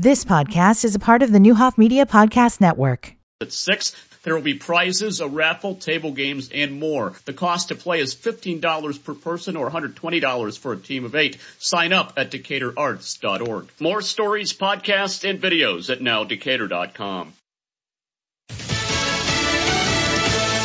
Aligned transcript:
This 0.00 0.24
podcast 0.24 0.84
is 0.84 0.94
a 0.94 1.00
part 1.00 1.24
of 1.24 1.32
the 1.32 1.40
Neuhoff 1.40 1.76
Media 1.76 2.06
Podcast 2.06 2.60
Network. 2.60 3.16
At 3.40 3.52
6, 3.52 3.96
there 4.22 4.32
will 4.32 4.42
be 4.42 4.54
prizes, 4.54 5.20
a 5.20 5.26
raffle, 5.26 5.74
table 5.74 6.12
games, 6.12 6.50
and 6.54 6.78
more. 6.78 7.14
The 7.24 7.32
cost 7.32 7.70
to 7.70 7.74
play 7.74 7.98
is 7.98 8.14
$15 8.14 9.02
per 9.02 9.14
person 9.14 9.56
or 9.56 9.68
$120 9.68 10.58
for 10.60 10.72
a 10.72 10.76
team 10.76 11.04
of 11.04 11.16
eight. 11.16 11.38
Sign 11.58 11.92
up 11.92 12.12
at 12.16 12.30
DecaturArts.org. 12.30 13.70
More 13.80 14.00
stories, 14.00 14.52
podcasts, 14.52 15.28
and 15.28 15.42
videos 15.42 15.90
at 15.90 15.98
nowdecatur.com. 15.98 17.32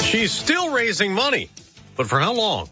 She's 0.03 0.31
still 0.31 0.71
raising 0.71 1.11
money, 1.11 1.49
but 1.95 2.05
for 2.05 2.19
how 2.19 2.33
long? 2.33 2.69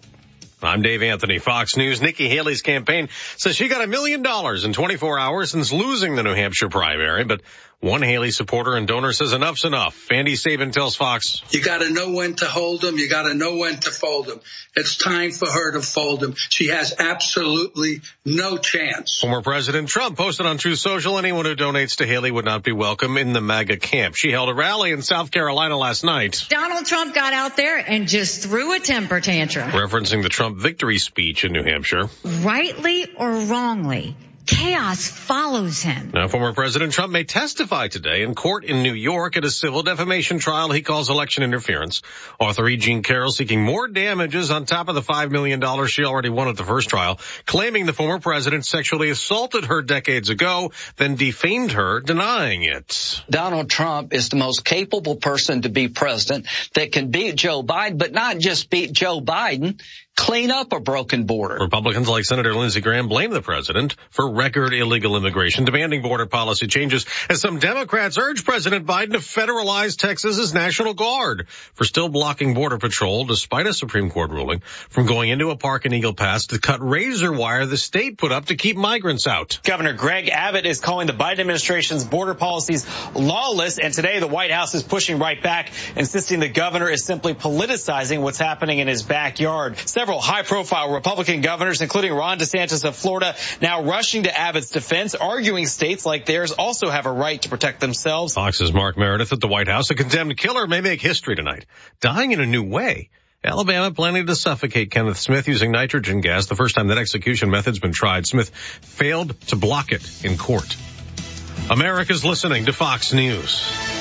I'm 0.64 0.82
Dave 0.82 1.02
Anthony, 1.02 1.40
Fox 1.40 1.76
News. 1.76 2.02
Nikki 2.02 2.28
Haley's 2.28 2.62
campaign 2.62 3.10
says 3.38 3.56
she 3.56 3.68
got 3.68 3.84
a 3.84 3.88
million 3.88 4.22
dollars 4.22 4.64
in 4.64 4.74
24 4.74 5.18
hours 5.18 5.52
since 5.52 5.72
losing 5.72 6.16
the 6.16 6.24
New 6.24 6.36
Hampshire 6.36 6.70
primary, 6.70 7.24
but 7.24 7.42
one 7.82 8.04
Haley 8.04 8.30
supporter 8.30 8.76
and 8.76 8.88
donor 8.88 9.12
says 9.12 9.34
enough's 9.34 9.66
enough. 9.66 10.08
Andy 10.12 10.36
Sabin 10.36 10.72
tells 10.72 10.96
Fox. 10.96 11.42
You 11.50 11.62
gotta 11.62 11.90
know 11.90 12.12
when 12.12 12.36
to 12.36 12.46
hold 12.46 12.82
them. 12.82 12.98
You 12.98 13.10
gotta 13.10 13.34
know 13.34 13.58
when 13.58 13.78
to 13.78 13.92
fold 13.92 14.28
them. 14.28 14.40
It's 14.76 14.98
time 14.98 15.32
for 15.32 15.50
her 15.50 15.72
to 15.74 15.82
fold 15.82 16.20
them. 16.20 16.36
She 16.36 16.68
has 16.68 16.94
absolutely 17.00 18.02
no 18.24 18.58
chance. 18.58 19.20
Former 19.20 19.42
President 19.42 19.90
Trump 19.90 20.16
posted 20.16 20.46
on 20.46 20.58
Truth 20.58 20.80
Social, 20.80 21.18
anyone 21.18 21.46
who 21.46 21.56
donates 21.56 21.98
to 21.98 22.06
Haley 22.06 22.30
would 22.30 22.46
not 22.46 22.64
be 22.64 22.72
welcome 22.72 23.18
in 23.18 23.34
the 23.34 23.42
MAGA 23.42 23.78
camp. 23.78 24.16
She 24.16 24.32
held 24.32 24.50
a 24.50 24.54
rally 24.54 24.92
in 24.92 25.02
South 25.02 25.32
Carolina 25.32 25.76
last 25.76 26.04
night. 26.04 26.46
Donald 26.50 26.86
Trump 26.86 27.16
got 27.16 27.34
out 27.34 27.58
there 27.58 27.78
and 27.78 28.08
just 28.08 28.44
threw 28.44 28.76
a 28.76 28.80
temper 28.80 29.20
tantrum. 29.20 29.72
Referencing 29.72 30.22
the 30.22 30.30
Trump 30.30 30.58
victory 30.58 31.00
speech 31.00 31.44
in 31.44 31.52
New 31.52 31.64
Hampshire. 31.64 32.10
Rightly 32.24 33.08
or 33.18 33.32
wrongly, 33.32 34.16
chaos 34.52 35.08
follows 35.08 35.82
him. 35.82 36.12
Now, 36.14 36.28
former 36.28 36.54
President 36.54 36.92
Trump 36.92 37.14
may 37.14 37.24
testify 37.24 37.88
today 37.88 38.24
in 38.24 38.36
court 38.36 38.66
in 38.66 38.84
New 38.84 38.94
York 38.94 39.38
at 39.38 39.46
a 39.46 39.50
civil 39.50 39.82
defamation 39.82 40.40
trial 40.40 40.70
he 40.72 40.82
calls 40.82 41.10
election 41.10 41.44
interference. 41.44 42.02
Author 42.38 42.68
E. 42.68 42.76
Jean 42.76 43.02
Carroll 43.02 43.32
seeking 43.32 43.64
more 43.64 43.88
damages 43.88 44.52
on 44.52 44.66
top 44.66 44.90
of 44.90 44.96
the 44.96 45.02
$5 45.02 45.32
million 45.32 45.62
she 45.88 46.04
already 46.04 46.30
won 46.30 46.50
at 46.50 46.58
the 46.58 46.66
first 46.66 46.90
trial, 46.90 47.20
claiming 47.46 47.86
the 47.86 47.94
former 47.94 48.20
president 48.20 48.66
sexually 48.66 49.10
assaulted 49.10 49.66
her 49.66 49.82
decades 49.82 50.30
ago, 50.30 50.72
then 50.98 51.16
defamed 51.16 51.72
her, 51.72 52.02
denying 52.02 52.64
it. 52.64 53.22
Donald 53.30 53.70
Trump 53.70 54.14
is 54.14 54.28
the 54.30 54.36
most 54.36 54.66
capable 54.66 55.16
person 55.16 55.62
to 55.62 55.70
be 55.70 55.88
president 55.88 56.46
that 56.74 56.92
can 56.92 57.10
beat 57.10 57.36
Joe 57.36 57.64
Biden, 57.64 57.98
but 57.98 58.12
not 58.12 58.38
just 58.38 58.70
beat 58.70 58.92
Joe 58.92 59.22
Biden, 59.22 59.82
clean 60.22 60.52
up 60.52 60.72
a 60.72 60.80
broken 60.80 61.24
border. 61.24 61.58
Republicans 61.60 62.08
like 62.08 62.24
Senator 62.26 62.54
Lindsey 62.54 62.80
Graham 62.80 63.08
blame 63.08 63.32
the 63.32 63.42
president 63.42 63.96
for 64.12 64.32
record 64.32 64.72
illegal 64.72 65.18
immigration, 65.18 65.66
demanding 65.66 66.04
border 66.04 66.28
policy 66.28 66.68
changes 66.68 67.08
as 67.28 67.42
some 67.42 67.58
Democrats 67.58 68.20
urge 68.20 68.46
President 68.46 68.86
Biden 68.86 69.14
to 69.14 69.18
federalize 69.18 69.98
Texas's 69.98 70.54
National 70.54 70.94
Guard 70.94 71.48
for 71.74 71.86
still 71.86 72.08
blocking 72.08 72.54
border 72.54 72.78
patrol 72.78 73.26
despite 73.26 73.66
a 73.66 73.74
Supreme 73.74 74.12
Court 74.12 74.30
ruling 74.30 74.60
from 74.90 75.08
going 75.08 75.30
into 75.30 75.50
a 75.50 75.56
park 75.56 75.88
in 75.88 75.94
Eagle 75.94 76.14
Pass 76.14 76.46
to 76.48 76.60
cut 76.60 76.88
razor 76.88 77.34
wire 77.34 77.66
the 77.66 77.76
state 77.76 78.20
put 78.20 78.32
up 78.32 78.46
to 78.46 78.56
keep 78.56 78.78
migrants 78.78 79.26
out. 79.26 79.60
Governor 79.64 79.94
Greg 79.94 80.30
Abbott 80.30 80.68
is 80.68 80.80
calling 80.80 81.08
the 81.08 81.14
Biden 81.14 81.40
administration's 81.40 82.06
border 82.06 82.36
policies 82.36 82.86
lawless 83.16 83.80
and 83.80 83.92
today 83.92 84.20
the 84.20 84.28
White 84.28 84.52
House 84.52 84.76
is 84.76 84.84
pushing 84.84 85.18
right 85.18 85.42
back, 85.42 85.72
insisting 85.96 86.40
the 86.40 86.50
governor 86.50 86.90
is 86.90 87.04
simply 87.04 87.34
politicizing 87.34 88.22
what's 88.22 88.38
happening 88.38 88.78
in 88.78 88.88
his 88.88 89.02
backyard. 89.02 89.80
Several 89.80 90.11
high 90.20 90.44
profile 90.44 90.94
Republican 90.94 91.42
governors, 91.42 91.82
including 91.82 92.14
Ron 92.14 92.40
DeSantis 92.40 92.86
of 92.86 92.96
Florida, 92.96 93.36
now 93.62 93.84
rushing 93.84 94.24
to 94.24 94.38
Abbott's 94.38 94.70
defense, 94.70 95.16
arguing 95.16 95.66
states 95.66 96.06
like 96.06 96.26
theirs 96.26 96.52
also 96.52 96.90
have 96.90 97.06
a 97.06 97.12
right 97.12 97.42
to 97.42 97.50
protect 97.50 97.80
themselves. 97.80 98.34
Fox's 98.34 98.74
Mark 98.74 98.98
Meredith 98.98 99.34
at 99.34 99.40
the 99.40 99.48
White 99.48 99.68
House. 99.68 99.90
A 99.90 99.96
condemned 99.96 100.38
killer 100.38 100.68
may 100.68 100.82
make 100.82 101.02
history 101.02 101.36
tonight, 101.36 101.66
dying 102.00 102.32
in 102.32 102.42
a 102.42 102.46
new 102.46 102.64
way. 102.64 103.10
Alabama 103.44 103.92
planning 103.92 104.28
to 104.28 104.36
suffocate 104.36 104.92
Kenneth 104.92 105.18
Smith 105.18 105.48
using 105.48 105.72
nitrogen 105.72 106.22
gas. 106.22 106.46
The 106.46 106.56
first 106.56 106.76
time 106.76 106.88
that 106.88 107.00
execution 107.00 107.50
method's 107.50 107.80
been 107.80 107.92
tried. 107.92 108.28
Smith 108.28 108.50
failed 108.50 109.40
to 109.48 109.56
block 109.56 109.92
it 109.92 110.24
in 110.24 110.38
court. 110.38 110.78
America's 111.70 112.24
listening 112.24 112.66
to 112.66 112.74
Fox 112.74 113.14
News. 113.14 114.01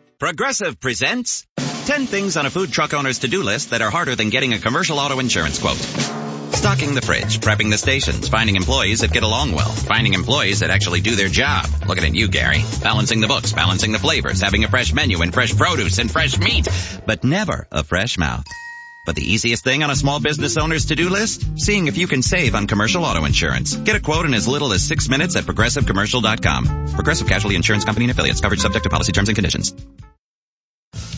Progressive 0.21 0.79
presents 0.79 1.47
10 1.57 2.05
things 2.05 2.37
on 2.37 2.45
a 2.45 2.51
food 2.51 2.71
truck 2.71 2.93
owner's 2.93 3.17
to-do 3.17 3.41
list 3.41 3.71
that 3.71 3.81
are 3.81 3.89
harder 3.89 4.15
than 4.15 4.29
getting 4.29 4.53
a 4.53 4.59
commercial 4.59 4.99
auto 4.99 5.17
insurance 5.17 5.57
quote. 5.57 5.77
Stocking 6.53 6.93
the 6.93 7.01
fridge, 7.01 7.39
prepping 7.39 7.71
the 7.71 7.77
stations, 7.79 8.29
finding 8.29 8.55
employees 8.55 8.99
that 8.99 9.11
get 9.11 9.23
along 9.23 9.53
well, 9.53 9.71
finding 9.71 10.13
employees 10.13 10.59
that 10.59 10.69
actually 10.69 11.01
do 11.01 11.15
their 11.15 11.27
job. 11.27 11.65
Looking 11.87 12.03
at 12.03 12.13
you, 12.13 12.27
Gary. 12.27 12.63
Balancing 12.83 13.19
the 13.19 13.27
books, 13.27 13.51
balancing 13.51 13.93
the 13.93 13.97
flavors, 13.97 14.41
having 14.41 14.63
a 14.63 14.67
fresh 14.67 14.93
menu 14.93 15.23
and 15.23 15.33
fresh 15.33 15.57
produce 15.57 15.97
and 15.97 16.11
fresh 16.11 16.37
meat, 16.37 16.67
but 17.07 17.23
never 17.23 17.67
a 17.71 17.83
fresh 17.83 18.19
mouth. 18.19 18.45
But 19.07 19.15
the 19.15 19.23
easiest 19.23 19.63
thing 19.63 19.81
on 19.81 19.89
a 19.89 19.95
small 19.95 20.19
business 20.19 20.55
owner's 20.55 20.85
to-do 20.85 21.09
list? 21.09 21.59
Seeing 21.59 21.87
if 21.87 21.97
you 21.97 22.05
can 22.05 22.21
save 22.21 22.53
on 22.53 22.67
commercial 22.67 23.03
auto 23.05 23.25
insurance. 23.25 23.75
Get 23.75 23.95
a 23.95 23.99
quote 23.99 24.27
in 24.27 24.35
as 24.35 24.47
little 24.47 24.71
as 24.71 24.83
six 24.83 25.09
minutes 25.09 25.35
at 25.35 25.45
progressivecommercial.com. 25.45 26.93
Progressive 26.93 27.27
Casualty 27.27 27.55
Insurance 27.55 27.85
Company 27.85 28.05
and 28.05 28.11
affiliates. 28.11 28.39
Coverage 28.39 28.61
subject 28.61 28.83
to 28.83 28.91
policy 28.91 29.13
terms 29.13 29.27
and 29.27 29.35
conditions. 29.35 29.73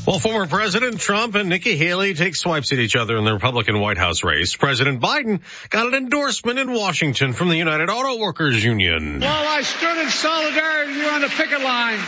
Well, 0.06 0.20
former 0.20 0.48
President 0.48 1.00
Trump 1.00 1.36
and 1.36 1.48
Nikki 1.48 1.78
Haley 1.78 2.14
take 2.14 2.36
swipes 2.36 2.74
at 2.74 2.80
each 2.80 2.98
other 2.98 3.16
in 3.16 3.24
the 3.24 3.32
Republican 3.32 3.80
White 3.80 3.98
House 3.98 4.22
race. 4.22 4.54
President 4.54 5.02
Biden 5.02 5.40
got 5.70 5.88
an 5.88 5.94
endorsement 5.94 6.60
in 6.60 6.74
Washington 6.74 7.32
from 7.32 7.48
the 7.48 7.56
United 7.56 7.90
Auto 7.90 8.20
Workers 8.20 8.62
Union. 8.62 9.22
Well, 9.22 9.48
I 9.48 9.62
stood 9.62 9.98
in 10.00 10.10
solidarity 10.10 10.92
with 10.92 11.02
you 11.04 11.08
on 11.08 11.22
the 11.22 11.30
picket 11.30 11.62
line. 11.62 12.00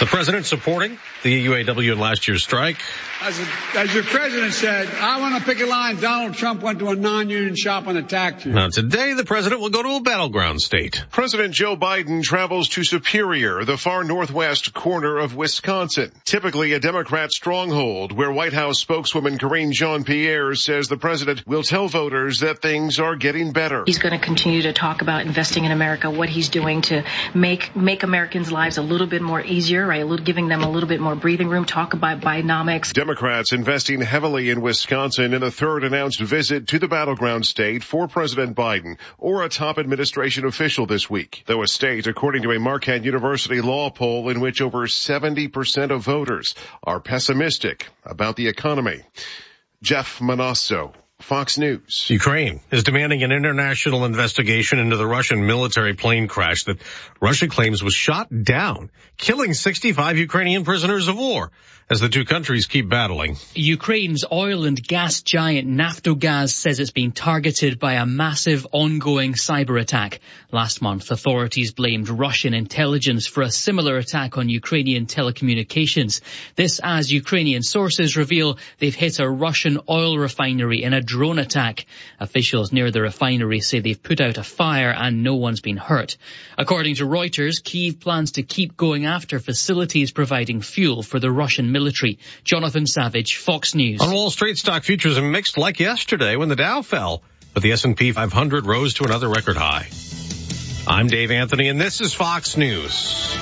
The 0.00 0.06
president 0.06 0.46
supporting 0.46 0.98
the 1.22 1.46
UAW 1.46 1.92
in 1.92 1.98
last 1.98 2.26
year's 2.26 2.42
strike. 2.42 2.78
As, 3.20 3.38
a, 3.38 3.78
as 3.78 3.94
your 3.94 4.02
president 4.02 4.54
said, 4.54 4.88
I 4.88 5.20
want 5.20 5.38
to 5.38 5.44
pick 5.44 5.60
a 5.60 5.66
line. 5.66 6.00
Donald 6.00 6.32
Trump 6.32 6.62
went 6.62 6.78
to 6.78 6.88
a 6.88 6.96
non-union 6.96 7.54
shop 7.54 7.86
and 7.86 7.98
attacked 7.98 8.46
you. 8.46 8.52
Now 8.52 8.70
today, 8.70 9.12
the 9.12 9.24
president 9.26 9.60
will 9.60 9.68
go 9.68 9.82
to 9.82 9.96
a 9.96 10.00
battleground 10.00 10.62
state. 10.62 11.04
President 11.10 11.52
Joe 11.52 11.76
Biden 11.76 12.22
travels 12.22 12.70
to 12.70 12.84
Superior, 12.84 13.66
the 13.66 13.76
far 13.76 14.02
northwest 14.02 14.72
corner 14.72 15.18
of 15.18 15.36
Wisconsin, 15.36 16.10
typically 16.24 16.72
a 16.72 16.80
Democrat 16.80 17.30
stronghold, 17.30 18.12
where 18.12 18.32
White 18.32 18.54
House 18.54 18.78
spokeswoman 18.78 19.36
Karine 19.36 19.72
Jean-Pierre 19.72 20.54
says 20.54 20.88
the 20.88 20.96
president 20.96 21.46
will 21.46 21.62
tell 21.62 21.88
voters 21.88 22.40
that 22.40 22.62
things 22.62 22.98
are 22.98 23.16
getting 23.16 23.52
better. 23.52 23.82
He's 23.84 23.98
going 23.98 24.18
to 24.18 24.24
continue 24.24 24.62
to 24.62 24.72
talk 24.72 25.02
about 25.02 25.26
investing 25.26 25.66
in 25.66 25.72
America, 25.72 26.10
what 26.10 26.30
he's 26.30 26.48
doing 26.48 26.80
to 26.82 27.04
make 27.34 27.76
make 27.76 28.02
Americans' 28.02 28.50
lives 28.50 28.78
a 28.78 28.82
little 28.82 29.06
bit 29.06 29.20
more 29.20 29.42
easier, 29.42 29.89
A 29.92 30.04
little, 30.04 30.24
giving 30.24 30.48
them 30.48 30.62
a 30.62 30.70
little 30.70 30.88
bit 30.88 31.00
more 31.00 31.16
breathing 31.16 31.48
room. 31.48 31.64
Talk 31.64 31.94
about 31.94 32.20
Bidenomics. 32.20 32.92
Democrats 32.92 33.52
investing 33.52 34.00
heavily 34.00 34.50
in 34.50 34.60
Wisconsin 34.60 35.34
in 35.34 35.42
a 35.42 35.50
third 35.50 35.84
announced 35.84 36.20
visit 36.20 36.68
to 36.68 36.78
the 36.78 36.88
battleground 36.88 37.44
state 37.44 37.82
for 37.82 38.06
President 38.06 38.56
Biden 38.56 38.98
or 39.18 39.42
a 39.42 39.48
top 39.48 39.78
administration 39.78 40.44
official 40.44 40.86
this 40.86 41.10
week. 41.10 41.42
Though 41.46 41.62
a 41.62 41.66
state, 41.66 42.06
according 42.06 42.42
to 42.42 42.52
a 42.52 42.60
Marquette 42.60 43.04
University 43.04 43.60
law 43.60 43.90
poll 43.90 44.28
in 44.28 44.40
which 44.40 44.60
over 44.60 44.86
70% 44.86 45.90
of 45.90 46.02
voters 46.02 46.54
are 46.84 47.00
pessimistic 47.00 47.88
about 48.04 48.36
the 48.36 48.48
economy. 48.48 49.02
Jeff 49.82 50.20
Monosso, 50.20 50.92
Fox 51.22 51.58
News. 51.58 52.06
Ukraine 52.08 52.60
is 52.70 52.82
demanding 52.82 53.22
an 53.22 53.32
international 53.32 54.04
investigation 54.04 54.78
into 54.78 54.96
the 54.96 55.06
Russian 55.06 55.46
military 55.46 55.94
plane 55.94 56.28
crash 56.28 56.64
that 56.64 56.78
Russia 57.20 57.48
claims 57.48 57.82
was 57.82 57.94
shot 57.94 58.28
down, 58.42 58.90
killing 59.16 59.54
65 59.54 60.18
Ukrainian 60.18 60.64
prisoners 60.64 61.08
of 61.08 61.16
war 61.16 61.50
as 61.90 61.98
the 61.98 62.08
two 62.08 62.24
countries 62.24 62.66
keep 62.66 62.88
battling. 62.88 63.36
Ukraine's 63.54 64.24
oil 64.30 64.64
and 64.64 64.80
gas 64.80 65.22
giant 65.22 65.68
Naftogaz 65.68 66.50
says 66.50 66.78
it's 66.78 66.92
been 66.92 67.10
targeted 67.10 67.80
by 67.80 67.94
a 67.94 68.06
massive 68.06 68.64
ongoing 68.70 69.32
cyber 69.32 69.80
attack. 69.80 70.20
Last 70.52 70.80
month, 70.80 71.10
authorities 71.10 71.72
blamed 71.72 72.08
Russian 72.08 72.54
intelligence 72.54 73.26
for 73.26 73.42
a 73.42 73.50
similar 73.50 73.96
attack 73.96 74.38
on 74.38 74.48
Ukrainian 74.48 75.06
telecommunications. 75.06 76.20
This 76.54 76.80
as 76.82 77.12
Ukrainian 77.12 77.62
sources 77.62 78.16
reveal 78.16 78.58
they've 78.78 78.94
hit 78.94 79.18
a 79.18 79.28
Russian 79.28 79.80
oil 79.88 80.16
refinery 80.16 80.84
in 80.84 80.92
a 80.92 81.02
drone 81.10 81.40
attack. 81.40 81.86
Officials 82.20 82.72
near 82.72 82.92
the 82.92 83.02
refinery 83.02 83.58
say 83.60 83.80
they've 83.80 84.00
put 84.00 84.20
out 84.20 84.38
a 84.38 84.44
fire 84.44 84.94
and 84.96 85.24
no 85.24 85.34
one's 85.34 85.60
been 85.60 85.76
hurt. 85.76 86.16
According 86.56 86.94
to 86.96 87.04
Reuters, 87.04 87.62
Kiev 87.62 87.98
plans 87.98 88.32
to 88.32 88.44
keep 88.44 88.76
going 88.76 89.06
after 89.06 89.40
facilities 89.40 90.12
providing 90.12 90.60
fuel 90.60 91.02
for 91.02 91.18
the 91.18 91.30
Russian 91.30 91.72
military. 91.72 92.20
Jonathan 92.44 92.86
Savage, 92.86 93.36
Fox 93.36 93.74
News. 93.74 94.00
On 94.00 94.12
Wall 94.12 94.30
Street, 94.30 94.56
stock 94.56 94.84
futures 94.84 95.18
are 95.18 95.22
mixed 95.22 95.58
like 95.58 95.80
yesterday 95.80 96.36
when 96.36 96.48
the 96.48 96.56
Dow 96.56 96.82
fell, 96.82 97.22
but 97.54 97.64
the 97.64 97.72
S&P 97.72 98.12
500 98.12 98.66
rose 98.66 98.94
to 98.94 99.04
another 99.04 99.28
record 99.28 99.56
high. 99.56 99.88
I'm 100.86 101.08
Dave 101.08 101.32
Anthony 101.32 101.68
and 101.68 101.80
this 101.80 102.00
is 102.00 102.14
Fox 102.14 102.56
News. 102.56 103.34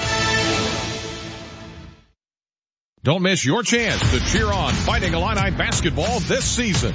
Don't 3.08 3.22
miss 3.22 3.44
your 3.44 3.62
chance 3.62 4.00
to 4.10 4.20
cheer 4.20 4.52
on 4.52 4.74
Fighting 4.74 5.14
Illini 5.14 5.50
basketball 5.52 6.20
this 6.20 6.44
season. 6.44 6.94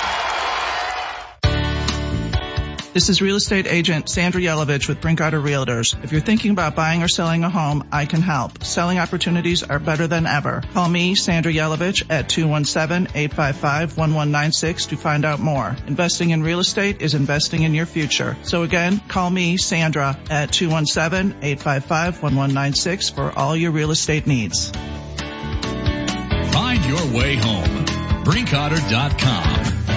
This 2.93 3.07
is 3.07 3.21
real 3.21 3.37
estate 3.37 3.67
agent 3.67 4.09
Sandra 4.09 4.41
Yelovich 4.41 4.89
with 4.89 4.99
Brinkoetter 4.99 5.41
Realtors. 5.41 5.95
If 6.03 6.11
you're 6.11 6.19
thinking 6.19 6.51
about 6.51 6.75
buying 6.75 7.03
or 7.03 7.07
selling 7.07 7.45
a 7.45 7.49
home, 7.49 7.87
I 7.89 8.05
can 8.05 8.21
help. 8.21 8.65
Selling 8.65 8.99
opportunities 8.99 9.63
are 9.63 9.79
better 9.79 10.07
than 10.07 10.27
ever. 10.27 10.61
Call 10.73 10.89
me, 10.89 11.15
Sandra 11.15 11.53
Yelovich, 11.53 12.03
at 12.09 12.27
217-855-1196 12.27 14.89
to 14.89 14.97
find 14.97 15.23
out 15.23 15.39
more. 15.39 15.73
Investing 15.87 16.31
in 16.31 16.43
real 16.43 16.59
estate 16.59 17.01
is 17.01 17.13
investing 17.13 17.63
in 17.63 17.73
your 17.73 17.85
future. 17.85 18.35
So 18.43 18.63
again, 18.63 18.99
call 19.07 19.29
me, 19.29 19.55
Sandra, 19.55 20.19
at 20.29 20.49
217-855-1196 20.49 23.15
for 23.15 23.31
all 23.31 23.55
your 23.55 23.71
real 23.71 23.91
estate 23.91 24.27
needs. 24.27 24.69
Find 26.51 26.85
your 26.85 27.05
way 27.13 27.37
home. 27.37 27.85
Brinkoetter.com. 28.25 29.90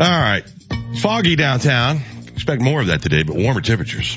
All 0.00 0.06
right. 0.06 0.44
Foggy 1.00 1.34
downtown. 1.34 2.00
Expect 2.28 2.62
more 2.62 2.80
of 2.80 2.86
that 2.86 3.02
today, 3.02 3.24
but 3.24 3.34
warmer 3.34 3.60
temperatures. 3.60 4.16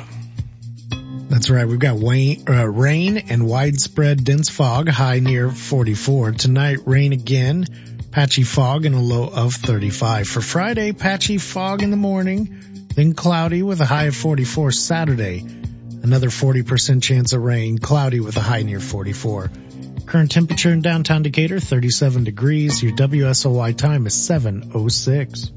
That's 1.28 1.50
right. 1.50 1.68
We've 1.68 1.80
got 1.80 2.00
rain, 2.04 2.44
uh, 2.48 2.68
rain 2.68 3.18
and 3.18 3.48
widespread 3.48 4.24
dense 4.24 4.48
fog, 4.48 4.88
high 4.90 5.20
near 5.20 5.50
44. 5.50 6.34
Tonight, 6.34 6.80
rain 6.86 7.14
again, 7.14 7.66
patchy 8.12 8.44
fog 8.44 8.86
and 8.86 8.94
a 8.94 9.00
low 9.00 9.28
of 9.28 9.56
35. 9.56 10.28
For 10.28 10.42
Friday, 10.42 10.92
patchy 10.92 11.40
fog 11.40 11.82
in 11.82 11.90
the 11.90 11.98
morning, 11.98 12.88
then 12.94 13.16
cloudy 13.16 13.64
with 13.64 13.82
a 13.82 13.86
high 13.86 14.06
of 14.06 14.16
44. 14.16 14.72
Saturday, 14.72 15.40
another 16.04 16.30
40% 16.30 17.02
chance 17.02 17.34
of 17.34 17.42
rain, 17.42 17.80
cloudy 17.80 18.20
with 18.20 18.38
a 18.38 18.42
high 18.42 18.62
near 18.62 18.80
44. 18.80 19.50
Current 20.06 20.30
temperature 20.30 20.72
in 20.72 20.82
downtown 20.82 21.24
Decatur, 21.24 21.60
37 21.60 22.24
degrees. 22.24 22.84
Your 22.84 22.92
WSOY 22.92 23.76
time 23.76 24.06
is 24.06 24.14
706. 24.14 25.52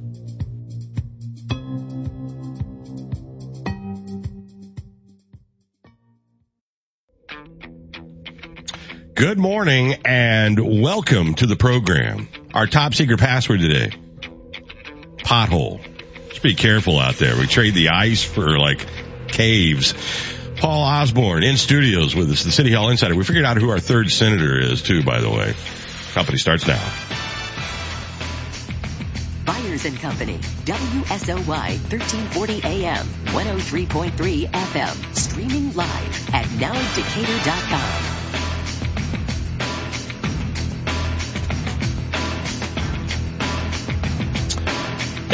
Good 9.15 9.39
morning 9.39 9.95
and 10.05 10.83
welcome 10.83 11.35
to 11.35 11.47
the 11.47 11.55
program. 11.55 12.29
Our 12.53 12.67
top 12.67 12.95
secret 12.95 13.21
password 13.21 13.61
today, 13.61 13.93
pothole. 15.19 15.81
Just 16.31 16.43
be 16.43 16.57
careful 16.57 16.99
out 16.99 17.15
there. 17.15 17.37
We 17.39 17.47
trade 17.47 17.75
the 17.75 17.91
ice 17.91 18.25
for 18.25 18.59
like 18.59 18.85
caves. 19.29 19.95
Paul 20.57 20.83
Osborne 20.83 21.45
in 21.45 21.57
studios 21.57 22.17
with 22.17 22.29
us, 22.29 22.43
the 22.43 22.51
City 22.51 22.73
Hall 22.73 22.91
Insider. 22.91 23.15
We 23.15 23.23
figured 23.23 23.45
out 23.45 23.57
who 23.57 23.71
our 23.71 23.79
third 23.79 24.11
senator 24.11 24.59
is 24.59 24.83
too, 24.83 25.05
by 25.05 25.21
the 25.21 25.31
way. 25.31 25.55
Company 26.13 26.39
starts 26.39 26.67
now. 26.67 26.83
Byers 29.45 29.85
and 29.85 29.97
Company, 30.01 30.39
WSOY 30.65 31.47
1340 31.47 32.63
AM, 32.65 33.07
103.3 33.27 34.51
FM, 34.51 35.17
streaming 35.17 35.73
live 35.75 36.35
at 36.35 36.47
nowdecatur.com. 36.47 38.14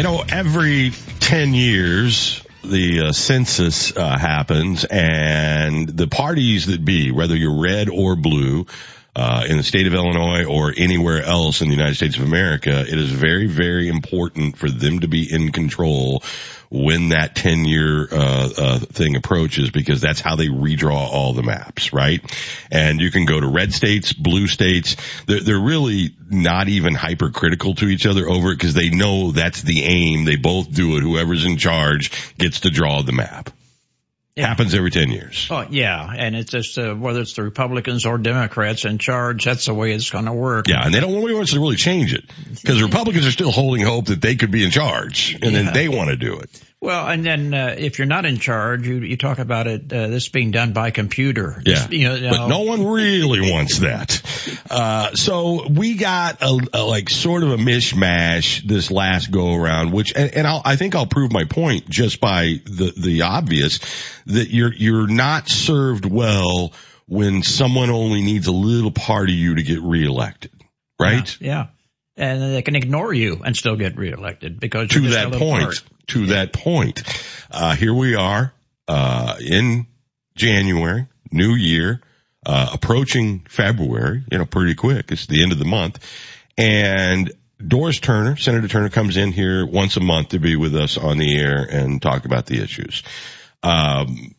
You 0.00 0.05
know, 0.05 0.25
every 0.26 0.93
10 1.20 1.52
years, 1.52 2.43
the 2.64 3.08
uh, 3.08 3.12
census 3.12 3.94
uh, 3.94 4.17
happens 4.17 4.87
and 4.87 5.87
the 5.91 6.08
parties 6.08 6.64
that 6.69 6.82
be, 6.82 7.11
whether 7.11 7.37
you're 7.37 7.61
red 7.61 7.91
or 7.91 8.17
blue, 8.17 8.64
uh, 9.15 9.45
in 9.49 9.57
the 9.57 9.62
state 9.62 9.87
of 9.87 9.95
Illinois 9.95 10.45
or 10.45 10.73
anywhere 10.77 11.23
else 11.23 11.61
in 11.61 11.69
the 11.69 11.75
United 11.75 11.97
States 11.97 12.17
of 12.17 12.23
America, 12.23 12.81
it 12.81 12.99
is 12.99 13.11
very, 13.11 13.47
very 13.47 13.89
important 13.89 14.57
for 14.57 14.71
them 14.71 15.01
to 15.01 15.09
be 15.09 15.33
in 15.33 15.53
control 15.53 16.23
when 16.71 17.09
that 17.09 17.35
10 17.35 17.65
year, 17.65 18.07
uh, 18.12 18.51
uh, 18.57 18.79
thing 18.79 19.17
approaches 19.17 19.71
because 19.71 20.01
that's 20.01 20.21
how 20.21 20.37
they 20.37 20.47
redraw 20.47 20.93
all 20.93 21.33
the 21.33 21.43
maps, 21.43 21.93
right? 21.93 22.21
And 22.71 23.01
you 23.01 23.11
can 23.11 23.25
go 23.25 23.41
to 23.41 23.49
red 23.49 23.75
states, 23.75 24.12
blue 24.12 24.47
states. 24.47 24.97
They're, 25.27 25.41
they're 25.41 25.61
really 25.61 26.15
not 26.29 26.69
even 26.69 26.95
hypercritical 26.95 27.75
to 27.77 27.87
each 27.87 28.07
other 28.07 28.29
over 28.29 28.53
it 28.53 28.59
because 28.59 28.75
they 28.75 28.91
know 28.91 29.33
that's 29.33 29.62
the 29.62 29.83
aim. 29.83 30.25
They 30.25 30.37
both 30.37 30.71
do 30.71 30.97
it. 30.97 31.01
Whoever's 31.01 31.45
in 31.45 31.57
charge 31.57 32.37
gets 32.37 32.61
to 32.61 32.71
draw 32.71 33.03
the 33.03 33.12
map. 33.12 33.51
Yeah. 34.40 34.46
Happens 34.46 34.75
every 34.75 34.90
10 34.90 35.10
years. 35.10 35.48
Oh, 35.50 35.66
yeah. 35.69 36.12
And 36.16 36.34
it's 36.34 36.50
just, 36.50 36.78
uh, 36.78 36.94
whether 36.94 37.20
it's 37.20 37.34
the 37.34 37.42
Republicans 37.42 38.06
or 38.06 38.19
Democrats 38.19 38.84
in 38.84 38.98
charge, 38.98 39.44
that's 39.44 39.66
the 39.66 39.75
way 39.75 39.92
it's 39.92 40.10
going 40.10 40.25
to 40.25 40.32
work. 40.32 40.69
Yeah. 40.69 40.84
And 40.84 40.94
they 40.94 41.00
don't 41.00 41.12
want 41.12 41.48
to 41.48 41.60
really 41.60 41.76
change 41.76 42.14
it 42.14 42.25
because 42.48 42.78
the 42.78 42.84
Republicans 42.84 43.26
are 43.26 43.32
still 43.32 43.52
holding 43.52 43.84
hope 43.84 44.06
that 44.06 44.20
they 44.20 44.37
could 44.37 44.50
be 44.50 44.64
in 44.64 44.70
charge 44.70 45.34
and 45.34 45.52
yeah. 45.52 45.62
then 45.62 45.75
they 45.75 45.88
want 45.88 46.10
to 46.10 46.16
do 46.16 46.38
it. 46.38 46.62
Well, 46.82 47.06
and 47.06 47.23
then 47.23 47.53
uh, 47.53 47.75
if 47.77 47.99
you're 47.99 48.06
not 48.06 48.25
in 48.25 48.38
charge, 48.38 48.88
you, 48.88 49.00
you 49.00 49.19
talk 49.19 49.38
about 49.38 49.67
it, 49.67 49.93
uh, 49.93 50.06
this 50.06 50.31
being 50.31 50.50
done 50.50 50.73
by 50.73 50.91
computer. 50.91 51.62
Yeah. 51.66 51.87
You 51.90 52.09
know, 52.09 52.14
you 52.14 52.23
know. 52.23 52.31
But 52.31 52.47
no 52.49 52.61
one 52.61 52.87
really 52.87 53.52
wants 53.52 53.81
that. 53.81 54.23
Uh, 54.71 55.14
so 55.14 55.69
we 55.69 55.97
got 55.97 56.40
a, 56.40 56.59
a, 56.73 56.83
like 56.83 57.11
sort 57.11 57.43
of 57.43 57.50
a 57.52 57.59
mishmash 57.59 58.62
this 58.62 58.90
last 58.90 59.31
go 59.31 59.54
around, 59.54 59.93
which, 59.93 60.14
and, 60.16 60.35
and 60.35 60.47
i 60.47 60.76
think 60.76 60.95
I'll 60.95 61.07
prove 61.07 61.33
my 61.33 61.45
point 61.45 61.90
just 61.90 62.19
by 62.19 62.61
the, 62.64 62.95
the 62.97 63.23
obvious 63.23 63.81
that 64.26 64.49
you're, 64.49 64.73
you're 64.73 65.07
not 65.07 65.49
served 65.49 66.07
well 66.07 66.73
when 67.07 67.43
someone 67.43 67.90
only 67.90 68.23
needs 68.23 68.47
a 68.47 68.52
little 68.52 68.93
part 68.93 69.28
of 69.28 69.35
you 69.35 69.57
to 69.57 69.62
get 69.62 69.83
reelected. 69.83 70.52
Right? 70.99 71.37
Yeah. 71.40 71.52
yeah 71.52 71.66
and 72.21 72.55
they 72.55 72.62
can 72.62 72.77
ignore 72.77 73.12
you 73.12 73.41
and 73.45 73.57
still 73.57 73.77
get 73.77 73.97
reelected 73.97 74.61
because 74.61 74.89
to 74.89 75.09
that 75.11 75.33
point, 75.33 75.65
part. 75.65 75.83
to 76.09 76.27
that 76.27 76.53
point, 76.53 77.03
uh, 77.50 77.75
here 77.75 77.95
we 77.95 78.15
are, 78.15 78.53
uh, 78.87 79.37
in 79.41 79.87
January, 80.37 81.09
new 81.33 81.55
year, 81.55 82.00
uh, 82.47 82.71
approaching 82.73 83.41
February, 83.49 84.23
you 84.31 84.39
know, 84.39 84.47
pretty 84.47 84.75
quick. 84.75 85.11
It's 85.11 85.27
the 85.27 85.43
end 85.43 85.53
of 85.53 85.59
the 85.59 85.65
month 85.65 85.99
and 86.61 87.33
Doris 87.67 88.00
Turner, 88.00 88.37
Senator 88.37 88.69
Turner 88.69 88.91
comes 88.91 89.17
in 89.17 89.33
here 89.33 89.67
once 89.67 89.97
a 89.97 90.00
month 90.00 90.31
to 90.31 90.39
be 90.39 90.57
with 90.57 90.75
us 90.75 90.99
on 90.99 91.17
the 91.17 91.39
air 91.39 91.62
and 91.62 92.00
talk 92.00 92.27
about 92.27 92.47
the 92.47 92.62
issues. 92.62 93.03
Um, 93.62 94.35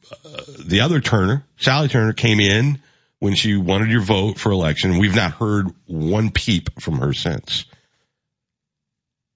the 0.60 0.82
other 0.82 1.00
Turner, 1.00 1.44
Sally 1.58 1.88
Turner 1.88 2.14
came 2.14 2.40
in 2.40 2.80
when 3.22 3.36
she 3.36 3.56
wanted 3.56 3.92
your 3.92 4.02
vote 4.02 4.40
for 4.40 4.52
election. 4.52 4.98
We've 4.98 5.16
not 5.16 5.34
heard 5.34 5.68
one 5.86 6.32
peep 6.32 6.82
from 6.82 6.98
her 6.98 7.14
since. 7.14 7.66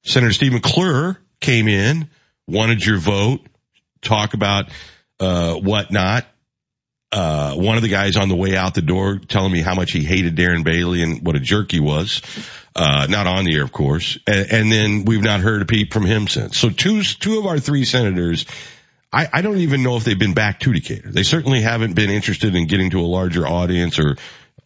Senator 0.04 0.34
Steve 0.34 0.54
McClure 0.54 1.20
came 1.40 1.68
in, 1.68 2.10
wanted 2.48 2.84
your 2.84 2.98
vote, 2.98 3.42
talk 4.02 4.34
about 4.34 4.70
uh, 5.20 5.54
whatnot. 5.54 6.26
Uh, 7.12 7.54
one 7.54 7.76
of 7.76 7.84
the 7.84 7.88
guys 7.88 8.18
on 8.18 8.28
the 8.28 8.36
way 8.36 8.58
out 8.58 8.74
the 8.74 8.82
door 8.82 9.20
telling 9.20 9.52
me 9.52 9.62
how 9.62 9.76
much 9.76 9.92
he 9.92 10.04
hated 10.04 10.36
Darren 10.36 10.64
Bailey 10.64 11.04
and 11.04 11.24
what 11.24 11.36
a 11.36 11.40
jerk 11.40 11.72
he 11.72 11.80
was. 11.80 12.24
Uh, 12.76 13.06
not 13.08 13.28
on 13.28 13.46
the 13.46 13.56
air, 13.56 13.64
of 13.64 13.72
course. 13.72 14.18
And, 14.26 14.52
and, 14.52 14.72
then 14.72 15.06
we've 15.06 15.22
not 15.22 15.42
heard 15.42 15.62
a 15.62 15.66
peep 15.66 15.94
from 15.94 16.06
him 16.06 16.28
since. 16.28 16.58
So 16.58 16.72
two, 16.72 17.04
two 17.04 17.38
of 17.38 17.46
our 17.46 17.60
three 17.60 17.86
senators 17.86 18.46
I, 19.16 19.30
I 19.32 19.42
don't 19.42 19.58
even 19.58 19.82
know 19.82 19.96
if 19.96 20.04
they've 20.04 20.20
been 20.20 20.34
back 20.34 20.60
to 20.62 20.74
Decatur. 20.74 21.10
They 21.10 21.24
certainly 21.24 21.62
haven't 21.62 21.96
been 21.96 22.10
interested 22.10 22.54
in 22.54 22.68
getting 22.68 22.90
to 22.92 23.00
a 23.00 23.08
larger 23.08 23.48
audience 23.48 23.98
or 23.98 24.18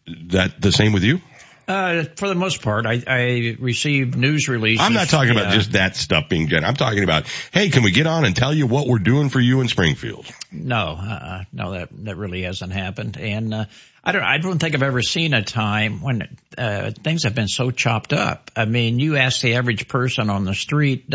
that 0.07 0.59
the 0.61 0.71
same 0.71 0.91
with 0.91 1.03
you? 1.03 1.21
Uh, 1.67 2.03
for 2.15 2.27
the 2.27 2.33
most 2.33 2.63
part, 2.63 2.87
I, 2.87 3.03
I 3.05 3.55
receive 3.59 4.17
news 4.17 4.49
releases. 4.49 4.83
I'm 4.83 4.93
not 4.93 5.07
talking 5.07 5.35
yeah. 5.35 5.41
about 5.41 5.53
just 5.53 5.73
that 5.73 5.95
stuff 5.95 6.27
being 6.27 6.47
done. 6.47 6.65
I'm 6.65 6.73
talking 6.73 7.03
about, 7.03 7.27
hey, 7.53 7.69
can 7.69 7.83
we 7.83 7.91
get 7.91 8.07
on 8.07 8.25
and 8.25 8.35
tell 8.35 8.51
you 8.51 8.65
what 8.65 8.87
we're 8.87 8.97
doing 8.97 9.29
for 9.29 9.39
you 9.39 9.61
in 9.61 9.67
Springfield? 9.67 10.25
No, 10.51 10.97
uh, 10.99 11.43
no, 11.53 11.73
that 11.73 11.89
that 12.05 12.17
really 12.17 12.41
hasn't 12.41 12.73
happened. 12.73 13.17
And 13.17 13.53
uh, 13.53 13.65
I 14.03 14.11
don't, 14.13 14.23
I 14.23 14.39
don't 14.39 14.57
think 14.57 14.73
I've 14.73 14.81
ever 14.81 15.03
seen 15.03 15.35
a 15.35 15.43
time 15.43 16.01
when 16.01 16.37
uh, 16.57 16.89
things 17.03 17.25
have 17.25 17.35
been 17.35 17.47
so 17.47 17.69
chopped 17.69 18.13
up. 18.13 18.49
I 18.55 18.65
mean, 18.65 18.97
you 18.97 19.17
ask 19.17 19.41
the 19.41 19.53
average 19.53 19.87
person 19.87 20.31
on 20.31 20.45
the 20.45 20.55
street. 20.55 21.07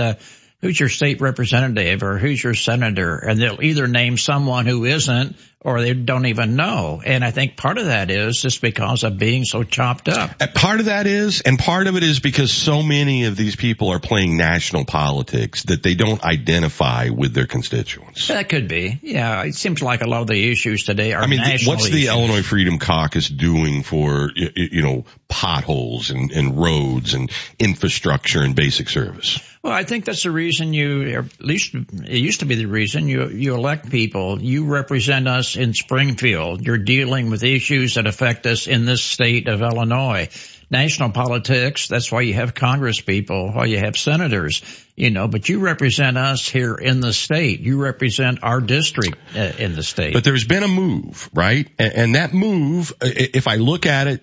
Who's 0.64 0.80
your 0.80 0.88
state 0.88 1.20
representative 1.20 2.02
or 2.02 2.16
who's 2.16 2.42
your 2.42 2.54
senator? 2.54 3.18
And 3.18 3.38
they'll 3.38 3.60
either 3.60 3.86
name 3.86 4.16
someone 4.16 4.64
who 4.64 4.86
isn't 4.86 5.36
or 5.64 5.80
they 5.80 5.94
don't 5.94 6.26
even 6.26 6.56
know. 6.56 7.00
And 7.04 7.24
I 7.24 7.30
think 7.30 7.56
part 7.56 7.78
of 7.78 7.86
that 7.86 8.10
is 8.10 8.40
just 8.40 8.60
because 8.60 9.02
of 9.02 9.16
being 9.18 9.44
so 9.44 9.62
chopped 9.62 10.10
up. 10.10 10.38
Part 10.54 10.80
of 10.80 10.86
that 10.86 11.06
is, 11.06 11.40
and 11.40 11.58
part 11.58 11.86
of 11.86 11.96
it 11.96 12.02
is 12.02 12.20
because 12.20 12.52
so 12.52 12.82
many 12.82 13.24
of 13.24 13.34
these 13.34 13.56
people 13.56 13.88
are 13.88 13.98
playing 13.98 14.36
national 14.36 14.84
politics 14.84 15.62
that 15.64 15.82
they 15.82 15.94
don't 15.94 16.22
identify 16.22 17.08
with 17.08 17.32
their 17.32 17.46
constituents. 17.46 18.28
That 18.28 18.50
could 18.50 18.68
be. 18.68 19.00
Yeah. 19.02 19.42
It 19.44 19.54
seems 19.54 19.82
like 19.82 20.02
a 20.02 20.06
lot 20.06 20.20
of 20.20 20.26
the 20.26 20.50
issues 20.50 20.84
today 20.84 21.14
are 21.14 21.22
I 21.22 21.26
mean, 21.26 21.40
what's 21.40 21.88
the 21.88 21.96
issues. 21.96 22.08
Illinois 22.08 22.42
Freedom 22.42 22.78
Caucus 22.78 23.28
doing 23.28 23.82
for, 23.82 24.30
you 24.34 24.82
know, 24.82 25.06
potholes 25.28 26.10
and, 26.10 26.30
and 26.30 26.60
roads 26.60 27.14
and 27.14 27.30
infrastructure 27.58 28.42
and 28.42 28.54
basic 28.54 28.90
service? 28.90 29.40
Well, 29.62 29.72
I 29.72 29.84
think 29.84 30.04
that's 30.04 30.24
the 30.24 30.30
reason 30.30 30.74
you, 30.74 31.20
at 31.20 31.40
least 31.42 31.74
it 31.74 32.18
used 32.18 32.40
to 32.40 32.46
be 32.46 32.54
the 32.54 32.66
reason 32.66 33.08
you, 33.08 33.28
you 33.28 33.54
elect 33.54 33.88
people. 33.88 34.38
You 34.42 34.66
represent 34.66 35.26
us 35.26 35.53
in 35.56 35.74
Springfield. 35.74 36.66
You're 36.66 36.78
dealing 36.78 37.30
with 37.30 37.42
issues 37.42 37.94
that 37.94 38.06
affect 38.06 38.46
us 38.46 38.66
in 38.66 38.84
this 38.84 39.02
state 39.02 39.48
of 39.48 39.62
Illinois. 39.62 40.28
National 40.70 41.10
politics, 41.10 41.88
that's 41.88 42.10
why 42.10 42.22
you 42.22 42.34
have 42.34 42.54
Congress 42.54 43.00
people, 43.00 43.52
why 43.52 43.66
you 43.66 43.78
have 43.78 43.96
senators, 43.96 44.62
you 44.96 45.10
know, 45.10 45.28
but 45.28 45.48
you 45.48 45.60
represent 45.60 46.16
us 46.16 46.48
here 46.48 46.74
in 46.74 47.00
the 47.00 47.12
state. 47.12 47.60
You 47.60 47.82
represent 47.82 48.42
our 48.42 48.60
district 48.60 49.16
uh, 49.36 49.52
in 49.58 49.74
the 49.74 49.82
state. 49.82 50.14
But 50.14 50.24
there's 50.24 50.44
been 50.44 50.62
a 50.62 50.68
move, 50.68 51.28
right? 51.34 51.68
And, 51.78 51.92
and 51.92 52.14
that 52.14 52.32
move, 52.32 52.92
if 53.02 53.46
I 53.46 53.56
look 53.56 53.86
at 53.86 54.06
it 54.06 54.22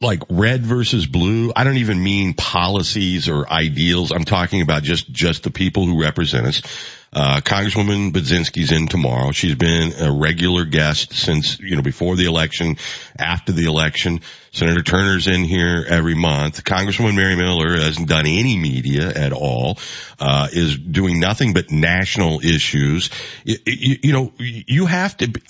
like 0.00 0.22
red 0.28 0.64
versus 0.64 1.06
blue, 1.06 1.52
I 1.54 1.64
don't 1.64 1.78
even 1.78 2.02
mean 2.02 2.34
policies 2.34 3.28
or 3.28 3.50
ideals. 3.50 4.12
I'm 4.12 4.24
talking 4.24 4.62
about 4.62 4.82
just, 4.82 5.10
just 5.10 5.42
the 5.42 5.50
people 5.50 5.86
who 5.86 6.00
represent 6.00 6.46
us. 6.46 6.62
Uh, 7.10 7.40
Congresswoman 7.40 8.12
Budzinski's 8.12 8.70
in 8.70 8.86
tomorrow. 8.86 9.32
She's 9.32 9.54
been 9.54 9.94
a 9.98 10.12
regular 10.12 10.66
guest 10.66 11.14
since, 11.14 11.58
you 11.58 11.74
know, 11.74 11.82
before 11.82 12.16
the 12.16 12.26
election, 12.26 12.76
after 13.18 13.50
the 13.50 13.64
election. 13.64 14.20
Senator 14.52 14.82
Turner's 14.82 15.26
in 15.26 15.42
here 15.44 15.86
every 15.88 16.14
month. 16.14 16.64
Congresswoman 16.64 17.16
Mary 17.16 17.34
Miller 17.34 17.80
hasn't 17.80 18.08
done 18.08 18.26
any 18.26 18.58
media 18.58 19.08
at 19.08 19.32
all, 19.32 19.78
uh, 20.20 20.48
is 20.52 20.76
doing 20.76 21.18
nothing 21.18 21.54
but 21.54 21.70
national 21.70 22.40
issues. 22.44 23.08
You, 23.42 23.56
you, 23.64 23.96
you 24.02 24.12
know, 24.12 24.32
you 24.38 24.84
have 24.84 25.16
to, 25.18 25.28
be- 25.28 25.42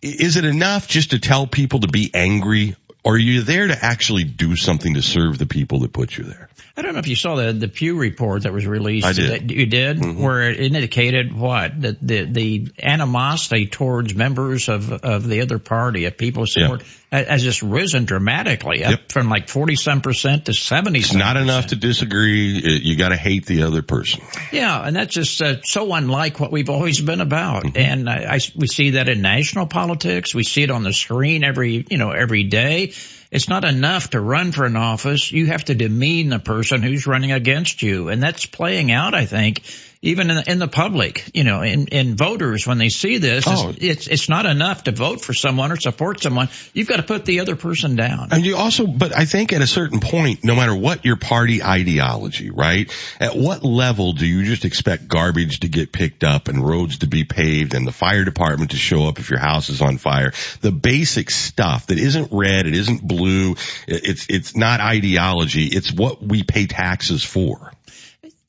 is 0.00 0.38
it 0.38 0.46
enough 0.46 0.88
just 0.88 1.10
to 1.10 1.18
tell 1.18 1.46
people 1.46 1.80
to 1.80 1.88
be 1.88 2.10
angry 2.14 2.74
or 3.04 3.14
are 3.14 3.18
you 3.18 3.42
there 3.42 3.66
to 3.66 3.84
actually 3.84 4.24
do 4.24 4.54
something 4.56 4.94
to 4.94 5.02
serve 5.02 5.38
the 5.38 5.46
people 5.46 5.80
that 5.80 5.92
put 5.92 6.16
you 6.16 6.24
there? 6.24 6.48
I 6.76 6.82
don't 6.82 6.94
know 6.94 7.00
if 7.00 7.08
you 7.08 7.16
saw 7.16 7.34
the 7.36 7.52
the 7.52 7.68
Pew 7.68 7.96
report 7.98 8.44
that 8.44 8.52
was 8.52 8.66
released. 8.66 9.06
I 9.06 9.12
did. 9.12 9.40
today. 9.42 9.54
You 9.54 9.66
did, 9.66 9.98
Mm-hmm. 9.98 10.22
where 10.22 10.50
it 10.50 10.60
indicated 10.60 11.32
what 11.32 11.80
the, 11.80 11.96
the 12.00 12.24
the 12.24 12.68
animosity 12.82 13.66
towards 13.66 14.14
members 14.14 14.68
of 14.68 14.90
of 14.92 15.26
the 15.26 15.42
other 15.42 15.58
party, 15.58 16.06
of 16.06 16.16
people 16.16 16.46
support, 16.46 16.82
has 17.12 17.42
just 17.42 17.62
risen 17.62 18.06
dramatically, 18.06 18.84
up 18.84 19.12
from 19.12 19.28
like 19.28 19.48
forty 19.48 19.76
some 19.76 20.00
percent 20.00 20.46
to 20.46 20.54
seventy. 20.54 21.00
It's 21.00 21.14
not 21.14 21.36
enough 21.36 21.68
to 21.68 21.76
disagree. 21.76 22.80
You 22.82 22.96
got 22.96 23.10
to 23.10 23.16
hate 23.16 23.46
the 23.46 23.64
other 23.64 23.82
person. 23.82 24.22
Yeah, 24.50 24.80
and 24.82 24.96
that's 24.96 25.12
just 25.12 25.42
uh, 25.42 25.60
so 25.62 25.92
unlike 25.92 26.40
what 26.40 26.50
we've 26.50 26.70
always 26.70 27.00
been 27.00 27.20
about. 27.20 27.64
Mm-hmm. 27.64 27.76
And 27.78 28.08
I, 28.08 28.34
I, 28.34 28.40
we 28.56 28.66
see 28.66 28.90
that 28.90 29.08
in 29.08 29.20
national 29.20 29.66
politics. 29.66 30.34
We 30.34 30.42
see 30.42 30.62
it 30.62 30.70
on 30.70 30.82
the 30.82 30.92
screen 30.92 31.44
every, 31.44 31.86
you 31.90 31.98
know, 31.98 32.10
every 32.10 32.44
day. 32.44 32.94
It's 33.30 33.48
not 33.48 33.64
enough 33.64 34.10
to 34.10 34.20
run 34.20 34.52
for 34.52 34.66
an 34.66 34.76
office. 34.76 35.32
You 35.32 35.46
have 35.46 35.64
to 35.64 35.74
demean 35.74 36.28
the 36.28 36.38
person 36.38 36.82
who's 36.82 37.06
running 37.06 37.32
against 37.32 37.82
you. 37.82 38.08
And 38.08 38.22
that's 38.22 38.44
playing 38.44 38.92
out, 38.92 39.14
I 39.14 39.24
think, 39.24 39.62
even 40.04 40.30
in 40.30 40.36
the, 40.36 40.50
in 40.50 40.58
the 40.58 40.66
public, 40.66 41.30
you 41.32 41.44
know, 41.44 41.62
in, 41.62 41.86
in 41.86 42.16
voters 42.16 42.66
when 42.66 42.78
they 42.78 42.88
see 42.88 43.18
this. 43.18 43.44
Oh. 43.46 43.70
It's, 43.70 43.78
it's, 43.78 44.06
it's 44.08 44.28
not 44.28 44.46
enough 44.46 44.84
to 44.84 44.92
vote 44.92 45.20
for 45.20 45.32
someone 45.32 45.70
or 45.70 45.76
support 45.76 46.20
someone. 46.20 46.48
You've 46.74 46.88
got 46.88 46.96
to 46.96 47.04
put 47.04 47.24
the 47.24 47.38
other 47.38 47.54
person 47.54 47.94
down. 47.94 48.28
And 48.32 48.44
you 48.44 48.56
also, 48.56 48.88
but 48.88 49.16
I 49.16 49.26
think 49.26 49.52
at 49.52 49.62
a 49.62 49.66
certain 49.66 50.00
point, 50.00 50.42
no 50.42 50.56
matter 50.56 50.74
what 50.74 51.04
your 51.04 51.14
party 51.14 51.62
ideology, 51.62 52.50
right? 52.50 52.92
At 53.20 53.36
what 53.36 53.62
level 53.62 54.12
do 54.12 54.26
you 54.26 54.44
just 54.44 54.64
expect 54.64 55.06
garbage 55.06 55.60
to 55.60 55.68
get 55.68 55.92
picked 55.92 56.24
up 56.24 56.48
and 56.48 56.66
roads 56.66 56.98
to 56.98 57.06
be 57.06 57.22
paved 57.22 57.74
and 57.74 57.86
the 57.86 57.92
fire 57.92 58.24
department 58.24 58.72
to 58.72 58.76
show 58.76 59.06
up 59.06 59.20
if 59.20 59.30
your 59.30 59.38
house 59.38 59.68
is 59.68 59.80
on 59.80 59.98
fire? 59.98 60.32
The 60.62 60.72
basic 60.72 61.30
stuff 61.30 61.86
that 61.86 61.98
isn't 61.98 62.32
red, 62.32 62.66
it 62.66 62.74
isn't 62.74 63.06
blue, 63.06 63.54
it's, 63.86 64.26
it's 64.28 64.56
not 64.56 64.80
ideology, 64.80 65.66
it's 65.66 65.92
what 65.92 66.20
we 66.20 66.42
pay 66.42 66.66
taxes 66.66 67.22
for. 67.22 67.72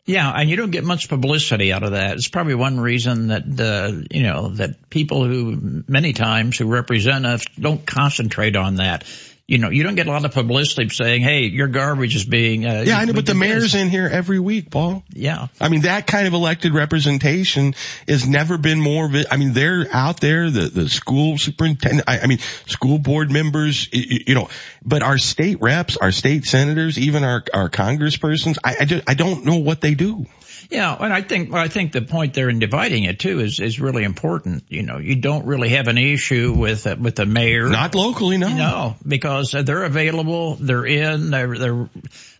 Yeah, 0.05 0.29
and 0.29 0.49
you 0.49 0.57
don't 0.57 0.71
get 0.71 0.83
much 0.83 1.07
publicity 1.07 1.71
out 1.71 1.83
of 1.83 1.91
that. 1.91 2.17
It's 2.17 2.27
probably 2.27 2.55
one 2.55 2.77
reason 2.77 3.27
that 3.27 3.43
uh, 3.57 4.03
you 4.11 4.23
know 4.23 4.49
that 4.49 4.89
people 4.89 5.23
who 5.23 5.83
many 5.87 6.11
times 6.11 6.57
who 6.57 6.67
represent 6.67 7.25
us 7.25 7.45
don't 7.57 7.85
concentrate 7.85 8.57
on 8.57 8.75
that. 8.75 9.05
You 9.45 9.57
know, 9.57 9.69
you 9.69 9.83
don't 9.83 9.95
get 9.95 10.07
a 10.07 10.09
lot 10.09 10.23
of 10.23 10.31
publicity 10.31 10.87
saying, 10.87 11.21
"Hey, 11.21 11.47
your 11.47 11.67
garbage 11.67 12.15
is 12.15 12.23
being." 12.23 12.65
Uh, 12.65 12.85
Yeah, 12.87 12.97
I 12.97 13.03
know, 13.03 13.11
but 13.11 13.25
the 13.25 13.33
mayor's 13.35 13.73
this. 13.73 13.75
in 13.75 13.89
here 13.89 14.07
every 14.09 14.39
week, 14.39 14.71
Paul. 14.71 15.03
Yeah. 15.13 15.47
I 15.59 15.67
mean, 15.67 15.81
that 15.81 16.07
kind 16.07 16.27
of 16.27 16.33
elected 16.33 16.73
representation 16.73 17.75
has 18.07 18.25
never 18.25 18.57
been 18.57 18.79
more, 18.79 19.09
vi- 19.09 19.25
I 19.29 19.35
mean, 19.35 19.51
they're 19.51 19.85
out 19.91 20.21
there, 20.21 20.49
the, 20.49 20.69
the 20.69 20.87
school 20.87 21.37
superintendent, 21.37 22.05
I, 22.07 22.19
I 22.21 22.27
mean, 22.27 22.39
school 22.67 22.99
board 22.99 23.31
members, 23.31 23.89
y- 23.93 24.05
y- 24.09 24.19
you 24.27 24.35
know, 24.35 24.47
but 24.81 25.03
our 25.03 25.17
state 25.17 25.59
reps, 25.59 25.97
our 25.97 26.13
state 26.13 26.45
senators, 26.45 26.97
even 26.97 27.25
our, 27.25 27.43
our 27.53 27.69
congresspersons, 27.69 28.57
I, 28.63 28.77
I, 28.79 28.85
just, 28.85 29.03
I 29.09 29.13
don't 29.13 29.43
know 29.43 29.57
what 29.57 29.81
they 29.81 29.93
do. 29.93 30.25
Yeah, 30.73 30.95
and 30.99 31.13
I 31.13 31.21
think 31.21 31.51
well, 31.51 31.63
I 31.63 31.67
think 31.67 31.91
the 31.91 32.01
point 32.01 32.33
there 32.33 32.49
in 32.49 32.57
dividing 32.57 33.03
it 33.03 33.19
too 33.19 33.39
is 33.41 33.59
is 33.59 33.79
really 33.79 34.03
important. 34.03 34.63
You 34.69 34.81
know, 34.81 34.97
you 34.97 35.15
don't 35.15 35.45
really 35.45 35.69
have 35.69 35.87
an 35.87 35.99
issue 35.99 36.51
with 36.51 36.87
uh, 36.87 36.95
with 36.99 37.15
the 37.15 37.27
mayor. 37.27 37.69
Not 37.69 37.93
locally, 37.93 38.37
no. 38.39 38.49
No, 38.49 38.95
because 39.07 39.51
they're 39.51 39.83
available, 39.83 40.55
they're 40.55 40.85
in, 40.85 41.29
they're 41.29 41.55
they're 41.57 41.89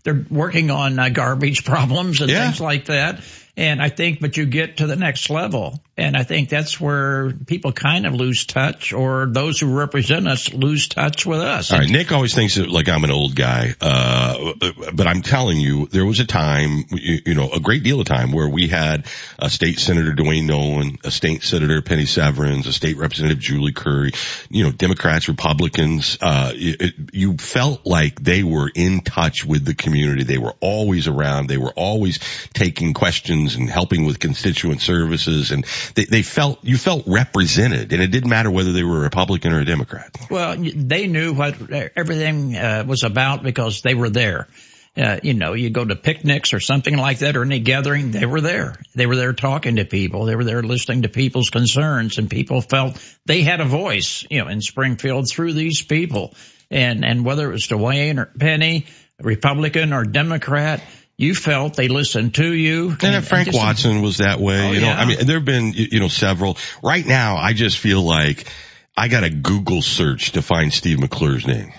they're 0.03 0.25
working 0.31 0.71
on 0.71 0.97
uh, 0.97 1.09
garbage 1.09 1.63
problems 1.63 2.21
and 2.21 2.29
Yeah. 2.31 2.45
things 2.45 2.59
like 2.59 2.85
that. 2.85 3.21
And 3.55 3.79
I 3.83 3.89
think, 3.89 4.19
but 4.19 4.35
you 4.35 4.47
get 4.47 4.77
to 4.77 4.87
the 4.87 4.95
next 4.95 5.29
level, 5.29 5.79
and 5.95 6.17
I 6.17 6.23
think 6.23 6.49
that's 6.49 6.81
where 6.81 7.31
people 7.31 7.71
kind 7.71 8.07
of 8.07 8.15
lose 8.15 8.47
touch, 8.47 8.93
or 8.93 9.27
those 9.27 9.59
who 9.59 9.77
represent 9.77 10.27
us 10.27 10.51
lose 10.51 10.87
touch 10.87 11.23
with 11.23 11.39
us. 11.39 11.71
All 11.71 11.77
right, 11.77 11.87
Nick 11.87 12.11
always 12.11 12.33
thinks 12.33 12.55
that 12.55 12.67
like 12.67 12.89
I'm 12.89 13.03
an 13.03 13.11
old 13.11 13.35
guy, 13.35 13.75
uh, 13.79 14.53
but 14.95 15.05
I'm 15.05 15.21
telling 15.21 15.59
you, 15.59 15.85
there 15.85 16.03
was 16.03 16.19
a 16.19 16.25
time, 16.25 16.85
you, 16.89 17.35
know, 17.35 17.47
a 17.51 17.59
great 17.59 17.83
deal 17.83 17.99
of 18.01 18.07
time 18.07 18.31
where 18.31 18.49
we 18.49 18.69
had 18.69 19.05
a 19.37 19.51
state 19.51 19.77
senator 19.77 20.13
Duane 20.13 20.47
Noland, 20.47 21.01
a 21.03 21.11
state 21.11 21.43
senator 21.43 21.79
Penny 21.83 22.05
Severns, 22.07 22.65
a 22.65 22.73
state 22.73 22.97
representative 22.97 23.37
Julie 23.37 23.73
Curry, 23.73 24.13
you 24.49 24.63
know, 24.63 24.71
Democrats, 24.71 25.27
Republicans. 25.27 26.17
Uh, 26.19 26.51
it, 26.55 26.81
it- 26.81 26.93
you 27.13 27.37
felt 27.37 27.85
like 27.85 28.19
they 28.19 28.41
were 28.41 28.71
in 28.73 29.01
touch 29.01 29.45
with 29.45 29.63
the 29.65 29.75
community. 29.75 30.23
They 30.23 30.39
were 30.39 30.55
always 30.61 31.07
around. 31.07 31.47
They 31.47 31.57
were 31.57 31.73
always 31.75 32.17
taking 32.53 32.93
questions 32.93 33.42
and 33.55 33.69
helping 33.69 34.05
with 34.05 34.19
constituent 34.19 34.81
services, 34.81 35.51
and 35.51 35.65
they, 35.95 36.05
they 36.05 36.21
felt 36.23 36.63
you 36.63 36.77
felt 36.77 37.03
represented, 37.07 37.93
and 37.93 38.01
it 38.01 38.07
didn't 38.07 38.29
matter 38.29 38.51
whether 38.51 38.71
they 38.71 38.83
were 38.83 38.97
a 38.97 39.01
Republican 39.01 39.53
or 39.53 39.59
a 39.59 39.65
Democrat. 39.65 40.15
Well, 40.29 40.55
they 40.57 41.07
knew 41.07 41.33
what 41.33 41.55
everything 41.95 42.55
uh, 42.55 42.85
was 42.87 43.03
about 43.03 43.43
because 43.43 43.81
they 43.81 43.93
were 43.93 44.09
there. 44.09 44.47
Uh, 44.95 45.19
you 45.23 45.33
know, 45.33 45.53
you 45.53 45.71
go 45.71 45.83
to 45.83 45.95
picnics 45.95 46.53
or 46.53 46.59
something 46.59 46.95
like 46.95 47.19
that 47.19 47.35
or 47.35 47.41
any 47.41 47.59
gathering, 47.59 48.11
they 48.11 48.27
were 48.27 48.41
there. 48.41 48.75
They 48.93 49.07
were 49.07 49.15
there 49.15 49.33
talking 49.33 49.77
to 49.77 49.85
people. 49.85 50.25
They 50.25 50.35
were 50.35 50.43
there 50.43 50.61
listening 50.61 51.01
to 51.01 51.09
people's 51.09 51.49
concerns 51.49 52.19
and 52.19 52.29
people 52.29 52.61
felt 52.61 53.03
they 53.25 53.41
had 53.41 53.59
a 53.59 53.65
voice, 53.65 54.23
you 54.29 54.43
know, 54.43 54.49
in 54.49 54.61
Springfield 54.61 55.27
through 55.31 55.53
these 55.53 55.81
people. 55.81 56.35
And, 56.69 57.03
and 57.03 57.25
whether 57.25 57.49
it 57.49 57.53
was 57.53 57.67
Duane 57.67 58.19
or 58.19 58.25
Penny, 58.25 58.85
Republican 59.19 59.93
or 59.93 60.03
Democrat, 60.03 60.83
you 61.23 61.33
felt 61.33 61.75
they 61.75 61.87
listened 61.87 62.35
to 62.35 62.53
you. 62.53 62.89
And 62.89 62.99
then 62.99 63.21
Frank 63.21 63.47
just- 63.47 63.57
Watson 63.57 64.01
was 64.01 64.17
that 64.17 64.39
way. 64.39 64.67
Oh, 64.67 64.71
you 64.71 64.81
know, 64.81 64.87
yeah. 64.87 64.99
I 64.99 65.05
mean, 65.05 65.25
there 65.25 65.37
have 65.37 65.45
been, 65.45 65.73
you 65.73 65.87
you 65.93 65.99
know, 65.99 66.07
several. 66.07 66.57
Right 66.83 67.05
now, 67.05 67.37
I 67.37 67.53
just 67.53 67.77
feel 67.77 68.01
like 68.01 68.47
I 68.95 69.07
got 69.07 69.23
a 69.23 69.29
Google 69.29 69.81
search 69.81 70.33
to 70.33 70.41
find 70.41 70.73
Steve 70.73 70.99
McClure's 70.99 71.47
name. 71.47 71.71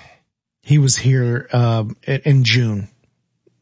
He 0.62 0.78
was 0.78 0.96
here 0.96 1.48
um, 1.52 1.96
in 2.06 2.44
June 2.44 2.88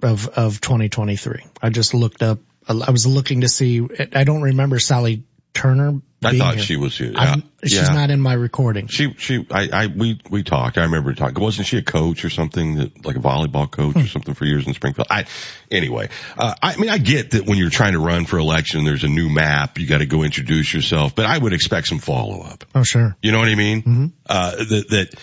of 0.02 0.28
of 0.28 0.60
2023. 0.60 1.44
I 1.60 1.70
just 1.70 1.94
looked 1.94 2.22
up. 2.22 2.38
I 2.68 2.90
was 2.90 3.06
looking 3.06 3.40
to 3.40 3.48
see. 3.48 3.86
I 4.14 4.24
don't 4.24 4.42
remember 4.42 4.78
Sally 4.78 5.24
Turner. 5.54 6.00
I 6.24 6.38
thought 6.38 6.54
here. 6.54 6.62
she 6.62 6.76
was 6.76 6.96
here. 6.96 7.10
Yeah. 7.12 7.36
She's 7.64 7.74
Yeah. 7.74 7.88
not 7.92 8.10
in 8.10 8.20
my 8.20 8.34
recording. 8.34 8.86
She, 8.86 9.12
she, 9.18 9.44
I, 9.50 9.68
I, 9.72 9.86
we, 9.88 10.20
we 10.30 10.44
talked. 10.44 10.78
I 10.78 10.82
remember 10.84 11.12
talking. 11.14 11.42
Wasn't 11.42 11.66
she 11.66 11.78
a 11.78 11.82
coach 11.82 12.24
or 12.24 12.30
something 12.30 12.76
that, 12.76 13.04
like 13.04 13.16
a 13.16 13.18
volleyball 13.18 13.68
coach 13.68 13.94
Hmm. 13.94 14.00
or 14.02 14.06
something 14.06 14.34
for 14.34 14.44
years 14.44 14.66
in 14.68 14.72
Springfield? 14.74 15.08
I, 15.10 15.24
anyway, 15.68 16.10
uh, 16.38 16.54
I 16.62 16.76
mean, 16.76 16.90
I 16.90 16.98
get 16.98 17.32
that 17.32 17.44
when 17.46 17.58
you're 17.58 17.70
trying 17.70 17.94
to 17.94 17.98
run 17.98 18.24
for 18.26 18.38
election, 18.38 18.84
there's 18.84 19.02
a 19.02 19.08
new 19.08 19.28
map. 19.30 19.78
You 19.80 19.88
got 19.88 19.98
to 19.98 20.06
go 20.06 20.22
introduce 20.22 20.72
yourself, 20.72 21.16
but 21.16 21.26
I 21.26 21.36
would 21.36 21.52
expect 21.52 21.88
some 21.88 21.98
follow 21.98 22.42
up. 22.42 22.64
Oh, 22.72 22.84
sure. 22.84 23.16
You 23.20 23.32
know 23.32 23.40
what 23.40 23.48
I 23.48 23.56
mean? 23.56 23.82
Mm-hmm. 23.82 24.06
Uh, 24.26 24.50
that, 24.56 24.86
that, 24.90 25.14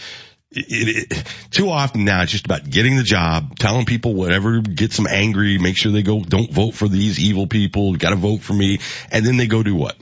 it, 0.51 1.11
it, 1.11 1.33
too 1.51 1.69
often 1.69 2.05
now 2.05 2.23
it's 2.23 2.31
just 2.31 2.45
about 2.45 2.67
getting 2.67 2.95
the 2.95 3.03
job, 3.03 3.57
telling 3.59 3.85
people 3.85 4.15
whatever 4.15 4.61
gets 4.61 4.97
them 4.97 5.07
angry, 5.07 5.57
make 5.57 5.77
sure 5.77 5.91
they 5.91 6.01
go, 6.01 6.21
don't 6.21 6.51
vote 6.51 6.71
for 6.71 6.87
these 6.87 7.19
evil 7.19 7.47
people, 7.47 7.95
got 7.95 8.09
to 8.09 8.15
vote 8.15 8.41
for 8.41 8.53
me, 8.53 8.79
and 9.11 9.25
then 9.25 9.37
they 9.37 9.47
go 9.47 9.61
do 9.63 9.75
what? 9.75 9.95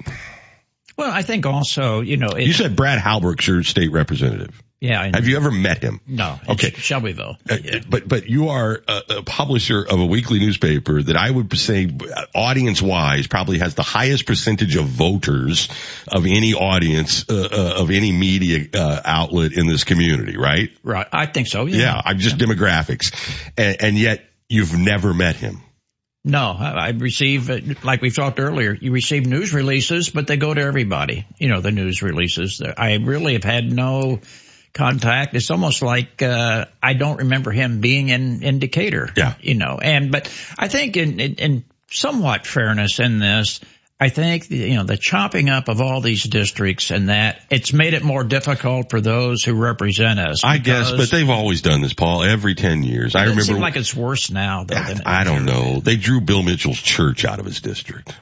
Well, 0.96 1.12
I 1.12 1.22
think 1.22 1.46
also, 1.46 2.02
you 2.02 2.18
know, 2.18 2.30
it, 2.30 2.48
You 2.48 2.54
said 2.54 2.76
Brad 2.76 3.00
Halbrook's 3.00 3.48
your 3.48 3.64
state 3.64 3.92
representative. 3.92 4.62
Yeah. 4.80 5.02
I- 5.02 5.12
Have 5.16 5.28
you 5.28 5.38
ever 5.38 5.52
met 5.52 5.82
him? 5.84 6.00
No. 6.08 6.40
Okay. 6.50 6.72
Shelbyville. 6.72 7.38
Uh, 7.50 7.58
But 7.90 8.08
but 8.08 8.28
you 8.30 8.50
are 8.50 8.82
a, 8.88 9.02
a 9.18 9.24
publisher 9.24 9.82
of 9.84 10.00
a 10.00 10.06
weekly 10.06 10.40
newspaper 10.40 11.02
that 11.02 11.16
I 11.16 11.30
would 11.32 11.56
say, 11.58 11.90
audience 12.36 12.82
wise, 12.82 13.28
probably 13.28 13.60
has 13.60 13.76
the 13.76 13.84
highest 13.84 14.26
percentage 14.26 14.76
of 14.76 14.86
voters 14.86 15.70
of 16.08 16.26
any 16.26 16.54
audience 16.54 17.26
uh, 17.30 17.48
uh, 17.52 17.82
of 17.82 17.92
any 17.92 18.12
media 18.12 18.66
uh, 18.74 19.02
outlet 19.06 19.54
in 19.54 19.68
this 19.68 19.84
community, 19.84 20.38
right? 20.38 20.70
Right. 20.84 21.08
I 21.12 21.26
think 21.26 21.48
so. 21.48 21.66
Yeah. 21.66 21.78
Yeah, 21.78 22.02
I'm 22.06 22.20
just 22.20 22.38
demographics, 22.38 23.14
and, 23.58 23.78
and 23.82 23.98
yet 23.98 24.24
you've 24.50 24.78
never 24.78 25.14
met 25.14 25.36
him. 25.38 25.62
No, 26.24 26.52
I 26.60 26.88
I 26.88 26.90
receive, 26.90 27.50
uh, 27.50 27.60
like 27.84 28.02
we 28.02 28.10
talked 28.12 28.40
earlier, 28.40 28.74
you 28.74 28.92
receive 28.92 29.26
news 29.26 29.54
releases, 29.54 30.10
but 30.10 30.28
they 30.28 30.36
go 30.36 30.54
to 30.54 30.62
everybody. 30.62 31.26
You 31.38 31.48
know, 31.48 31.62
the 31.62 31.72
news 31.72 32.02
releases. 32.02 32.62
I 32.78 32.96
really 32.96 33.34
have 33.34 33.46
had 33.46 33.72
no 33.72 34.20
contact. 34.74 35.34
It's 35.36 35.52
almost 35.52 35.82
like, 35.82 36.22
uh, 36.22 36.66
I 36.82 36.94
don't 36.94 37.18
remember 37.18 37.52
him 37.52 37.82
being 37.82 38.10
in, 38.10 38.44
in 38.44 38.60
Decatur. 38.60 39.10
Yeah. 39.16 39.36
You 39.42 39.56
know, 39.56 39.80
and, 39.82 40.12
but 40.12 40.32
I 40.58 40.68
think 40.68 40.98
in, 40.98 41.20
in, 41.20 41.36
in 41.36 41.66
somewhat 41.90 42.46
fairness 42.46 43.00
in 43.00 43.20
this, 43.20 43.60
I 44.00 44.10
think, 44.10 44.52
you 44.52 44.76
know, 44.76 44.84
the 44.84 44.96
chopping 44.96 45.50
up 45.50 45.70
of 45.70 45.82
all 45.82 46.02
these 46.02 46.22
districts 46.24 46.92
and 46.92 47.10
that 47.10 47.42
it's 47.50 47.74
made 47.74 47.96
it 47.96 48.04
more 48.04 48.24
difficult 48.24 48.92
for 48.92 49.02
those 49.02 49.44
who 49.44 49.56
represent 49.56 50.20
us. 50.20 50.44
I 50.44 50.60
guess, 50.60 50.92
but 50.92 51.10
they've 51.10 51.28
always 51.28 51.64
done 51.64 51.82
this, 51.82 51.94
Paul. 51.94 52.22
Every 52.22 52.54
ten 52.54 52.84
years, 52.84 53.16
I 53.16 53.22
remember. 53.22 53.42
seems 53.42 53.58
like 53.58 53.76
it's 53.76 53.96
worse 53.96 54.30
now 54.30 54.66
though. 54.66 54.76
Than 54.76 55.02
I 55.08 55.24
don't 55.24 55.46
know. 55.46 55.80
They 55.80 55.96
drew 55.96 56.22
Bill 56.22 56.44
Mitchell's 56.44 56.80
church 56.80 57.26
out 57.26 57.40
of 57.40 57.46
his 57.46 57.60
district. 57.60 58.14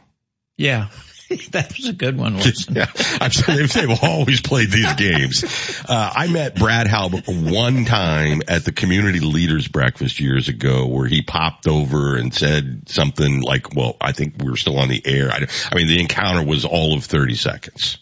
Yeah. 0.56 0.88
that 1.52 1.74
was 1.76 1.88
a 1.88 1.94
good 1.94 2.18
one. 2.18 2.36
Yeah, 2.70 2.88
I'm 3.22 3.32
saying 3.32 3.58
they've, 3.60 3.74
they've 3.74 4.04
always 4.04 4.42
played 4.42 4.70
these 4.72 4.94
games. 4.96 5.44
Uh, 5.88 6.12
I 6.16 6.28
met 6.28 6.56
Brad 6.56 6.88
Halbrook 6.88 7.28
one 7.52 7.86
time 7.86 8.42
at 8.48 8.66
the 8.66 8.72
community 8.72 9.20
leaders 9.20 9.68
breakfast 9.68 10.20
years 10.20 10.48
ago 10.50 10.88
where 10.88 11.08
he 11.08 11.22
popped 11.22 11.68
over 11.68 12.16
and 12.18 12.34
said 12.34 12.90
something 12.90 13.42
like, 13.42 13.76
well, 13.76 13.96
I 14.02 14.12
think 14.12 14.36
we're 14.40 14.56
still 14.58 14.78
on 14.80 14.90
the 14.90 15.02
air. 15.06 15.30
I, 15.32 15.48
I 15.72 15.76
mean, 15.76 15.88
the 15.88 16.00
encounter 16.00 16.44
was 16.44 16.66
all 16.66 16.96
of 16.96 17.04
30 17.06 17.36
seconds 17.36 17.98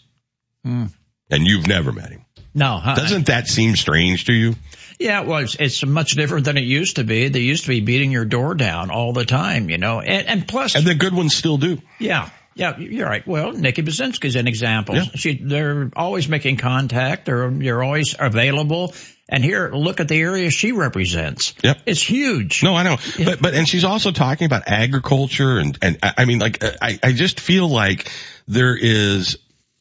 Hmm. 0.64 0.86
and 1.30 1.46
you've 1.46 1.66
never 1.66 1.92
met 1.92 2.10
him. 2.10 2.24
No, 2.54 2.80
I- 2.82 2.94
Doesn't 2.94 3.26
that 3.26 3.48
seem 3.48 3.76
strange 3.76 4.26
to 4.26 4.32
you? 4.32 4.54
Yeah, 4.98 5.22
well, 5.22 5.40
it's, 5.40 5.56
it's 5.56 5.84
much 5.84 6.12
different 6.12 6.44
than 6.44 6.56
it 6.56 6.62
used 6.64 6.96
to 6.96 7.04
be. 7.04 7.28
They 7.28 7.40
used 7.40 7.64
to 7.64 7.68
be 7.70 7.80
beating 7.80 8.12
your 8.12 8.24
door 8.24 8.54
down 8.54 8.90
all 8.92 9.12
the 9.12 9.24
time, 9.24 9.68
you 9.68 9.76
know, 9.76 10.00
and, 10.00 10.26
and 10.28 10.48
plus, 10.48 10.76
And 10.76 10.86
the 10.86 10.94
good 10.94 11.12
ones 11.12 11.34
still 11.34 11.58
do. 11.58 11.82
yeah, 11.98 12.30
yeah, 12.54 12.78
you're 12.78 13.08
right. 13.08 13.26
Well, 13.26 13.52
Nikki 13.52 13.82
Budzinski's 13.82 14.36
an 14.36 14.46
example. 14.46 14.96
Yeah. 14.96 15.04
She, 15.14 15.42
they're 15.42 15.90
always 15.94 16.28
making 16.28 16.56
contact. 16.56 17.26
They're, 17.26 17.50
you're 17.50 17.82
always 17.82 18.14
available. 18.18 18.94
And 19.28 19.42
here, 19.42 19.70
look 19.72 20.00
at 20.00 20.08
the 20.08 20.20
area 20.20 20.50
she 20.50 20.72
represents. 20.72 21.54
Yep. 21.62 21.78
It's 21.86 22.02
huge. 22.02 22.62
No, 22.62 22.74
I 22.74 22.82
know. 22.82 22.96
But, 23.24 23.40
but, 23.40 23.54
and 23.54 23.68
she's 23.68 23.84
also 23.84 24.12
talking 24.12 24.46
about 24.46 24.64
agriculture 24.66 25.58
and, 25.58 25.78
and 25.80 25.98
I 26.02 26.14
I 26.18 26.24
mean, 26.26 26.38
like, 26.38 26.62
uh, 26.62 26.72
I, 26.80 26.98
I 27.02 27.12
just 27.12 27.40
feel 27.40 27.68
like 27.68 28.10
there 28.46 28.76
is 28.76 29.38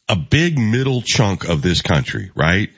a 0.10 0.16
big 0.16 0.58
middle 0.58 1.02
chunk 1.02 1.48
of 1.48 1.62
this 1.62 1.82
country, 1.82 2.32
right? 2.36 2.70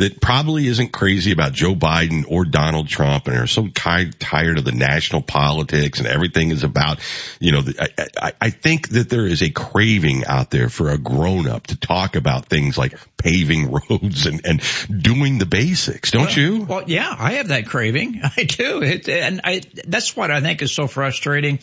That 0.00 0.20
probably 0.20 0.66
isn't 0.66 0.92
crazy 0.92 1.30
about 1.30 1.52
Joe 1.52 1.74
Biden 1.74 2.24
or 2.26 2.46
Donald 2.46 2.88
Trump 2.88 3.26
and 3.26 3.36
are 3.36 3.46
so 3.46 3.66
ti- 3.66 4.10
tired 4.18 4.56
of 4.56 4.64
the 4.64 4.72
national 4.72 5.20
politics 5.20 5.98
and 5.98 6.08
everything 6.08 6.52
is 6.52 6.64
about, 6.64 7.00
you 7.38 7.52
know, 7.52 7.60
the, 7.60 7.82
I, 7.82 8.28
I, 8.28 8.32
I 8.40 8.50
think 8.50 8.88
that 8.88 9.10
there 9.10 9.26
is 9.26 9.42
a 9.42 9.50
craving 9.50 10.24
out 10.24 10.50
there 10.50 10.70
for 10.70 10.88
a 10.88 10.96
grown 10.96 11.46
up 11.46 11.66
to 11.66 11.76
talk 11.76 12.16
about 12.16 12.46
things 12.46 12.78
like 12.78 12.98
paving 13.18 13.70
roads 13.70 14.24
and, 14.24 14.40
and 14.46 14.62
doing 15.02 15.36
the 15.36 15.44
basics, 15.44 16.10
don't 16.12 16.34
you? 16.34 16.64
Well, 16.64 16.84
yeah, 16.86 17.14
I 17.16 17.32
have 17.32 17.48
that 17.48 17.66
craving. 17.66 18.22
I 18.36 18.44
do. 18.44 18.82
It, 18.82 19.06
and 19.08 19.42
I, 19.44 19.60
that's 19.86 20.16
what 20.16 20.30
I 20.30 20.40
think 20.40 20.62
is 20.62 20.72
so 20.72 20.86
frustrating. 20.86 21.58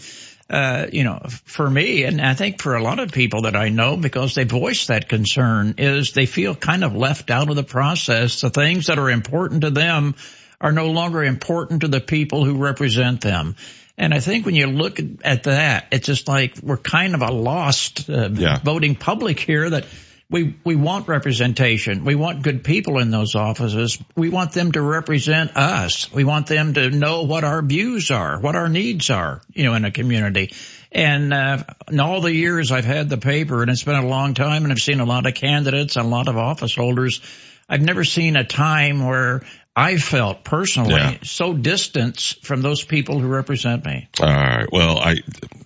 Uh, 0.50 0.88
you 0.94 1.04
know, 1.04 1.20
for 1.44 1.70
me, 1.70 2.04
and 2.04 2.22
I 2.22 2.34
think 2.34 2.62
for 2.62 2.76
a 2.76 2.82
lot 2.82 3.00
of 3.00 3.12
people 3.12 3.42
that 3.42 3.56
I 3.58 3.68
know, 3.68 3.98
because 3.98 4.34
they 4.34 4.46
voice 4.46 4.88
that 4.88 5.10
concern, 5.10 5.76
is 5.78 6.14
they 6.14 6.26
feel 6.26 6.56
kind 6.56 6.86
of 6.86 6.96
left 6.96 7.30
out 7.30 7.50
of 7.50 7.58
the 7.58 7.64
process. 7.66 8.40
The 8.40 8.50
things 8.50 8.86
that 8.86 8.98
are 8.98 9.10
important 9.10 9.62
to 9.62 9.72
them 9.72 10.16
are 10.62 10.72
no 10.72 10.92
longer 10.92 11.24
important 11.24 11.82
to 11.82 11.90
the 11.90 12.00
people 12.00 12.46
who 12.46 12.56
represent 12.58 13.20
them. 13.20 13.58
And 13.98 14.14
I 14.14 14.20
think 14.22 14.46
when 14.46 14.56
you 14.56 14.68
look 14.68 15.00
at 15.26 15.44
that, 15.44 15.88
it's 15.92 16.06
just 16.06 16.28
like 16.30 16.58
we're 16.64 16.78
kind 16.78 17.14
of 17.14 17.22
a 17.22 17.32
lost 17.32 18.10
uh, 18.10 18.30
Yeah. 18.32 18.60
voting 18.64 18.96
public 18.96 19.40
here 19.40 19.70
that 19.70 19.86
we 20.30 20.58
we 20.66 20.76
want 20.76 21.08
representation. 21.08 22.04
We 22.04 22.16
want 22.16 22.42
good 22.42 22.64
people 22.64 23.00
in 23.00 23.12
those 23.12 23.36
offices. 23.36 23.98
We 24.16 24.30
want 24.30 24.52
them 24.52 24.74
to 24.74 24.82
represent 24.82 25.56
us. 25.56 26.12
We 26.12 26.26
want 26.26 26.48
them 26.48 26.74
to 26.74 26.90
know 26.90 27.24
what 27.24 27.44
our 27.46 27.62
views 27.62 28.12
are, 28.12 28.40
what 28.40 28.56
our 28.56 28.68
needs 28.68 29.10
are, 29.10 29.42
you 29.54 29.64
know, 29.64 29.74
in 29.74 29.86
a 29.86 29.92
community. 29.92 30.54
And 30.92 31.34
uh, 31.34 31.64
in 31.90 32.00
all 32.00 32.22
the 32.22 32.34
years 32.34 32.72
I've 32.72 32.86
had 32.86 33.10
the 33.10 33.18
paper, 33.18 33.62
and 33.62 33.72
it's 33.72 33.84
been 33.84 33.96
a 33.96 34.08
long 34.08 34.34
time, 34.34 34.64
and 34.64 34.72
I've 34.72 34.80
seen 34.80 35.00
a 35.00 35.06
lot 35.06 35.26
of 35.28 35.34
candidates 35.34 35.96
and 35.96 36.06
a 36.06 36.10
lot 36.10 36.28
of 36.28 36.38
office 36.38 36.76
holders. 36.76 37.22
I've 37.70 37.82
never 37.82 38.04
seen 38.04 38.36
a 38.36 38.44
time 38.46 39.06
where 39.06 39.44
I 39.76 39.98
felt 39.98 40.44
personally 40.44 40.96
Yeah. 40.96 41.18
so 41.24 41.54
distant 41.54 42.20
from 42.42 42.62
those 42.62 42.84
people 42.84 43.20
who 43.20 43.28
represent 43.28 43.86
me. 43.86 44.10
All 44.20 44.28
right. 44.28 44.68
Well, 44.72 44.98
I, 44.98 45.18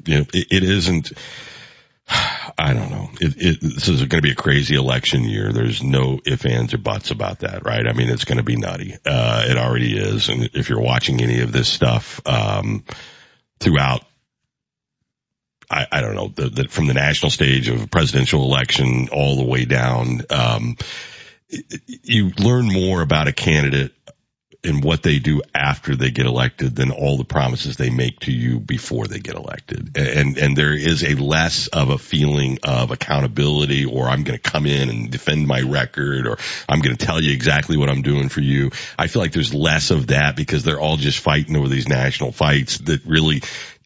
you 0.06 0.18
know, 0.18 0.26
it, 0.34 0.48
it 0.52 0.64
isn't. 0.64 1.14
I 2.58 2.74
don't 2.74 2.92
know. 2.92 3.10
It, 3.20 3.36
it, 3.38 3.62
this 3.62 3.88
is 3.88 4.00
going 4.00 4.22
to 4.22 4.22
be 4.22 4.32
a 4.32 4.36
crazy 4.36 4.76
election 4.76 5.24
year. 5.24 5.52
There's 5.52 5.82
no 5.82 6.20
ifs, 6.26 6.46
ands, 6.46 6.74
or 6.74 6.78
buts 6.78 7.12
about 7.12 7.40
that, 7.40 7.66
right? 7.66 7.88
I 7.88 7.94
mean, 7.94 8.10
it's 8.10 8.26
going 8.26 8.38
to 8.38 8.44
be 8.44 8.56
nutty. 8.56 8.96
Uh, 9.06 9.46
it 9.48 9.58
already 9.58 9.98
is. 9.98 10.30
And 10.30 10.50
if 10.54 10.70
you're 10.70 10.82
watching 10.82 11.22
any 11.22 11.42
of 11.42 11.52
this 11.52 11.70
stuff, 11.70 12.22
um, 12.26 12.84
throughout, 13.60 14.04
I, 15.70 15.88
I 15.92 16.02
don't 16.02 16.16
know, 16.16 16.28
the, 16.28 16.50
the, 16.50 16.68
from 16.68 16.88
the 16.88 16.94
national 16.94 17.30
stage 17.30 17.70
of 17.70 17.90
presidential 17.90 18.44
election 18.44 19.10
all 19.12 19.38
the 19.38 19.46
way 19.46 19.66
down, 19.66 20.22
um, 20.30 20.78
you 22.04 22.32
learn 22.38 22.66
more 22.66 23.02
about 23.02 23.28
a 23.28 23.34
candidate 23.34 23.94
and 24.64 24.84
what 24.84 25.02
they 25.02 25.20
do 25.20 25.42
after 25.56 25.96
they 25.96 26.12
get 26.12 26.26
elected 26.26 26.76
than 26.76 26.92
all 26.92 27.18
the 27.18 27.24
promises 27.24 27.78
they 27.78 27.90
make 27.90 28.20
to 28.20 28.32
you 28.32 28.60
before 28.60 29.08
they 29.08 29.20
get 29.20 29.36
elected. 29.36 29.98
And, 29.98 30.38
and 30.38 30.56
there 30.56 30.74
is 30.74 31.04
a 31.04 31.16
less 31.16 31.68
of 31.68 31.90
a 31.90 31.98
feeling 31.98 32.60
of 32.64 32.92
accountability 32.92 33.86
or 33.86 34.08
I'm 34.08 34.24
going 34.24 34.40
to 34.40 34.52
come 34.52 34.66
in 34.66 34.90
and 34.90 35.10
defend 35.10 35.48
my 35.48 35.62
record 35.62 36.28
or 36.28 36.38
I'm 36.70 36.80
going 36.80 36.96
to 36.96 37.06
tell 37.06 37.22
you 37.22 37.34
exactly 37.34 37.78
what 37.78 37.90
I'm 37.90 38.04
doing 38.04 38.30
for 38.30 38.42
you. 38.42 38.72
I 39.00 39.08
feel 39.08 39.22
like 39.22 39.32
there's 39.32 39.54
less 39.54 39.90
of 39.90 40.08
that 40.08 40.36
because 40.36 40.64
they're 40.64 40.80
all 40.80 40.98
just 40.98 41.20
fighting 41.20 41.56
over 41.56 41.68
these 41.68 41.88
national 41.88 42.32
fights 42.32 42.78
that 42.80 43.04
really 43.06 43.42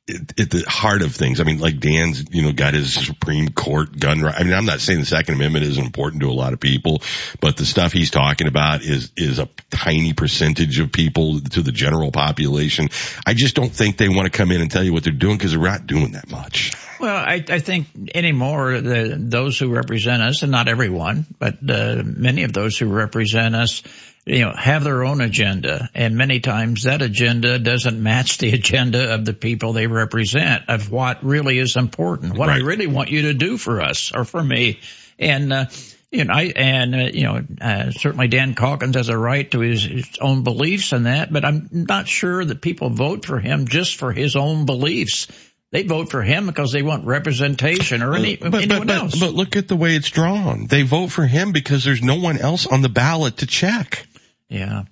at 0.08 0.52
the 0.52 0.64
heart 0.68 1.02
of 1.02 1.16
things. 1.16 1.42
I 1.42 1.46
mean, 1.46 1.58
like 1.58 1.80
Dan's, 1.80 2.26
you 2.30 2.44
know, 2.44 2.52
got 2.52 2.76
his 2.76 2.94
Supreme 2.94 3.50
Court 3.50 3.98
gun 3.98 4.22
right. 4.22 4.36
I 4.38 4.44
mean, 4.44 4.54
I'm 4.54 4.66
not 4.66 4.80
saying 4.80 5.00
the 5.00 5.06
Second 5.06 5.36
Amendment 5.36 5.66
isn't 5.66 5.84
important 5.84 6.22
to 6.22 6.30
a 6.30 6.32
lot 6.32 6.54
of 6.54 6.60
people, 6.60 7.02
but 7.42 7.58
the 7.58 7.66
stuff 7.66 7.92
he's 7.92 8.12
talking 8.12 8.48
about 8.48 8.84
is, 8.84 9.12
is 9.18 9.40
a 9.40 9.50
tiny 9.72 10.14
percentage 10.14 10.80
of 10.80 10.92
people 10.92 11.40
to 11.40 11.62
the 11.64 11.72
general 11.72 12.12
population. 12.12 12.90
I 13.26 13.34
just 13.34 13.56
don't 13.56 13.72
think 13.72 13.98
they 13.98 14.10
want 14.10 14.32
to 14.32 14.38
come 14.38 14.52
in 14.52 14.62
and 14.62 14.70
tell 14.70 14.84
you 14.84 14.94
what 14.94 15.04
they're 15.04 15.14
doing 15.14 15.38
because 15.38 15.54
they're 15.54 15.62
not 15.62 15.88
doing 15.88 16.12
that 16.12 16.30
much. 16.30 16.74
Well, 17.00 17.16
I, 17.16 17.44
I 17.50 17.60
think 17.60 17.88
anymore, 18.14 18.80
the, 18.80 19.16
those 19.20 19.58
who 19.58 19.74
represent 19.74 20.22
us, 20.22 20.44
and 20.44 20.52
not 20.52 20.68
everyone, 20.68 21.26
but 21.40 21.58
uh, 21.68 22.04
many 22.06 22.44
of 22.44 22.54
those 22.54 22.78
who 22.78 22.88
represent 22.88 23.56
us, 23.56 23.82
you 24.26 24.40
know, 24.40 24.54
have 24.58 24.84
their 24.84 25.04
own 25.04 25.22
agenda, 25.22 25.90
and 25.94 26.18
many 26.18 26.40
times 26.40 26.84
that 26.84 27.02
agenda 27.02 27.60
doesn't 27.60 28.02
match 28.02 28.40
the 28.40 28.52
agenda 28.54 29.14
of 29.14 29.24
the 29.26 29.34
people 29.34 29.74
they 29.74 29.88
represent 29.88 30.64
of 30.68 30.92
what 30.92 31.24
really 31.24 31.60
is 31.60 31.76
important, 31.76 32.38
what 32.38 32.50
I 32.50 32.58
really 32.58 32.88
want 32.88 33.10
you 33.10 33.24
to 33.24 33.34
do 33.34 33.58
for 33.58 33.82
us 33.82 34.12
or 34.14 34.26
for 34.26 34.44
me, 34.44 34.80
and. 35.20 35.54
Uh, 35.54 35.66
you 36.12 36.24
know, 36.24 36.34
I, 36.34 36.54
and, 36.56 36.96
uh, 36.96 37.10
you 37.14 37.24
know, 37.24 37.42
uh, 37.60 37.92
certainly 37.92 38.30
Dan 38.30 38.56
Caulkins 38.56 38.96
has 38.96 39.10
a 39.10 39.18
right 39.18 39.50
to 39.52 39.60
his, 39.60 39.84
his 39.84 40.10
own 40.22 40.44
beliefs 40.44 40.94
and 40.94 41.08
that, 41.08 41.34
but 41.34 41.44
I'm 41.44 41.68
not 41.72 42.08
sure 42.08 42.46
that 42.46 42.62
people 42.62 42.90
vote 42.90 43.26
for 43.26 43.38
him 43.38 43.68
just 43.68 43.98
for 43.98 44.14
his 44.14 44.38
own 44.38 44.66
beliefs. 44.66 45.28
They 45.72 45.84
vote 45.84 46.10
for 46.10 46.22
him 46.22 46.46
because 46.46 46.72
they 46.72 46.84
want 46.84 47.06
representation 47.06 48.02
or 48.02 48.16
any, 48.16 48.38
but, 48.38 48.54
anyone 48.54 48.80
but, 48.80 48.88
but, 48.88 48.96
else. 48.96 49.20
but 49.20 49.34
look 49.34 49.58
at 49.58 49.68
the 49.68 49.76
way 49.76 49.96
it's 49.96 50.10
drawn. 50.10 50.68
They 50.68 50.84
vote 50.84 51.08
for 51.08 51.26
him 51.26 51.52
because 51.52 51.84
there's 51.84 52.02
no 52.04 52.16
one 52.16 52.38
else 52.38 52.66
on 52.66 52.82
the 52.82 52.88
ballot 52.88 53.38
to 53.38 53.46
check. 53.46 54.08
Yeah. 54.50 54.84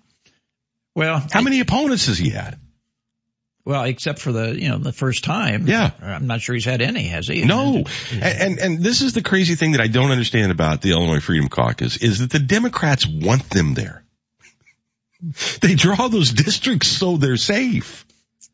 Well, 0.95 1.25
how 1.31 1.41
many 1.41 1.59
opponents 1.59 2.07
has 2.07 2.17
he 2.17 2.29
had? 2.29 2.59
Well, 3.65 3.83
except 3.85 4.19
for 4.19 4.31
the, 4.33 4.59
you 4.59 4.69
know, 4.69 4.77
the 4.77 4.91
first 4.91 5.23
time. 5.23 5.67
Yeah. 5.67 5.91
I'm 6.01 6.27
not 6.27 6.41
sure 6.41 6.53
he's 6.53 6.65
had 6.65 6.81
any, 6.81 7.07
has 7.07 7.27
he? 7.27 7.45
No. 7.45 7.85
And, 8.11 8.23
and, 8.23 8.59
and 8.59 8.83
this 8.83 9.01
is 9.01 9.13
the 9.13 9.21
crazy 9.21 9.55
thing 9.55 9.71
that 9.71 9.81
I 9.81 9.87
don't 9.87 10.11
understand 10.11 10.51
about 10.51 10.81
the 10.81 10.91
Illinois 10.91 11.21
Freedom 11.21 11.47
Caucus 11.47 11.97
is 11.97 12.19
that 12.19 12.29
the 12.29 12.39
Democrats 12.39 13.07
want 13.07 13.49
them 13.49 13.73
there. 13.73 14.03
They 15.61 15.75
draw 15.75 16.09
those 16.09 16.33
districts 16.33 16.89
so 16.89 17.15
they're 17.15 17.37
safe. 17.37 18.05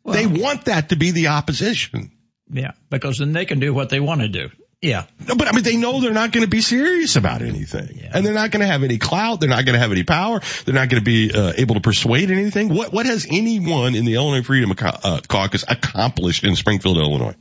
Well, 0.03 0.13
they 0.13 0.27
want 0.27 0.65
that 0.65 0.89
to 0.89 0.95
be 0.95 1.09
the 1.09 1.29
opposition. 1.29 2.11
Yeah, 2.47 2.73
because 2.91 3.17
then 3.17 3.33
they 3.33 3.45
can 3.45 3.59
do 3.59 3.73
what 3.73 3.89
they 3.89 3.99
want 3.99 4.21
to 4.21 4.27
do. 4.27 4.49
Yeah. 4.81 5.05
No, 5.27 5.35
but 5.35 5.47
I 5.47 5.51
mean, 5.51 5.63
they 5.63 5.75
know 5.75 5.99
they're 5.99 6.13
not 6.13 6.31
going 6.31 6.45
to 6.45 6.49
be 6.49 6.61
serious 6.61 7.17
about 7.17 7.41
anything. 7.41 7.99
Yeah. 8.01 8.11
And 8.13 8.25
they're 8.25 8.33
not 8.33 8.51
going 8.51 8.61
to 8.61 8.67
have 8.67 8.83
any 8.83 8.97
clout. 8.97 9.41
They're 9.41 9.49
not 9.49 9.65
going 9.65 9.73
to 9.73 9.79
have 9.79 9.91
any 9.91 10.03
power. 10.03 10.39
They're 10.63 10.75
not 10.75 10.87
going 10.87 11.03
to 11.03 11.05
be 11.05 11.31
uh, 11.33 11.53
able 11.57 11.75
to 11.75 11.81
persuade 11.81 12.31
anything. 12.31 12.69
What, 12.73 12.93
what 12.93 13.05
has 13.05 13.27
anyone 13.29 13.95
in 13.95 14.05
the 14.05 14.15
Illinois 14.15 14.43
Freedom 14.43 14.73
uh, 14.79 15.19
Caucus 15.27 15.65
accomplished 15.67 16.45
in 16.45 16.55
Springfield, 16.55 16.97
Illinois? 16.97 17.35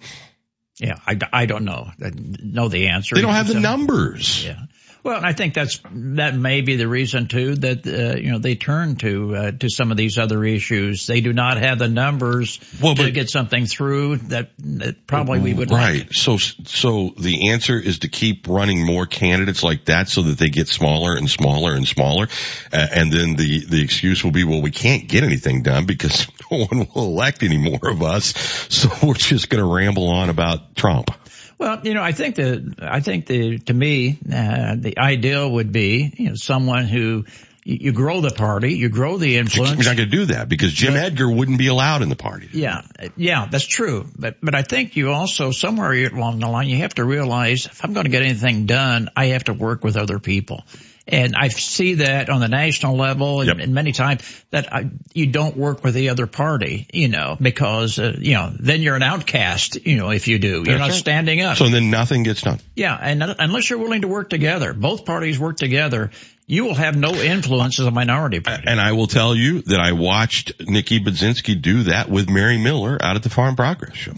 Yeah, 0.80 0.94
I, 1.06 1.18
I 1.32 1.46
don't 1.46 1.64
know. 1.64 1.88
I 2.04 2.10
know 2.14 2.68
the 2.68 2.88
answer. 2.88 3.14
They 3.14 3.22
don't 3.22 3.34
have 3.34 3.48
the 3.48 3.60
numbers. 3.60 4.44
Yeah. 4.44 4.58
Well, 5.02 5.16
and 5.16 5.26
I 5.26 5.32
think 5.32 5.54
that's 5.54 5.80
that 5.92 6.34
may 6.34 6.60
be 6.60 6.76
the 6.76 6.88
reason 6.88 7.28
too 7.28 7.54
that 7.56 7.86
uh, 7.86 8.18
you 8.18 8.32
know 8.32 8.38
they 8.38 8.56
turn 8.56 8.96
to 8.96 9.36
uh, 9.36 9.52
to 9.52 9.70
some 9.70 9.90
of 9.90 9.96
these 9.96 10.18
other 10.18 10.44
issues. 10.44 11.06
They 11.06 11.20
do 11.20 11.32
not 11.32 11.58
have 11.58 11.78
the 11.78 11.88
numbers 11.88 12.58
well, 12.82 12.96
to 12.96 13.10
get 13.10 13.30
something 13.30 13.66
through 13.66 14.16
that, 14.28 14.50
that 14.58 15.06
probably 15.06 15.40
we 15.40 15.54
would 15.54 15.70
right. 15.70 16.00
Like. 16.00 16.14
So 16.14 16.36
so 16.38 17.10
the 17.16 17.50
answer 17.50 17.78
is 17.78 18.00
to 18.00 18.08
keep 18.08 18.48
running 18.48 18.84
more 18.84 19.06
candidates 19.06 19.62
like 19.62 19.84
that 19.86 20.08
so 20.08 20.22
that 20.22 20.38
they 20.38 20.48
get 20.48 20.68
smaller 20.68 21.16
and 21.16 21.30
smaller 21.30 21.74
and 21.74 21.86
smaller, 21.86 22.28
uh, 22.72 22.86
and 22.92 23.12
then 23.12 23.36
the 23.36 23.64
the 23.66 23.82
excuse 23.82 24.24
will 24.24 24.32
be, 24.32 24.44
well, 24.44 24.62
we 24.62 24.72
can't 24.72 25.08
get 25.08 25.22
anything 25.22 25.62
done 25.62 25.86
because 25.86 26.26
no 26.50 26.66
one 26.66 26.88
will 26.94 27.04
elect 27.04 27.42
any 27.42 27.58
more 27.58 27.88
of 27.88 28.02
us, 28.02 28.34
so 28.68 28.90
we're 29.06 29.14
just 29.14 29.48
going 29.48 29.62
to 29.62 29.72
ramble 29.72 30.08
on 30.08 30.28
about 30.28 30.74
Trump. 30.74 31.10
Well, 31.58 31.80
you 31.82 31.94
know, 31.94 32.02
I 32.02 32.12
think 32.12 32.36
the, 32.36 32.74
I 32.80 33.00
think 33.00 33.26
the, 33.26 33.58
to 33.58 33.74
me, 33.74 34.18
uh, 34.32 34.76
the 34.78 34.96
ideal 34.96 35.50
would 35.52 35.72
be, 35.72 36.14
you 36.16 36.28
know, 36.28 36.34
someone 36.36 36.84
who, 36.86 37.24
you, 37.64 37.78
you 37.80 37.92
grow 37.92 38.20
the 38.20 38.30
party, 38.30 38.74
you 38.74 38.88
grow 38.88 39.18
the 39.18 39.36
influence. 39.36 39.72
You're 39.72 39.84
not 39.84 39.96
going 39.96 40.10
to 40.10 40.16
do 40.16 40.24
that 40.26 40.48
because 40.48 40.72
Jim 40.72 40.94
but, 40.94 41.02
Edgar 41.02 41.28
wouldn't 41.28 41.58
be 41.58 41.66
allowed 41.66 42.02
in 42.02 42.08
the 42.08 42.16
party. 42.16 42.48
Yeah, 42.52 42.82
yeah, 43.16 43.46
that's 43.50 43.66
true. 43.66 44.06
But 44.16 44.36
but 44.40 44.54
I 44.54 44.62
think 44.62 44.96
you 44.96 45.10
also 45.10 45.50
somewhere 45.50 45.92
along 46.06 46.38
the 46.38 46.48
line 46.48 46.68
you 46.68 46.78
have 46.78 46.94
to 46.94 47.04
realize 47.04 47.66
if 47.66 47.84
I'm 47.84 47.92
going 47.92 48.04
to 48.04 48.10
get 48.10 48.22
anything 48.22 48.66
done, 48.66 49.10
I 49.16 49.26
have 49.26 49.44
to 49.44 49.52
work 49.52 49.84
with 49.84 49.96
other 49.96 50.18
people. 50.18 50.64
And 51.08 51.34
I 51.34 51.48
see 51.48 51.94
that 51.94 52.28
on 52.28 52.40
the 52.40 52.48
national 52.48 52.96
level 52.96 53.40
and, 53.40 53.48
yep. 53.48 53.58
and 53.60 53.72
many 53.72 53.92
times 53.92 54.22
that 54.50 54.72
I, 54.72 54.90
you 55.14 55.26
don't 55.26 55.56
work 55.56 55.82
with 55.82 55.94
the 55.94 56.10
other 56.10 56.26
party, 56.26 56.86
you 56.92 57.08
know, 57.08 57.36
because, 57.40 57.98
uh, 57.98 58.14
you 58.18 58.34
know, 58.34 58.52
then 58.58 58.82
you're 58.82 58.94
an 58.94 59.02
outcast, 59.02 59.86
you 59.86 59.96
know, 59.96 60.10
if 60.10 60.28
you 60.28 60.38
do. 60.38 60.48
You're 60.48 60.64
That's 60.64 60.78
not 60.78 60.90
right. 60.90 60.94
standing 60.94 61.40
up. 61.40 61.56
So 61.56 61.68
then 61.70 61.90
nothing 61.90 62.24
gets 62.24 62.42
done. 62.42 62.60
Yeah. 62.76 62.94
And 62.94 63.22
unless 63.22 63.70
you're 63.70 63.78
willing 63.78 64.02
to 64.02 64.08
work 64.08 64.28
together, 64.28 64.74
both 64.74 65.06
parties 65.06 65.38
work 65.38 65.56
together, 65.56 66.10
you 66.46 66.66
will 66.66 66.74
have 66.74 66.94
no 66.94 67.14
influence 67.14 67.80
as 67.80 67.86
a 67.86 67.90
minority 67.90 68.40
party. 68.40 68.64
And 68.66 68.78
I 68.78 68.92
will 68.92 69.06
tell 69.06 69.34
you 69.34 69.62
that 69.62 69.80
I 69.80 69.92
watched 69.92 70.60
Nikki 70.60 71.00
Budzinski 71.00 71.60
do 71.60 71.84
that 71.84 72.10
with 72.10 72.28
Mary 72.28 72.58
Miller 72.58 72.98
out 73.00 73.16
at 73.16 73.22
the 73.22 73.30
Farm 73.30 73.56
Progress 73.56 73.96
Show 73.96 74.14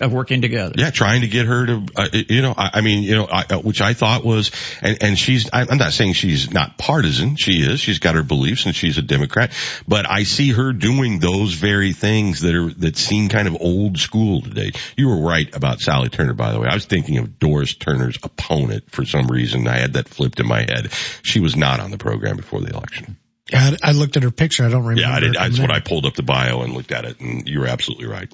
of 0.00 0.12
working 0.12 0.40
together. 0.40 0.74
Yeah, 0.76 0.90
trying 0.90 1.20
to 1.20 1.28
get 1.28 1.46
her 1.46 1.66
to, 1.66 1.86
uh, 1.94 2.08
you 2.12 2.40
know, 2.40 2.54
I, 2.56 2.70
I, 2.74 2.80
mean, 2.80 3.02
you 3.02 3.16
know, 3.16 3.26
I, 3.26 3.44
uh, 3.50 3.58
which 3.58 3.80
I 3.80 3.92
thought 3.92 4.24
was, 4.24 4.50
and, 4.80 5.02
and 5.02 5.18
she's, 5.18 5.50
I'm 5.52 5.78
not 5.78 5.92
saying 5.92 6.14
she's 6.14 6.50
not 6.50 6.78
partisan. 6.78 7.36
She 7.36 7.62
is. 7.62 7.80
She's 7.80 7.98
got 7.98 8.14
her 8.14 8.22
beliefs 8.22 8.66
and 8.66 8.74
she's 8.74 8.96
a 8.96 9.02
Democrat, 9.02 9.52
but 9.86 10.10
I 10.10 10.22
see 10.22 10.52
her 10.52 10.72
doing 10.72 11.18
those 11.18 11.52
very 11.52 11.92
things 11.92 12.40
that 12.40 12.54
are, 12.54 12.72
that 12.74 12.96
seem 12.96 13.28
kind 13.28 13.46
of 13.46 13.58
old 13.60 13.98
school 13.98 14.40
today. 14.40 14.72
You 14.96 15.08
were 15.08 15.20
right 15.20 15.54
about 15.54 15.80
Sally 15.80 16.08
Turner, 16.08 16.34
by 16.34 16.52
the 16.52 16.60
way. 16.60 16.68
I 16.70 16.74
was 16.74 16.86
thinking 16.86 17.18
of 17.18 17.38
Doris 17.38 17.74
Turner's 17.74 18.18
opponent 18.22 18.90
for 18.90 19.04
some 19.04 19.26
reason. 19.26 19.68
I 19.68 19.78
had 19.78 19.92
that 19.94 20.08
flipped 20.08 20.40
in 20.40 20.46
my 20.46 20.60
head. 20.60 20.92
She 21.22 21.40
was 21.40 21.56
not 21.56 21.80
on 21.80 21.90
the 21.90 21.98
program 21.98 22.36
before 22.36 22.60
the 22.60 22.70
election. 22.70 23.18
Yeah, 23.50 23.76
I 23.82 23.92
looked 23.92 24.16
at 24.16 24.22
her 24.22 24.30
picture. 24.30 24.64
I 24.64 24.68
don't 24.68 24.82
remember. 24.82 25.00
Yeah, 25.02 25.14
I 25.14 25.20
did. 25.20 25.34
That's 25.34 25.58
what 25.58 25.70
I 25.70 25.80
pulled 25.80 26.06
up 26.06 26.14
the 26.14 26.22
bio 26.22 26.62
and 26.62 26.72
looked 26.72 26.92
at 26.92 27.04
it, 27.04 27.20
and 27.20 27.48
you 27.48 27.60
were 27.60 27.66
absolutely 27.66 28.06
right. 28.06 28.30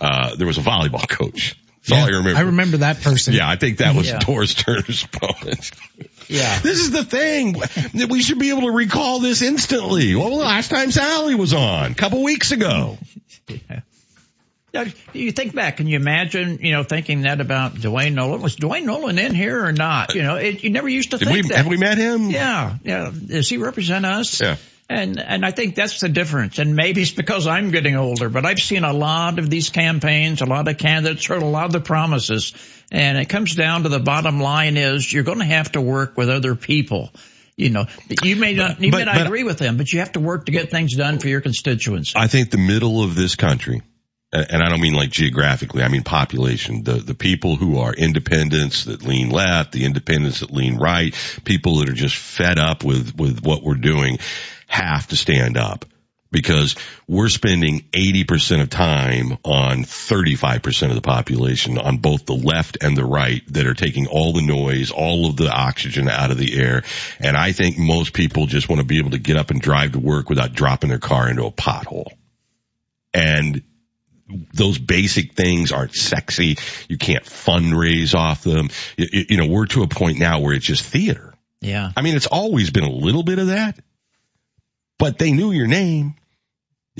Uh, 0.00 0.36
there 0.36 0.46
was 0.46 0.58
a 0.58 0.62
volleyball 0.62 1.08
coach. 1.08 1.56
That's 1.80 1.90
yeah, 1.90 1.96
all 2.00 2.04
I 2.04 2.18
remember. 2.18 2.38
I 2.38 2.42
remember 2.42 2.76
that 2.78 3.00
person. 3.00 3.34
Yeah, 3.34 3.48
I 3.48 3.56
think 3.56 3.78
that 3.78 3.96
was 3.96 4.08
Yeah. 4.08 4.18
Doris 4.18 4.54
Turner's 4.54 5.04
opponent. 5.04 5.70
Yeah. 6.28 6.60
This 6.60 6.78
is 6.78 6.92
the 6.92 7.04
thing. 7.04 7.54
that 7.54 8.06
We 8.08 8.22
should 8.22 8.38
be 8.38 8.50
able 8.50 8.60
to 8.62 8.70
recall 8.70 9.18
this 9.18 9.42
instantly. 9.42 10.14
Well, 10.14 10.36
last 10.36 10.70
time 10.70 10.92
Sally 10.92 11.34
was 11.34 11.52
on, 11.52 11.90
a 11.90 11.94
couple 11.96 12.22
weeks 12.22 12.52
ago. 12.52 12.98
Now, 13.68 13.82
you 15.12 15.32
think 15.32 15.54
back, 15.54 15.78
can 15.78 15.86
you 15.86 15.96
imagine, 15.96 16.58
you 16.62 16.72
know, 16.72 16.82
thinking 16.82 17.22
that 17.22 17.40
about 17.40 17.74
Duane 17.74 18.14
Noland? 18.14 18.42
Was 18.42 18.56
Duane 18.56 18.86
Noland 18.86 19.18
in 19.18 19.34
here 19.34 19.64
or 19.64 19.72
not? 19.72 20.14
You 20.14 20.22
know, 20.22 20.36
it, 20.36 20.62
you 20.62 20.70
never 20.70 20.88
used 20.88 21.10
to 21.10 21.18
Did 21.18 21.28
think 21.28 21.42
we, 21.44 21.48
that. 21.48 21.56
have 21.58 21.66
we 21.66 21.76
met 21.76 21.98
him? 21.98 22.30
Yeah, 22.30 22.76
yeah. 22.84 23.10
Does 23.10 23.48
he 23.48 23.56
represent 23.56 24.06
us? 24.06 24.40
Yeah. 24.40 24.56
And 24.88 25.20
and 25.20 25.46
I 25.46 25.52
think 25.52 25.76
that's 25.76 26.00
the 26.00 26.08
difference. 26.08 26.58
And 26.58 26.74
maybe 26.74 27.02
it's 27.02 27.12
because 27.12 27.46
I'm 27.46 27.70
getting 27.70 27.94
older, 27.94 28.28
but 28.28 28.44
I've 28.44 28.58
seen 28.58 28.82
a 28.82 28.92
lot 28.92 29.38
of 29.38 29.48
these 29.48 29.70
campaigns, 29.70 30.40
a 30.40 30.46
lot 30.46 30.66
of 30.66 30.78
candidates, 30.78 31.26
heard 31.26 31.42
a 31.42 31.46
lot 31.46 31.66
of 31.66 31.72
the 31.72 31.80
promises, 31.80 32.54
and 32.90 33.16
it 33.16 33.28
comes 33.28 33.54
down 33.54 33.84
to 33.84 33.88
the 33.88 34.00
bottom 34.00 34.40
line 34.40 34.76
is 34.76 35.12
you're 35.12 35.22
going 35.22 35.38
to 35.38 35.44
have 35.44 35.70
to 35.72 35.80
work 35.80 36.16
with 36.16 36.28
other 36.28 36.56
people. 36.56 37.10
You 37.56 37.70
know, 37.70 37.86
you 38.24 38.34
may 38.36 38.54
not, 38.54 38.80
you 38.80 38.90
But- 38.90 38.98
may 38.98 39.04
not 39.04 39.14
but- 39.16 39.26
agree 39.26 39.44
with 39.44 39.58
them, 39.58 39.76
but 39.76 39.92
you 39.92 40.00
have 40.00 40.12
to 40.12 40.20
work 40.20 40.46
to 40.46 40.52
get 40.52 40.70
things 40.72 40.96
done 40.96 41.20
for 41.20 41.28
your 41.28 41.40
constituents. 41.40 42.14
I 42.16 42.26
think 42.26 42.50
the 42.50 42.58
middle 42.58 43.04
of 43.04 43.14
this 43.14 43.36
country, 43.36 43.82
and 44.32 44.62
I 44.62 44.68
don't 44.68 44.80
mean 44.80 44.94
like 44.94 45.10
geographically, 45.10 45.82
I 45.82 45.88
mean 45.88 46.04
population, 46.04 46.84
the, 46.84 46.94
the 46.94 47.14
people 47.14 47.56
who 47.56 47.78
are 47.78 47.92
independents 47.92 48.84
that 48.84 49.02
lean 49.02 49.30
left, 49.30 49.72
the 49.72 49.84
independents 49.84 50.40
that 50.40 50.52
lean 50.52 50.78
right, 50.78 51.14
people 51.44 51.78
that 51.78 51.88
are 51.88 51.94
just 51.94 52.16
fed 52.16 52.58
up 52.58 52.84
with, 52.84 53.16
with 53.16 53.44
what 53.44 53.62
we're 53.62 53.74
doing 53.74 54.18
have 54.68 55.08
to 55.08 55.16
stand 55.16 55.56
up 55.56 55.84
because 56.30 56.76
we're 57.08 57.28
spending 57.28 57.80
80% 57.92 58.62
of 58.62 58.70
time 58.70 59.36
on 59.42 59.82
35% 59.82 60.90
of 60.90 60.94
the 60.94 61.00
population 61.00 61.76
on 61.76 61.98
both 61.98 62.24
the 62.24 62.34
left 62.34 62.78
and 62.82 62.96
the 62.96 63.04
right 63.04 63.42
that 63.52 63.66
are 63.66 63.74
taking 63.74 64.06
all 64.06 64.32
the 64.32 64.42
noise, 64.42 64.92
all 64.92 65.28
of 65.28 65.36
the 65.36 65.50
oxygen 65.50 66.08
out 66.08 66.30
of 66.30 66.38
the 66.38 66.56
air. 66.56 66.84
And 67.18 67.36
I 67.36 67.50
think 67.50 67.78
most 67.78 68.12
people 68.12 68.46
just 68.46 68.68
want 68.68 68.80
to 68.80 68.86
be 68.86 68.98
able 68.98 69.10
to 69.10 69.18
get 69.18 69.36
up 69.36 69.50
and 69.50 69.60
drive 69.60 69.92
to 69.92 69.98
work 69.98 70.28
without 70.28 70.52
dropping 70.52 70.90
their 70.90 70.98
car 70.98 71.28
into 71.28 71.46
a 71.46 71.50
pothole. 71.50 72.12
And 73.12 73.62
those 74.52 74.78
basic 74.78 75.34
things 75.34 75.72
aren't 75.72 75.94
sexy. 75.94 76.56
You 76.88 76.98
can't 76.98 77.24
fundraise 77.24 78.14
off 78.14 78.42
them. 78.42 78.70
You, 78.96 79.24
you- 79.28 79.36
know, 79.36 79.46
we're 79.46 79.66
to 79.66 79.82
a 79.82 79.88
point 79.88 80.18
now 80.18 80.40
where 80.40 80.52
it's 80.54 80.66
just 80.66 80.84
theater. 80.84 81.34
Yeah. 81.60 81.92
I 81.96 82.02
mean, 82.02 82.16
it's 82.16 82.26
always 82.26 82.70
been 82.70 82.84
a 82.84 82.90
little 82.90 83.22
bit 83.22 83.38
of 83.38 83.48
that, 83.48 83.78
but 84.98 85.18
they 85.18 85.32
knew 85.32 85.50
your 85.50 85.66
name. 85.66 86.14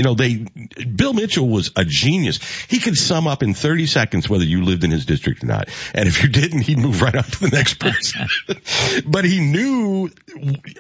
You 0.01 0.05
know, 0.05 0.15
they, 0.15 0.47
Bill 0.87 1.13
Mitchell 1.13 1.47
was 1.47 1.73
a 1.77 1.85
genius. 1.85 2.39
He 2.71 2.79
could 2.79 2.97
sum 2.97 3.27
up 3.27 3.43
in 3.43 3.53
30 3.53 3.85
seconds 3.85 4.31
whether 4.31 4.45
you 4.45 4.65
lived 4.65 4.83
in 4.83 4.91
his 4.91 5.05
district 5.05 5.45
or 5.45 5.47
not. 5.47 5.69
And 5.93 6.09
if 6.09 6.23
you 6.23 6.31
didn't, 6.31 6.63
he'd 6.63 6.79
move 6.79 7.03
right 7.03 7.15
on 7.15 7.23
to 7.23 7.41
the 7.41 7.51
next 7.51 7.79
person. 7.79 8.27
but 9.07 9.27
he 9.27 9.41
knew, 9.41 10.09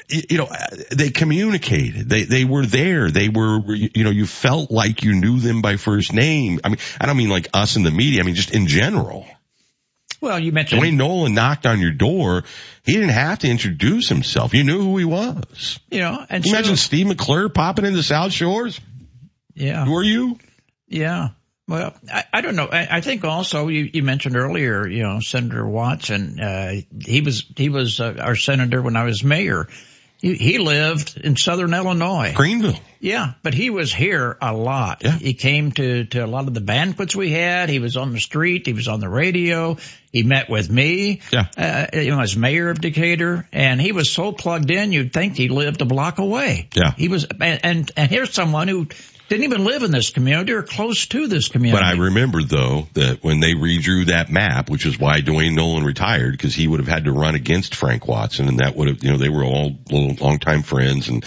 you 0.08 0.38
know, 0.38 0.48
they 0.90 1.10
communicated. 1.10 2.08
They, 2.08 2.24
they 2.24 2.46
were 2.46 2.64
there. 2.64 3.10
They 3.10 3.28
were, 3.28 3.60
you 3.74 4.04
know, 4.04 4.10
you 4.10 4.24
felt 4.24 4.70
like 4.70 5.02
you 5.02 5.12
knew 5.12 5.38
them 5.38 5.60
by 5.60 5.76
first 5.76 6.14
name. 6.14 6.60
I 6.64 6.70
mean, 6.70 6.78
I 6.98 7.04
don't 7.04 7.18
mean 7.18 7.28
like 7.28 7.48
us 7.52 7.76
in 7.76 7.82
the 7.82 7.90
media. 7.90 8.22
I 8.22 8.24
mean, 8.24 8.36
just 8.36 8.54
in 8.54 8.68
general. 8.68 9.26
Well, 10.22 10.38
you 10.38 10.52
mentioned 10.52 10.80
Duane 10.80 10.96
Noland 10.96 11.34
knocked 11.34 11.66
on 11.66 11.78
your 11.78 11.92
door. 11.92 12.44
He 12.84 12.92
didn't 12.92 13.10
have 13.10 13.40
to 13.40 13.48
introduce 13.48 14.08
himself. 14.08 14.54
You 14.54 14.64
knew 14.64 14.80
who 14.80 14.96
he 14.96 15.04
was. 15.04 15.78
you 15.90 16.00
know, 16.00 16.24
and 16.28 16.44
you 16.44 16.50
so- 16.52 16.56
imagine 16.56 16.76
Steve 16.76 17.06
McClure 17.06 17.50
popping 17.50 17.84
into 17.84 18.02
South 18.02 18.32
Shores? 18.32 18.80
Yeah. 19.54 19.84
Who 19.84 19.96
are 19.96 20.02
you? 20.02 20.38
Yeah. 20.88 21.30
Well, 21.68 21.94
I, 22.12 22.24
I 22.32 22.40
don't 22.40 22.56
know. 22.56 22.66
I, 22.66 22.88
I 22.90 23.00
think 23.00 23.24
also 23.24 23.68
you, 23.68 23.88
you 23.92 24.02
mentioned 24.02 24.34
earlier, 24.34 24.88
you 24.88 25.04
know, 25.04 25.20
Senator 25.20 25.64
Watson. 25.66 26.40
Uh, 26.40 26.80
he 27.00 27.20
was 27.20 27.44
he 27.56 27.68
was 27.68 28.00
uh, 28.00 28.16
our 28.20 28.34
senator 28.34 28.82
when 28.82 28.96
I 28.96 29.04
was 29.04 29.22
mayor. 29.22 29.68
He, 30.20 30.34
he 30.34 30.58
lived 30.58 31.16
in 31.16 31.36
Southern 31.36 31.72
Illinois. 31.72 32.32
Greenville. 32.34 32.78
Yeah, 32.98 33.34
but 33.42 33.54
he 33.54 33.70
was 33.70 33.94
here 33.94 34.36
a 34.42 34.52
lot. 34.52 35.02
Yeah. 35.02 35.12
He 35.16 35.32
came 35.32 35.70
to 35.72 36.06
to 36.06 36.24
a 36.24 36.26
lot 36.26 36.48
of 36.48 36.54
the 36.54 36.60
banquets 36.60 37.14
we 37.14 37.30
had. 37.30 37.68
He 37.68 37.78
was 37.78 37.96
on 37.96 38.12
the 38.12 38.18
street. 38.18 38.66
He 38.66 38.72
was 38.72 38.88
on 38.88 38.98
the 38.98 39.08
radio. 39.08 39.78
He 40.12 40.24
met 40.24 40.50
with 40.50 40.68
me. 40.68 41.20
Yeah. 41.30 41.46
Uh, 41.56 41.86
you 41.92 42.10
know, 42.10 42.20
as 42.20 42.36
mayor 42.36 42.68
of 42.68 42.80
Decatur, 42.80 43.48
and 43.52 43.80
he 43.80 43.92
was 43.92 44.10
so 44.10 44.32
plugged 44.32 44.72
in, 44.72 44.92
you'd 44.92 45.12
think 45.12 45.36
he 45.36 45.48
lived 45.48 45.80
a 45.82 45.86
block 45.86 46.18
away. 46.18 46.68
Yeah. 46.74 46.90
He 46.96 47.06
was, 47.06 47.26
and 47.40 47.60
and, 47.62 47.92
and 47.96 48.10
here's 48.10 48.34
someone 48.34 48.66
who 48.66 48.88
didn't 49.30 49.44
even 49.44 49.64
live 49.64 49.84
in 49.84 49.92
this 49.92 50.10
community 50.10 50.52
or 50.52 50.62
close 50.62 51.06
to 51.06 51.28
this 51.28 51.48
community. 51.48 51.80
But 51.80 51.86
I 51.86 51.96
remember 51.98 52.42
though 52.42 52.88
that 52.94 53.22
when 53.22 53.38
they 53.38 53.54
redrew 53.54 54.06
that 54.06 54.28
map, 54.28 54.68
which 54.68 54.84
is 54.84 54.98
why 54.98 55.20
Duane 55.20 55.54
Noland 55.54 55.86
retired, 55.86 56.32
because 56.32 56.52
he 56.52 56.66
would 56.66 56.80
have 56.80 56.88
had 56.88 57.04
to 57.04 57.12
run 57.12 57.36
against 57.36 57.76
Frank 57.76 58.08
Watson, 58.08 58.48
and 58.48 58.58
that 58.58 58.74
would 58.74 58.88
have, 58.88 59.04
you 59.04 59.12
know, 59.12 59.18
they 59.18 59.28
were 59.28 59.44
all 59.44 59.78
longtime 59.88 60.62
friends, 60.62 61.08
and 61.08 61.24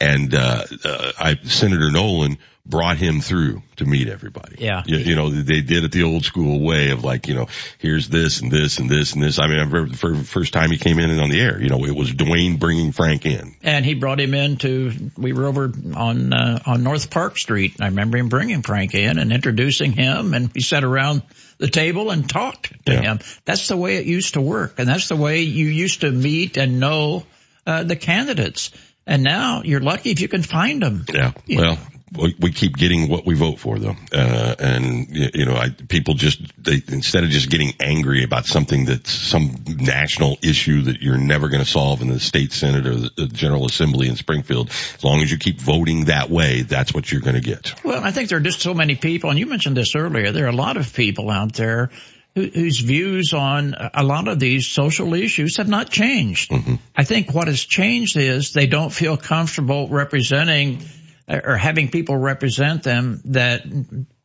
and 0.00 0.34
uh, 0.34 0.64
uh, 0.84 1.12
I, 1.18 1.38
Senator 1.44 1.90
Noland 1.90 2.36
brought 2.68 2.96
him 2.96 3.20
through 3.20 3.62
to 3.76 3.84
meet 3.84 4.08
everybody. 4.08 4.56
Yeah. 4.58 4.82
You, 4.86 4.98
you, 4.98 5.16
know, 5.16 5.30
they 5.30 5.60
did 5.60 5.84
it 5.84 5.92
the 5.92 6.02
old 6.02 6.24
school 6.24 6.60
way 6.60 6.90
of 6.90 7.04
like, 7.04 7.28
you 7.28 7.34
know, 7.34 7.46
here's 7.78 8.08
this 8.08 8.40
and 8.40 8.50
this 8.50 8.78
and 8.78 8.90
this 8.90 9.12
and 9.12 9.22
this. 9.22 9.38
I 9.38 9.46
mean, 9.46 9.60
I 9.60 9.62
remember 9.62 9.88
the 9.90 10.24
first 10.24 10.52
time 10.52 10.70
he 10.70 10.78
came 10.78 10.98
in 10.98 11.10
and 11.10 11.20
on 11.20 11.30
the 11.30 11.40
air, 11.40 11.60
you 11.62 11.68
know, 11.68 11.84
it 11.84 11.94
was 11.94 12.12
Duane 12.12 12.56
bringing 12.56 12.92
Frank 12.92 13.24
in. 13.24 13.54
And 13.62 13.84
he 13.84 13.94
brought 13.94 14.20
him 14.20 14.34
in 14.34 14.56
to, 14.58 14.92
we 15.16 15.32
were 15.32 15.46
over 15.46 15.72
on, 15.94 16.32
uh, 16.32 16.60
on 16.66 16.82
North 16.82 17.10
Park 17.10 17.38
Street. 17.38 17.76
I 17.80 17.86
remember 17.86 18.18
him 18.18 18.28
bringing 18.28 18.62
Frank 18.62 18.94
in 18.94 19.18
and 19.18 19.32
introducing 19.32 19.92
him 19.92 20.34
and 20.34 20.52
we 20.52 20.60
sat 20.60 20.82
around 20.82 21.22
the 21.58 21.68
table 21.68 22.10
and 22.10 22.28
talked 22.28 22.72
to 22.86 22.92
yeah. 22.92 23.02
him. 23.02 23.20
That's 23.44 23.68
the 23.68 23.76
way 23.76 23.96
it 23.96 24.06
used 24.06 24.34
to 24.34 24.40
work. 24.40 24.78
And 24.78 24.88
that's 24.88 25.08
the 25.08 25.16
way 25.16 25.42
you 25.42 25.66
used 25.66 26.00
to 26.00 26.10
meet 26.10 26.56
and 26.56 26.80
know, 26.80 27.24
uh, 27.64 27.84
the 27.84 27.96
candidates. 27.96 28.72
And 29.06 29.22
now 29.22 29.62
you're 29.64 29.80
lucky 29.80 30.10
if 30.10 30.20
you 30.20 30.26
can 30.26 30.42
find 30.42 30.82
them. 30.82 31.04
Yeah. 31.08 31.32
Well, 31.48 31.78
we 32.16 32.52
keep 32.52 32.76
getting 32.76 33.08
what 33.08 33.24
we 33.26 33.34
vote 33.34 33.58
for 33.58 33.78
though. 33.78 33.96
Uh, 34.12 34.54
and 34.58 35.08
you 35.10 35.44
know, 35.44 35.54
I, 35.54 35.70
people 35.70 36.14
just, 36.14 36.40
they, 36.62 36.82
instead 36.88 37.24
of 37.24 37.30
just 37.30 37.50
getting 37.50 37.74
angry 37.80 38.24
about 38.24 38.46
something 38.46 38.84
that's 38.86 39.10
some 39.10 39.64
national 39.66 40.38
issue 40.42 40.82
that 40.82 41.02
you're 41.02 41.18
never 41.18 41.48
going 41.48 41.62
to 41.62 41.68
solve 41.68 42.02
in 42.02 42.08
the 42.08 42.20
state 42.20 42.52
senate 42.52 42.86
or 42.86 42.94
the, 42.94 43.26
general 43.32 43.66
assembly 43.66 44.08
in 44.08 44.16
Springfield, 44.16 44.70
as 44.70 45.04
long 45.04 45.20
as 45.20 45.30
you 45.30 45.38
keep 45.38 45.60
voting 45.60 46.06
that 46.06 46.30
way, 46.30 46.62
that's 46.62 46.94
what 46.94 47.10
you're 47.10 47.20
going 47.20 47.34
to 47.34 47.40
get. 47.40 47.74
Well, 47.84 48.02
I 48.02 48.10
think 48.10 48.28
there 48.28 48.38
are 48.38 48.42
just 48.42 48.60
so 48.60 48.74
many 48.74 48.94
people, 48.94 49.30
and 49.30 49.38
you 49.38 49.46
mentioned 49.46 49.76
this 49.76 49.94
earlier, 49.94 50.32
there 50.32 50.46
are 50.46 50.50
a 50.50 50.56
lot 50.56 50.76
of 50.76 50.92
people 50.94 51.30
out 51.30 51.54
there 51.54 51.90
whose 52.36 52.80
views 52.80 53.32
on 53.32 53.74
a 53.94 54.04
lot 54.04 54.28
of 54.28 54.38
these 54.38 54.66
social 54.66 55.14
issues 55.14 55.56
have 55.56 55.68
not 55.68 55.88
changed. 55.88 56.50
Mm-hmm. 56.50 56.74
I 56.94 57.04
think 57.04 57.32
what 57.32 57.48
has 57.48 57.60
changed 57.60 58.18
is 58.18 58.52
they 58.52 58.66
don't 58.66 58.90
feel 58.90 59.16
comfortable 59.16 59.88
representing 59.88 60.82
or 61.28 61.56
having 61.56 61.88
people 61.90 62.16
represent 62.16 62.82
them 62.82 63.20
that 63.26 63.64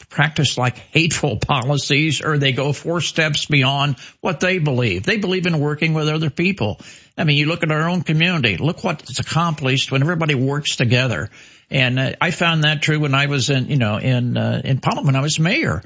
practice 0.10 0.58
like 0.58 0.78
hateful 0.78 1.38
policies 1.38 2.22
or 2.22 2.38
they 2.38 2.52
go 2.52 2.74
four 2.74 3.02
steps 3.02 3.46
beyond 3.46 3.98
what 4.20 4.40
they 4.40 4.60
believe. 4.60 5.04
They 5.04 5.18
believe 5.18 5.48
in 5.48 5.60
working 5.60 5.94
with 5.94 6.10
other 6.10 6.30
people. 6.30 6.80
I 7.18 7.24
mean, 7.24 7.38
you 7.38 7.48
look 7.48 7.64
at 7.64 7.72
our 7.72 7.90
own 7.90 8.02
community, 8.02 8.58
look 8.58 8.84
what's 8.84 9.20
accomplished 9.20 9.92
when 9.92 10.02
everybody 10.04 10.36
works 10.36 10.76
together. 10.76 11.30
And 11.72 11.98
uh, 11.98 12.12
I 12.20 12.32
found 12.32 12.66
that 12.66 12.82
true 12.82 13.00
when 13.00 13.16
I 13.16 13.28
was 13.28 13.50
in, 13.50 13.70
you 13.70 13.78
know, 13.78 13.98
in, 13.98 14.38
uh, 14.38 14.62
in 14.64 14.80
Parliament 14.80 15.08
when 15.08 15.16
I 15.16 15.22
was 15.22 15.40
mayor. 15.40 15.82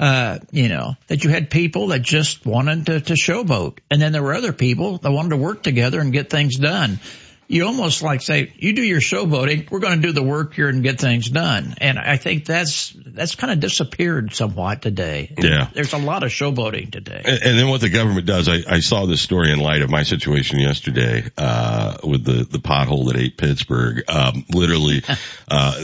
Uh, 0.00 0.38
you 0.52 0.68
know, 0.68 0.94
that 1.08 1.24
you 1.24 1.30
had 1.30 1.50
people 1.50 1.88
that 1.88 2.02
just 2.02 2.46
wanted 2.46 2.86
to, 2.86 3.00
to 3.00 3.14
showboat. 3.14 3.78
And 3.90 4.00
then 4.00 4.12
there 4.12 4.22
were 4.22 4.34
other 4.34 4.52
people 4.52 4.98
that 4.98 5.10
wanted 5.10 5.30
to 5.30 5.36
work 5.36 5.60
together 5.64 5.98
and 5.98 6.12
get 6.12 6.30
things 6.30 6.56
done 6.56 7.00
you 7.48 7.64
almost 7.64 8.02
like 8.02 8.20
say, 8.20 8.52
you 8.56 8.74
do 8.74 8.82
your 8.82 9.00
showboating, 9.00 9.70
we're 9.70 9.78
going 9.78 10.00
to 10.00 10.06
do 10.06 10.12
the 10.12 10.22
work 10.22 10.52
here 10.52 10.68
and 10.68 10.82
get 10.82 11.00
things 11.00 11.30
done. 11.30 11.74
And 11.78 11.98
I 11.98 12.18
think 12.18 12.44
that's, 12.44 12.94
that's 12.94 13.36
kind 13.36 13.50
of 13.50 13.58
disappeared 13.58 14.34
somewhat 14.34 14.82
today. 14.82 15.34
Yeah. 15.38 15.70
There's 15.72 15.94
a 15.94 15.98
lot 15.98 16.24
of 16.24 16.30
showboating 16.30 16.92
today. 16.92 17.22
And, 17.24 17.42
and 17.42 17.58
then 17.58 17.68
what 17.68 17.80
the 17.80 17.88
government 17.88 18.26
does, 18.26 18.48
I, 18.48 18.58
I, 18.68 18.80
saw 18.80 19.06
this 19.06 19.22
story 19.22 19.50
in 19.50 19.60
light 19.60 19.80
of 19.80 19.88
my 19.88 20.02
situation 20.02 20.58
yesterday, 20.58 21.24
uh, 21.38 21.96
with 22.04 22.22
the, 22.24 22.44
the 22.44 22.58
pothole 22.58 23.06
that 23.06 23.16
ate 23.16 23.38
Pittsburgh. 23.38 24.04
Um, 24.08 24.44
literally, 24.52 25.02
uh, 25.48 25.74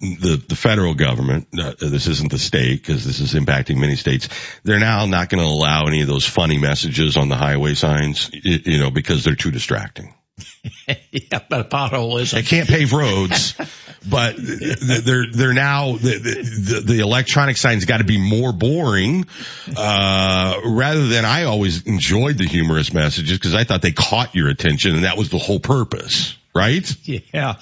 the, 0.00 0.42
the 0.46 0.56
federal 0.56 0.94
government, 0.94 1.48
uh, 1.58 1.72
this 1.80 2.06
isn't 2.06 2.30
the 2.30 2.38
state 2.38 2.82
because 2.82 3.04
this 3.04 3.20
is 3.20 3.32
impacting 3.32 3.78
many 3.78 3.96
states. 3.96 4.28
They're 4.62 4.78
now 4.78 5.06
not 5.06 5.30
going 5.30 5.42
to 5.42 5.50
allow 5.50 5.86
any 5.86 6.02
of 6.02 6.06
those 6.06 6.26
funny 6.26 6.58
messages 6.58 7.16
on 7.16 7.30
the 7.30 7.36
highway 7.36 7.72
signs, 7.72 8.30
you 8.32 8.78
know, 8.78 8.90
because 8.90 9.24
they're 9.24 9.34
too 9.34 9.50
distracting. 9.50 10.12
Yeah, 10.86 11.40
but 11.48 11.60
a 11.60 11.64
pothole 11.64 12.20
is. 12.20 12.32
They 12.32 12.42
can't 12.42 12.68
pave 12.68 12.92
roads, 12.92 13.54
but 14.08 14.36
they're 14.36 15.26
they're 15.30 15.52
now 15.52 15.92
the 15.92 16.18
the, 16.18 16.82
the 16.84 17.00
electronic 17.00 17.56
signs 17.56 17.84
got 17.84 17.98
to 17.98 18.04
be 18.04 18.18
more 18.18 18.52
boring, 18.52 19.26
uh, 19.76 20.60
rather 20.64 21.06
than 21.06 21.24
I 21.24 21.44
always 21.44 21.82
enjoyed 21.82 22.38
the 22.38 22.46
humorous 22.46 22.92
messages 22.92 23.38
because 23.38 23.54
I 23.54 23.64
thought 23.64 23.82
they 23.82 23.92
caught 23.92 24.34
your 24.34 24.48
attention 24.48 24.94
and 24.94 25.04
that 25.04 25.16
was 25.16 25.30
the 25.30 25.38
whole 25.38 25.60
purpose, 25.60 26.36
right? 26.54 26.90
Yeah. 27.04 27.56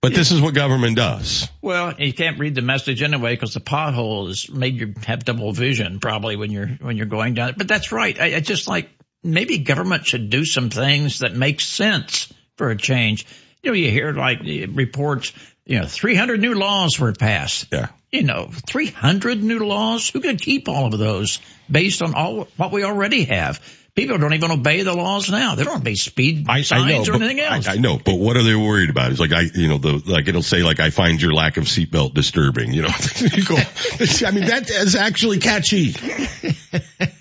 But 0.00 0.14
this 0.14 0.30
is 0.30 0.40
what 0.40 0.54
government 0.54 0.96
does. 0.96 1.48
Well, 1.60 1.92
you 1.98 2.12
can't 2.12 2.38
read 2.38 2.54
the 2.54 2.62
message 2.62 3.02
anyway 3.02 3.34
because 3.34 3.54
the 3.54 3.60
pothole 3.60 4.28
has 4.28 4.48
made 4.48 4.76
you 4.76 4.94
have 5.04 5.24
double 5.24 5.52
vision 5.52 5.98
probably 5.98 6.36
when 6.36 6.52
you're 6.52 6.68
when 6.68 6.96
you're 6.96 7.06
going 7.06 7.34
down. 7.34 7.54
But 7.56 7.66
that's 7.66 7.90
right. 7.90 8.18
I, 8.20 8.36
I 8.36 8.40
just 8.40 8.68
like 8.68 8.90
maybe 9.32 9.58
government 9.58 10.06
should 10.06 10.30
do 10.30 10.44
some 10.44 10.70
things 10.70 11.20
that 11.20 11.34
make 11.34 11.60
sense 11.60 12.32
for 12.56 12.70
a 12.70 12.76
change. 12.76 13.26
You 13.62 13.70
know, 13.70 13.74
you 13.74 13.90
hear 13.90 14.12
like 14.12 14.40
reports, 14.42 15.32
you 15.64 15.80
know, 15.80 15.86
300 15.86 16.40
new 16.40 16.54
laws 16.54 16.98
were 16.98 17.12
passed. 17.12 17.66
Yeah. 17.72 17.88
You 18.10 18.22
know, 18.22 18.50
300 18.68 19.42
new 19.42 19.60
laws. 19.60 20.08
Who 20.08 20.20
can 20.20 20.38
keep 20.38 20.68
all 20.68 20.86
of 20.86 20.98
those 20.98 21.40
based 21.70 22.02
on 22.02 22.14
all 22.14 22.48
what 22.56 22.72
we 22.72 22.84
already 22.84 23.24
have? 23.24 23.60
People 23.94 24.16
don't 24.18 24.32
even 24.32 24.52
obey 24.52 24.82
the 24.82 24.94
laws 24.94 25.28
now. 25.28 25.56
They 25.56 25.64
don't 25.64 25.80
obey 25.80 25.96
speed 25.96 26.46
signs 26.46 26.70
I 26.70 26.88
know, 26.88 27.02
or 27.02 27.14
anything 27.16 27.40
else. 27.40 27.66
I, 27.66 27.72
I, 27.72 27.76
know, 27.78 27.98
but 27.98 28.14
what 28.14 28.36
are 28.36 28.44
they 28.44 28.54
worried 28.54 28.90
about? 28.90 29.10
It's 29.10 29.18
like 29.18 29.32
I, 29.32 29.42
you 29.52 29.66
know, 29.66 29.78
the 29.78 30.00
like 30.06 30.28
it'll 30.28 30.40
say 30.40 30.62
like 30.62 30.78
I 30.78 30.90
find 30.90 31.20
your 31.20 31.34
lack 31.34 31.56
of 31.56 31.64
seatbelt 31.64 32.14
disturbing. 32.14 32.72
You 32.72 32.82
know, 32.82 32.90
you 33.16 33.44
go. 33.44 33.56
I 33.56 34.30
mean, 34.30 34.46
that 34.46 34.70
is 34.70 34.94
actually 34.94 35.40
catchy. 35.40 35.96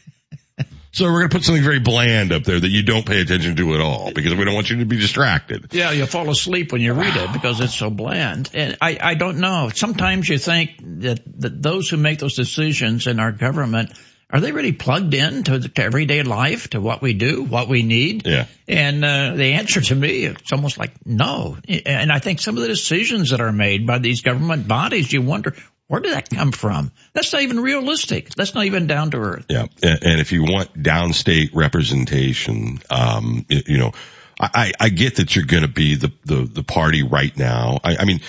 So 0.98 1.06
we're 1.06 1.20
going 1.20 1.30
to 1.30 1.36
put 1.36 1.46
something 1.46 1.64
very 1.64 1.78
bland 1.78 2.32
up 2.32 2.44
there 2.44 2.60
that 2.60 2.70
you 2.70 2.82
don't 2.82 3.06
pay 3.06 3.22
attention 3.22 3.56
to 3.58 3.76
at 3.76 3.82
all 3.82 4.12
because 4.12 4.34
we 4.34 4.44
don't 4.46 4.56
want 4.56 4.72
you 4.72 4.78
to 4.78 4.86
be 4.86 4.98
distracted. 4.98 5.68
Yeah, 5.72 5.92
you 5.92 6.08
fall 6.08 6.28
asleep 6.28 6.72
when 6.72 6.82
you 6.82 6.94
read 6.94 7.16
it 7.16 7.32
because 7.34 7.60
it's 7.60 7.76
so 7.76 7.92
bland. 7.92 8.50
And 8.56 8.78
I, 8.82 8.98
I 9.00 9.14
don't 9.14 9.38
know. 9.38 9.70
Sometimes 9.72 10.28
you 10.28 10.40
think 10.40 10.72
that, 11.02 11.20
that 11.40 11.62
those 11.62 11.88
who 11.88 11.98
make 11.98 12.18
those 12.18 12.34
decisions 12.34 13.06
in 13.06 13.20
our 13.20 13.32
government 13.32 13.92
are 14.32 14.40
they 14.40 14.52
really 14.52 14.72
plugged 14.72 15.14
in 15.14 15.44
to, 15.44 15.70
to 15.70 15.84
everyday 15.84 16.24
life, 16.24 16.72
to 16.72 16.82
what 16.82 17.04
we 17.04 17.14
do, 17.14 17.44
what 17.44 17.70
we 17.70 17.84
need? 17.84 18.26
Yeah. 18.26 18.48
And 18.68 19.06
uh, 19.06 19.36
the 19.36 19.54
answer 19.54 19.82
to 19.82 19.96
me, 19.96 20.26
it's 20.26 20.52
almost 20.52 20.80
like 20.80 21.06
no. 21.06 21.60
And 21.86 22.12
I 22.12 22.18
think 22.18 22.40
some 22.40 22.56
of 22.56 22.64
the 22.64 22.70
decisions 22.70 23.30
that 23.30 23.40
are 23.40 23.52
made 23.52 23.86
by 23.86 24.00
these 24.00 24.22
government 24.22 24.68
bodies, 24.68 25.14
you 25.14 25.22
wonder 25.22 25.56
where 25.88 26.02
did 26.02 26.14
that 26.14 26.30
come 26.30 26.52
from? 26.52 26.92
That's 27.14 27.32
not 27.32 27.42
even 27.44 27.60
realistic. 27.62 28.30
That's 28.36 28.54
not 28.54 28.66
even 28.66 28.88
down 28.88 29.12
to 29.12 29.18
earth. 29.18 29.46
Yeah. 29.50 29.68
And 29.82 30.20
if 30.20 30.32
you 30.32 30.44
want 30.44 30.74
downstate 30.74 31.52
representation, 31.54 32.80
um, 32.90 33.46
you 33.50 33.78
know, 33.78 33.94
I, 34.40 34.72
I 34.80 34.90
get 34.90 35.16
that 35.16 35.36
you're 35.36 35.46
going 35.46 35.64
to 35.64 35.70
be 35.70 35.96
the, 35.96 36.12
the, 36.26 36.44
the 36.44 36.64
party 36.64 37.04
right 37.04 37.36
now. 37.36 37.80
I, 37.84 37.98
I 37.98 38.06
mean, 38.06 38.20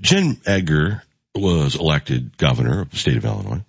Jim 0.00 0.38
Edgar 0.44 1.02
was 1.34 1.76
elected 1.76 2.36
governor 2.36 2.82
of 2.82 2.90
the 2.90 2.96
state 2.96 3.16
of 3.16 3.24
Illinois. 3.24 3.62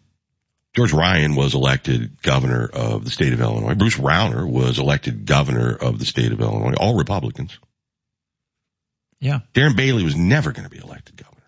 George 0.76 0.94
Ryan 0.94 1.36
was 1.36 1.56
elected 1.56 2.22
governor 2.22 2.70
of 2.72 3.06
the 3.06 3.12
state 3.12 3.34
of 3.34 3.42
Illinois. 3.42 3.76
Bruce 3.76 3.98
Rauner 3.98 4.50
was 4.50 4.80
elected 4.80 5.26
governor 5.26 5.76
of 5.76 6.00
the 6.00 6.06
state 6.06 6.32
of 6.32 6.42
Illinois. 6.42 6.74
All 6.80 6.98
Republicans. 6.98 7.58
Yeah. 9.20 9.40
Darren 9.54 9.76
Bailey 9.76 10.04
was 10.04 10.16
never 10.16 10.52
going 10.52 10.64
to 10.64 10.70
be 10.70 10.78
elected 10.78 11.18
governor. 11.18 11.39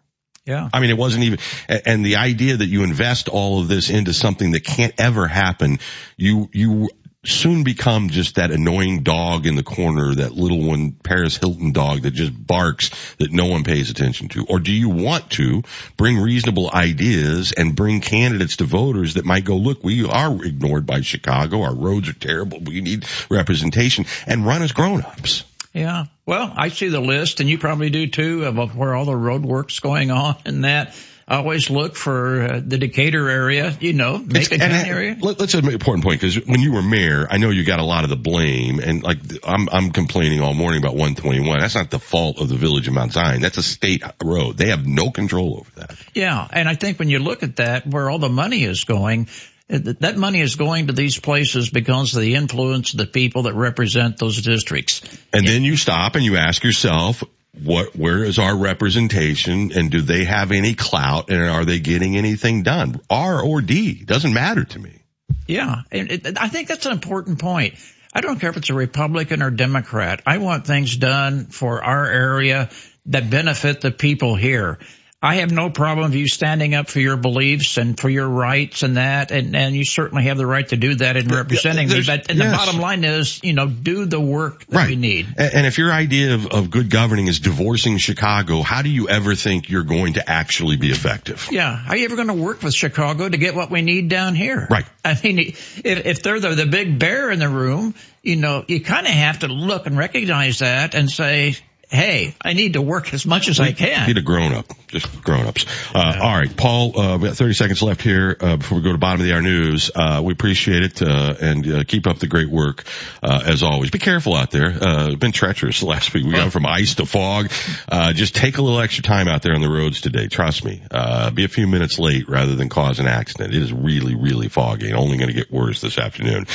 Yeah. 0.46 0.70
I 0.74 0.80
mean, 0.80 0.90
it 0.90 0.98
wasn't 0.98 1.26
even, 1.26 1.40
and 1.86 2.06
the 2.06 2.18
idea 2.18 2.58
that 2.58 2.66
you 2.66 2.84
invest 2.84 3.30
all 3.30 3.60
of 3.60 3.68
this 3.68 3.90
into 3.90 4.14
something 4.14 4.52
that 4.52 4.64
can't 4.64 4.94
ever 4.98 5.28
happen, 5.28 5.80
you, 6.18 6.50
you 6.52 6.90
soon 7.24 7.64
become 7.64 8.10
just 8.10 8.36
that 8.36 8.50
annoying 8.50 9.04
dog 9.04 9.46
in 9.46 9.56
the 9.56 9.64
corner, 9.64 10.16
that 10.16 10.32
little 10.32 10.66
one, 10.66 10.92
Paris 10.92 11.38
Hilton 11.38 11.72
dog 11.72 12.02
that 12.02 12.12
just 12.12 12.34
barks 12.48 12.90
that 13.18 13.32
no 13.32 13.46
one 13.46 13.64
pays 13.64 13.92
attention 13.92 14.30
to? 14.30 14.46
Or 14.46 14.60
do 14.60 14.72
you 14.72 14.90
want 14.90 15.30
to 15.32 15.62
bring 15.98 16.18
reasonable 16.18 16.72
ideas 16.74 17.54
and 17.56 17.76
bring 17.76 18.02
candidates 18.02 18.58
to 18.58 18.64
voters 18.64 19.14
that 19.14 19.26
might 19.26 19.46
go, 19.46 19.58
look, 19.58 19.84
we 19.84 20.04
are 20.08 20.34
ignored 20.44 20.88
by 20.88 21.02
Chicago. 21.02 21.62
Our 21.62 21.76
roads 21.76 22.10
are 22.10 22.14
terrible. 22.14 22.60
We 22.60 22.82
need 22.82 23.06
representation 23.30 24.06
and 24.26 24.46
run 24.46 24.64
as 24.64 24.72
grown-ups. 24.72 25.44
Yeah. 25.74 26.06
Well, 26.26 26.54
I 26.56 26.70
see 26.70 26.90
the 26.90 27.00
list 27.00 27.40
and 27.40 27.50
you 27.50 27.58
probably 27.58 27.90
do 27.90 28.08
too 28.08 28.46
of 28.46 28.76
where 28.76 28.94
all 28.94 29.06
the 29.06 29.16
road 29.16 29.44
work's 29.44 29.80
going 29.80 30.12
on 30.12 30.36
and 30.46 30.66
that. 30.66 30.96
I 31.28 31.38
always 31.38 31.70
look 31.70 31.96
for 31.96 32.42
uh, 32.42 32.62
the 32.62 32.78
Decatur 32.78 33.30
area, 33.30 33.74
you 33.80 33.94
know, 33.94 34.18
Macon 34.18 34.62
area. 34.62 35.16
Let, 35.18 35.40
us 35.40 35.54
an 35.54 35.66
important 35.70 36.04
point 36.04 36.20
because 36.20 36.36
when 36.46 36.60
you 36.60 36.74
were 36.74 36.82
mayor, 36.82 37.26
I 37.30 37.38
know 37.38 37.52
you 37.52 37.64
got 37.64 37.80
a 37.80 37.86
lot 37.86 38.04
of 38.04 38.10
the 38.10 38.18
blame, 38.18 38.80
and 38.80 39.02
like 39.02 39.20
I'm 39.46 39.70
I'm 39.72 39.92
complaining 39.92 40.42
all 40.42 40.54
morning 40.54 40.80
about 40.80 40.96
121. 40.96 41.60
That's 41.60 41.76
not 41.76 41.90
the 41.90 42.00
fault 42.00 42.42
of 42.42 42.50
the 42.50 42.56
village 42.56 42.90
of 42.90 42.96
Mount 42.96 43.14
Zion. 43.14 43.42
That's 43.42 43.58
a 43.58 43.64
state 43.64 44.04
road. 44.22 44.58
They 44.58 44.72
have 44.72 44.86
no 44.86 45.10
control 45.10 45.60
over 45.60 45.72
that. 45.80 45.96
Yeah, 46.14 46.46
and 46.52 46.68
I 46.68 46.76
think 46.76 47.00
when 47.00 47.08
you 47.08 47.20
look 47.20 47.44
at 47.44 47.58
that, 47.58 47.88
where 47.88 48.10
all 48.10 48.20
the 48.20 48.28
money 48.28 48.66
is 48.66 48.84
going, 48.84 49.30
that 49.72 50.18
money 50.18 50.42
is 50.42 50.56
going 50.56 50.88
to 50.88 50.94
these 50.94 51.20
places 51.20 51.70
because 51.70 52.14
of 52.14 52.22
the 52.22 52.36
influence 52.36 52.94
of 52.94 53.00
the 53.00 53.06
people 53.06 53.44
that 53.44 53.54
represent 53.54 54.18
those 54.18 54.42
districts. 54.42 55.02
And 55.32 55.48
then 55.48 55.64
you 55.64 55.78
stop 55.78 56.16
and 56.16 56.26
you 56.26 56.36
ask 56.36 56.64
yourself, 56.64 57.24
what, 57.64 57.96
where 57.96 58.24
is 58.24 58.38
our 58.38 58.56
representation 58.56 59.72
and 59.74 59.90
do 59.90 60.02
they 60.02 60.26
have 60.26 60.52
any 60.52 60.74
clout 60.74 61.30
and 61.30 61.42
are 61.42 61.66
they 61.66 61.80
getting 61.80 62.18
anything 62.18 62.64
done? 62.64 63.00
R 63.10 63.42
or 63.42 63.62
D 63.62 64.04
doesn't 64.04 64.34
matter 64.34 64.66
to 64.66 64.80
me. 64.80 65.04
Yeah. 65.48 65.82
And 65.92 66.12
it, 66.12 66.38
I 66.38 66.50
think 66.50 66.68
that's 66.68 66.86
an 66.86 66.92
important 66.92 67.40
point. 67.40 67.76
I 68.14 68.20
don't 68.20 68.40
care 68.40 68.50
if 68.50 68.58
it's 68.58 68.70
a 68.70 68.74
Republican 68.74 69.42
or 69.42 69.52
Democrat. 69.52 70.22
I 70.26 70.40
want 70.40 70.68
things 70.68 70.98
done 70.98 71.46
for 71.46 71.82
our 71.82 72.06
area 72.06 72.70
that 73.06 73.30
benefit 73.30 73.82
the 73.82 73.92
people 73.92 74.36
here. 74.36 74.80
I 75.24 75.36
have 75.36 75.52
no 75.52 75.70
problem 75.70 76.10
with 76.10 76.16
you 76.20 76.28
standing 76.28 76.74
up 76.74 76.90
for 76.90 77.00
your 77.00 77.16
beliefs 77.16 77.78
and 77.78 78.00
for 78.00 78.10
your 78.10 78.28
rights 78.28 78.82
and 78.82 78.98
that, 78.98 79.30
and, 79.30 79.56
and 79.56 79.76
you 79.76 79.86
certainly 79.86 80.24
have 80.24 80.38
the 80.38 80.48
right 80.48 80.68
to 80.70 80.78
do 80.78 80.96
that 80.96 81.16
in 81.16 81.28
representing 81.28 81.90
me. 81.90 82.02
But 82.04 82.32
and 82.32 82.40
yes. 82.40 82.52
the 82.52 82.58
bottom 82.58 82.82
line 82.82 83.04
is, 83.04 83.40
you 83.44 83.54
know, 83.54 83.68
do 83.68 84.06
the 84.06 84.20
work 84.20 84.66
that 84.66 84.76
Right. 84.76 84.90
we 84.90 84.96
need. 84.96 85.28
And 85.38 85.62
and 85.62 85.68
if 85.68 85.78
your 85.78 85.92
idea 85.92 86.34
of, 86.34 86.48
of 86.48 86.72
good 86.72 86.90
governing 86.90 87.28
is 87.28 87.40
divorcing 87.40 88.00
Chicago, 88.00 88.64
how 88.64 88.82
do 88.82 88.90
you 88.90 89.10
ever 89.10 89.36
think 89.36 89.70
you're 89.70 89.84
going 89.84 90.14
to 90.14 90.28
actually 90.28 90.78
be 90.78 90.90
effective? 90.90 91.50
Yeah. 91.52 91.76
How 91.76 91.92
are 91.92 91.98
you 91.98 92.06
ever 92.06 92.16
going 92.16 92.30
to 92.30 92.34
work 92.34 92.64
with 92.64 92.74
Chicago 92.74 93.30
to 93.30 93.38
get 93.38 93.54
what 93.54 93.70
we 93.70 93.84
need 93.84 94.10
down 94.10 94.34
here? 94.34 94.68
Right. 94.72 94.86
I 95.06 95.20
mean, 95.24 95.38
if, 95.38 95.86
if 95.86 96.24
they're 96.24 96.40
the, 96.40 96.56
the 96.56 96.66
big 96.66 96.98
bear 96.98 97.30
in 97.30 97.38
the 97.38 97.50
room, 97.50 97.94
you 98.24 98.38
know, 98.38 98.66
you 98.68 98.82
kind 98.82 99.06
of 99.06 99.14
have 99.14 99.40
to 99.40 99.48
look 99.48 99.86
and 99.86 99.96
recognize 99.96 100.60
that 100.60 100.96
and 100.96 101.12
say, 101.12 101.58
hey, 101.92 102.34
I 102.42 102.54
need 102.54 102.74
to 102.74 102.82
work 102.82 103.14
as 103.14 103.26
much 103.26 103.50
as 103.50 103.60
I 103.60 103.74
can. 103.74 104.08
Need 104.08 104.18
a 104.18 104.22
grown 104.22 104.54
up, 104.54 104.66
just 104.88 105.22
grown 105.22 105.46
ups. 105.46 105.66
Uh, 105.94 106.18
all 106.22 106.38
right, 106.38 106.56
Paul, 106.56 106.98
uh, 106.98 107.18
we 107.18 107.28
got 107.28 107.36
30 107.36 107.54
seconds 107.54 107.82
left 107.82 108.02
here, 108.02 108.36
uh, 108.40 108.56
before 108.58 108.78
we 108.78 108.84
go 108.84 108.94
to 108.94 108.98
bottom 108.98 109.20
of 109.20 109.28
the 109.28 109.34
hour 109.34 109.42
news. 109.42 109.92
Uh, 109.94 110.22
we 110.24 110.32
appreciate 110.32 110.84
it, 110.84 111.02
uh, 111.02 111.36
and, 111.42 111.68
uh, 111.68 111.84
keep 111.84 112.08
up 112.08 112.20
the 112.20 112.28
great 112.28 112.50
work, 112.50 112.86
uh, 113.22 113.44
as 113.46 113.62
always. 113.62 113.92
Be 113.92 114.00
careful 114.00 114.36
out 114.36 114.52
there. 114.52 114.68
Uh, 114.68 115.08
it's 115.08 115.20
been 115.20 115.34
treacherous 115.34 115.82
the 115.82 115.86
last 115.86 116.14
week. 116.14 116.26
We 116.26 116.32
got 116.32 116.52
from 116.54 116.66
ice 116.66 116.96
to 116.96 117.06
fog. 117.06 117.52
Uh, 117.90 118.14
just 118.14 118.36
take 118.36 118.58
a 118.58 118.62
little 118.62 118.80
extra 118.80 119.04
time 119.04 119.28
out 119.28 119.42
there 119.42 119.54
on 119.54 119.62
the 119.62 119.70
roads 119.70 120.00
today. 120.00 120.28
Trust 120.28 120.64
me. 120.64 120.82
Uh, 120.90 121.30
be 121.32 121.44
a 121.44 121.50
few 121.50 121.68
minutes 121.68 122.00
late 122.00 122.30
rather 122.30 122.56
than 122.56 122.70
cause 122.70 123.00
an 123.00 123.08
accident. 123.08 123.54
It 123.54 123.62
is 123.62 123.74
really, 123.74 124.16
really 124.16 124.48
foggy 124.48 124.88
and 124.88 124.96
only 124.96 125.18
going 125.18 125.30
to 125.30 125.36
get 125.36 125.52
worse 125.52 125.82
this 125.82 125.98
afternoon. 125.98 126.46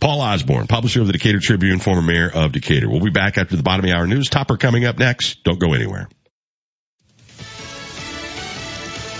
Paul 0.00 0.22
Osborne, 0.22 0.66
publisher 0.66 1.02
of 1.02 1.06
the 1.06 1.12
Decatur 1.12 1.40
Tribune, 1.40 1.80
former 1.80 2.02
mayor 2.02 2.30
of 2.32 2.52
Decatur. 2.52 2.88
We'll 2.88 3.00
be 3.00 3.10
back 3.10 3.36
after 3.36 3.56
the 3.56 3.62
bottom 3.62 3.84
of 3.84 3.90
the 3.90 3.96
hour 3.96 4.06
news. 4.06 4.30
Tupper 4.30 4.56
coming 4.56 4.85
up 4.86 4.98
next. 4.98 5.42
Don't 5.44 5.58
go 5.58 5.72
anywhere. 5.74 6.08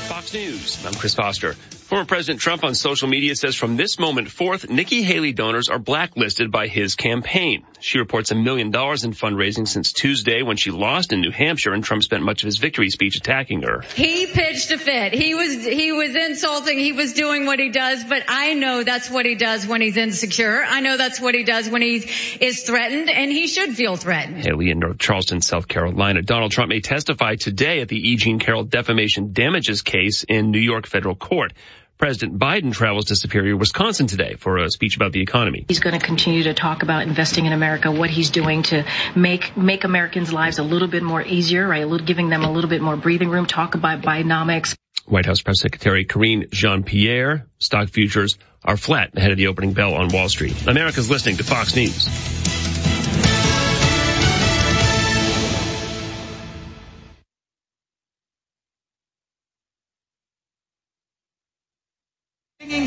Fox 0.08 0.32
News. 0.32 0.84
I'm 0.84 0.94
Chris 0.94 1.14
Foster. 1.14 1.54
Former 1.86 2.04
President 2.04 2.40
Trump 2.40 2.64
on 2.64 2.74
social 2.74 3.06
media 3.06 3.36
says 3.36 3.54
from 3.54 3.76
this 3.76 3.96
moment 4.00 4.28
forth, 4.28 4.68
Nikki 4.68 5.02
Haley 5.02 5.32
donors 5.32 5.68
are 5.68 5.78
blacklisted 5.78 6.50
by 6.50 6.66
his 6.66 6.96
campaign. 6.96 7.64
She 7.78 8.00
reports 8.00 8.32
a 8.32 8.34
million 8.34 8.72
dollars 8.72 9.04
in 9.04 9.12
fundraising 9.12 9.68
since 9.68 9.92
Tuesday 9.92 10.42
when 10.42 10.56
she 10.56 10.72
lost 10.72 11.12
in 11.12 11.20
New 11.20 11.30
Hampshire 11.30 11.72
and 11.72 11.84
Trump 11.84 12.02
spent 12.02 12.24
much 12.24 12.42
of 12.42 12.46
his 12.46 12.58
victory 12.58 12.90
speech 12.90 13.14
attacking 13.14 13.62
her. 13.62 13.82
He 13.94 14.26
pitched 14.26 14.72
a 14.72 14.78
fit. 14.78 15.12
He 15.12 15.36
was 15.36 15.64
he 15.64 15.92
was 15.92 16.16
insulting. 16.16 16.76
He 16.76 16.90
was 16.90 17.12
doing 17.12 17.46
what 17.46 17.60
he 17.60 17.70
does, 17.70 18.02
but 18.02 18.24
I 18.26 18.54
know 18.54 18.82
that's 18.82 19.08
what 19.08 19.24
he 19.24 19.36
does 19.36 19.64
when 19.64 19.80
he's 19.80 19.96
insecure. 19.96 20.64
I 20.64 20.80
know 20.80 20.96
that's 20.96 21.20
what 21.20 21.36
he 21.36 21.44
does 21.44 21.70
when 21.70 21.82
he 21.82 21.98
is 22.40 22.64
threatened, 22.64 23.10
and 23.10 23.30
he 23.30 23.46
should 23.46 23.76
feel 23.76 23.94
threatened. 23.94 24.44
Haley 24.44 24.72
in 24.72 24.80
North 24.80 24.98
Charleston, 24.98 25.40
South 25.40 25.68
Carolina. 25.68 26.22
Donald 26.22 26.50
Trump 26.50 26.68
may 26.68 26.80
testify 26.80 27.36
today 27.36 27.80
at 27.80 27.88
the 27.88 27.96
E. 27.96 28.16
Jean 28.16 28.40
Carroll 28.40 28.64
defamation 28.64 29.32
damages 29.32 29.82
case 29.82 30.24
in 30.24 30.50
New 30.50 30.58
York 30.58 30.88
federal 30.88 31.14
court. 31.14 31.52
President 31.98 32.38
Biden 32.38 32.72
travels 32.72 33.06
to 33.06 33.16
Superior, 33.16 33.56
Wisconsin 33.56 34.06
today 34.06 34.34
for 34.34 34.58
a 34.58 34.70
speech 34.70 34.96
about 34.96 35.12
the 35.12 35.22
economy. 35.22 35.64
He's 35.68 35.80
going 35.80 35.98
to 35.98 36.04
continue 36.04 36.42
to 36.44 36.54
talk 36.54 36.82
about 36.82 37.02
investing 37.02 37.46
in 37.46 37.52
America, 37.52 37.90
what 37.90 38.10
he's 38.10 38.30
doing 38.30 38.62
to 38.64 38.84
make 39.14 39.56
make 39.56 39.84
Americans' 39.84 40.32
lives 40.32 40.58
a 40.58 40.62
little 40.62 40.88
bit 40.88 41.02
more 41.02 41.22
easier, 41.22 41.66
right? 41.66 41.82
A 41.82 41.86
little, 41.86 42.06
giving 42.06 42.28
them 42.28 42.42
a 42.42 42.52
little 42.52 42.68
bit 42.68 42.82
more 42.82 42.96
breathing 42.96 43.30
room. 43.30 43.46
Talk 43.46 43.74
about 43.74 44.02
Bidenomics. 44.02 44.76
White 45.06 45.26
House 45.26 45.40
Press 45.40 45.60
Secretary 45.60 46.04
Karine 46.04 46.48
Jean-Pierre. 46.50 47.46
Stock 47.58 47.88
futures 47.88 48.38
are 48.64 48.76
flat 48.76 49.16
ahead 49.16 49.30
of 49.30 49.38
the 49.38 49.46
opening 49.46 49.72
bell 49.72 49.94
on 49.94 50.08
Wall 50.08 50.28
Street. 50.28 50.66
America's 50.66 51.08
listening 51.08 51.36
to 51.36 51.44
Fox 51.44 51.76
News. 51.76 52.65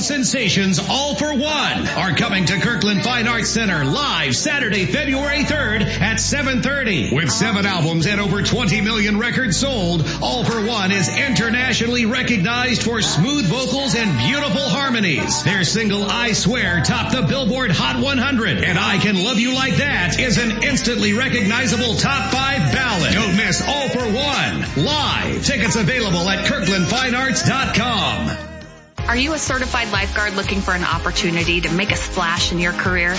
Sensations 0.02 0.80
all 0.90 1.16
for 1.16 1.34
one 1.34 1.88
are 1.88 2.16
coming 2.16 2.46
to 2.46 2.60
Kirkland 2.60 3.04
Fine 3.04 3.28
Arts 3.28 3.50
Center 3.50 3.86
live 3.86 4.36
Saturday, 4.36 4.86
February 4.86 5.44
3rd 5.44 5.82
at 5.82 6.18
7:30. 6.18 7.14
With 7.14 7.32
seven 7.32 7.66
albums 7.66 8.06
and 8.06 8.20
over 8.20 8.42
20 8.42 8.82
million 8.82 9.20
records 9.20 9.58
sold, 9.58 10.06
All 10.22 10.44
for 10.44 10.66
One 10.66 10.92
is 10.92 11.10
internationally 11.10 12.06
recognized 12.06 12.84
for 12.84 13.02
smooth 13.02 13.46
vocals 13.46 13.96
and 13.96 14.18
beautiful 14.18 14.68
harmonies. 14.70 15.44
Their 15.44 15.64
single 15.64 16.04
I 16.04 16.34
Swear 16.34 16.82
topped 16.82 17.14
the 17.14 17.24
Billboard 17.24 17.72
Hot 17.72 18.02
100 18.02 18.64
and 18.64 18.78
I 18.78 18.98
Can 18.98 19.24
Love 19.24 19.40
You 19.40 19.54
Like 19.54 19.78
That 19.78 20.20
is 20.20 20.38
an 20.38 20.64
instantly 20.64 21.14
recognizable 21.14 21.96
top 21.96 22.32
5 22.32 22.74
ballad. 22.74 23.14
Don't 23.14 23.36
miss 23.36 23.62
All 23.62 23.90
for 23.90 24.06
One 24.06 24.86
live. 24.86 25.46
Tickets 25.46 25.76
available 25.76 26.30
at 26.30 26.46
kirklandfinearts.com. 26.46 28.49
Are 29.10 29.18
you 29.18 29.34
a 29.34 29.40
certified 29.40 29.92
lifeguard 29.92 30.36
looking 30.36 30.62
for 30.62 30.76
an 30.76 30.84
opportunity 30.84 31.62
to 31.62 31.72
make 31.72 31.90
a 31.90 31.96
splash 31.96 32.52
in 32.52 32.60
your 32.60 32.74
career? 32.74 33.16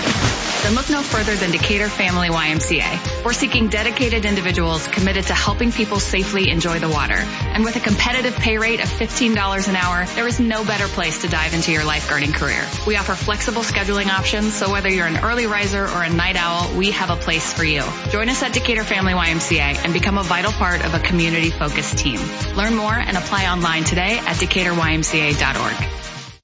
Then 0.63 0.75
look 0.75 0.91
no 0.91 1.03
further 1.03 1.35
than 1.37 1.53
Decatur 1.53 1.89
Family 1.89 2.29
YMCA. 2.29 3.25
We're 3.25 3.33
seeking 3.33 3.69
dedicated 3.69 4.27
individuals 4.27 4.87
committed 4.89 5.25
to 5.29 5.33
helping 5.33 5.73
people 5.73 5.99
safely 6.01 6.51
enjoy 6.51 6.79
the 6.81 6.89
water. 6.89 7.15
And 7.15 7.65
with 7.65 7.77
a 7.77 7.81
competitive 7.81 8.37
pay 8.37 8.59
rate 8.59 8.81
of 8.81 8.89
$15 8.89 9.69
an 9.69 9.77
hour, 9.77 10.05
there 10.15 10.29
is 10.29 10.39
no 10.39 10.63
better 10.63 10.87
place 10.87 11.23
to 11.23 11.29
dive 11.29 11.55
into 11.55 11.73
your 11.73 11.83
lifeguarding 11.83 12.35
career. 12.35 12.63
We 12.87 12.97
offer 12.97 13.15
flexible 13.15 13.63
scheduling 13.63 14.09
options, 14.09 14.53
so 14.53 14.71
whether 14.71 14.91
you're 14.91 15.07
an 15.07 15.25
early 15.25 15.47
riser 15.47 15.85
or 15.85 16.03
a 16.03 16.11
night 16.11 16.37
owl, 16.37 16.77
we 16.77 16.91
have 16.91 17.09
a 17.09 17.17
place 17.17 17.53
for 17.55 17.65
you. 17.65 17.83
Join 18.11 18.29
us 18.29 18.43
at 18.43 18.53
Decatur 18.53 18.85
Family 18.85 19.15
YMCA 19.15 19.85
and 19.85 19.95
become 19.95 20.19
a 20.19 20.23
vital 20.23 20.53
part 20.53 20.85
of 20.85 20.93
a 20.93 21.01
community-focused 21.01 21.97
team. 21.97 22.21
Learn 22.55 22.75
more 22.75 22.93
and 22.93 23.17
apply 23.17 23.47
online 23.47 23.85
today 23.85 24.19
at 24.19 24.37
decaturymca.org. 24.37 26.00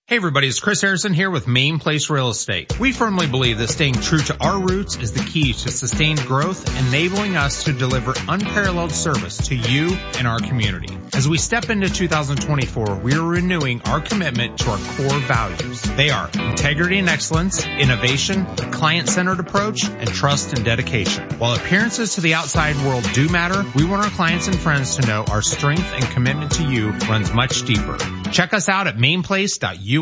Hey 0.08 0.14
everybody, 0.14 0.46
it's 0.46 0.60
Chris 0.60 0.82
Harrison 0.82 1.12
here 1.12 1.32
with 1.32 1.48
Main 1.48 1.80
Place 1.80 2.08
Real 2.10 2.30
Estate. 2.30 2.78
We 2.78 2.92
firmly 2.92 3.26
believe 3.26 3.58
that 3.58 3.66
staying 3.66 3.94
true 3.94 4.20
to 4.20 4.40
our 4.40 4.60
roots 4.60 4.94
is 4.94 5.10
the 5.10 5.18
key 5.18 5.52
to 5.52 5.68
sustained 5.68 6.20
growth, 6.20 6.64
enabling 6.78 7.36
us 7.36 7.64
to 7.64 7.72
deliver 7.72 8.14
unparalleled 8.28 8.92
service 8.92 9.48
to 9.48 9.56
you 9.56 9.96
and 10.16 10.28
our 10.28 10.38
community. 10.38 10.96
As 11.12 11.28
we 11.28 11.38
step 11.38 11.70
into 11.70 11.88
2024, 11.88 13.00
we 13.00 13.14
are 13.14 13.22
renewing 13.22 13.82
our 13.86 14.00
commitment 14.00 14.60
to 14.60 14.70
our 14.70 14.78
core 14.78 15.18
values. 15.18 15.82
They 15.82 16.10
are 16.10 16.30
integrity 16.34 17.00
and 17.00 17.08
excellence, 17.08 17.66
innovation, 17.66 18.46
a 18.46 18.70
client-centered 18.70 19.40
approach, 19.40 19.88
and 19.88 20.08
trust 20.08 20.52
and 20.52 20.64
dedication. 20.64 21.30
While 21.40 21.56
appearances 21.56 22.14
to 22.14 22.20
the 22.20 22.34
outside 22.34 22.76
world 22.86 23.04
do 23.12 23.28
matter, 23.28 23.64
we 23.74 23.84
want 23.84 24.04
our 24.04 24.10
clients 24.10 24.46
and 24.46 24.56
friends 24.56 24.98
to 24.98 25.06
know 25.08 25.24
our 25.24 25.42
strength 25.42 25.92
and 25.94 26.04
commitment 26.04 26.52
to 26.52 26.62
you 26.64 26.90
runs 26.92 27.32
much 27.32 27.64
deeper. 27.64 27.98
Check 28.30 28.54
us 28.54 28.68
out 28.68 28.86
at 28.86 28.96
mainplace.us. 28.96 29.95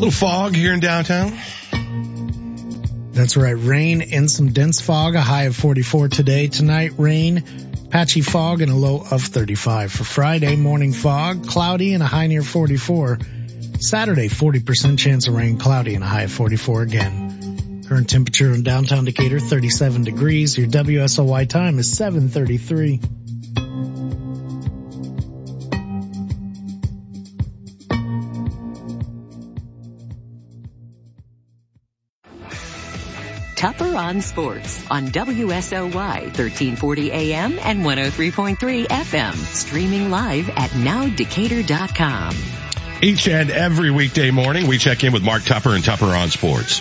little 0.00 0.10
fog 0.10 0.56
here 0.56 0.72
in 0.72 0.80
downtown. 0.80 1.36
That's 3.12 3.36
right. 3.36 3.50
Rain 3.50 4.00
and 4.00 4.30
some 4.30 4.50
dense 4.52 4.80
fog, 4.80 5.14
a 5.14 5.20
high 5.20 5.44
of 5.44 5.54
44 5.54 6.08
today. 6.08 6.46
Tonight, 6.46 6.92
rain, 6.96 7.44
patchy 7.90 8.22
fog 8.22 8.62
and 8.62 8.72
a 8.72 8.74
low 8.74 9.04
of 9.10 9.22
35. 9.22 9.92
For 9.92 10.04
Friday, 10.04 10.56
morning 10.56 10.94
fog, 10.94 11.46
cloudy 11.46 11.92
and 11.92 12.02
a 12.02 12.06
high 12.06 12.28
near 12.28 12.42
44. 12.42 13.18
Saturday, 13.78 14.28
40% 14.28 14.98
chance 14.98 15.28
of 15.28 15.34
rain, 15.34 15.58
cloudy 15.58 15.94
and 15.94 16.02
a 16.02 16.06
high 16.06 16.22
of 16.22 16.32
44 16.32 16.82
again. 16.82 17.84
Current 17.86 18.08
temperature 18.08 18.54
in 18.54 18.62
downtown 18.62 19.04
Decatur, 19.04 19.38
37 19.38 20.04
degrees. 20.04 20.56
Your 20.56 20.68
WSOY 20.68 21.46
time 21.46 21.78
is 21.78 21.94
733. 21.94 23.00
Tupper 33.60 33.94
on 33.94 34.22
Sports 34.22 34.90
on 34.90 35.08
WSOY 35.08 35.92
1340 35.92 37.12
AM 37.12 37.58
and 37.58 37.80
103.3 37.80 38.86
FM. 38.86 39.34
Streaming 39.34 40.10
live 40.10 40.48
at 40.48 40.70
nowdecatur.com. 40.70 42.34
Each 43.02 43.28
and 43.28 43.50
every 43.50 43.90
weekday 43.90 44.30
morning, 44.30 44.66
we 44.66 44.78
check 44.78 45.04
in 45.04 45.12
with 45.12 45.22
Mark 45.22 45.42
Tupper 45.42 45.74
and 45.74 45.84
Tupper 45.84 46.06
on 46.06 46.30
Sports. 46.30 46.80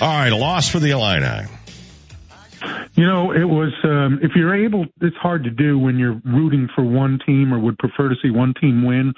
All 0.00 0.08
right, 0.08 0.32
a 0.32 0.36
loss 0.36 0.70
for 0.70 0.78
the 0.78 0.92
Illini. 0.92 1.48
You 2.94 3.04
know, 3.04 3.32
it 3.32 3.44
was, 3.44 3.74
um, 3.84 4.20
if 4.22 4.30
you're 4.34 4.64
able, 4.64 4.86
it's 5.02 5.16
hard 5.16 5.44
to 5.44 5.50
do 5.50 5.78
when 5.78 5.98
you're 5.98 6.18
rooting 6.24 6.70
for 6.74 6.82
one 6.82 7.18
team 7.26 7.52
or 7.52 7.58
would 7.58 7.76
prefer 7.76 8.08
to 8.08 8.14
see 8.22 8.30
one 8.30 8.54
team 8.58 8.86
win. 8.86 9.12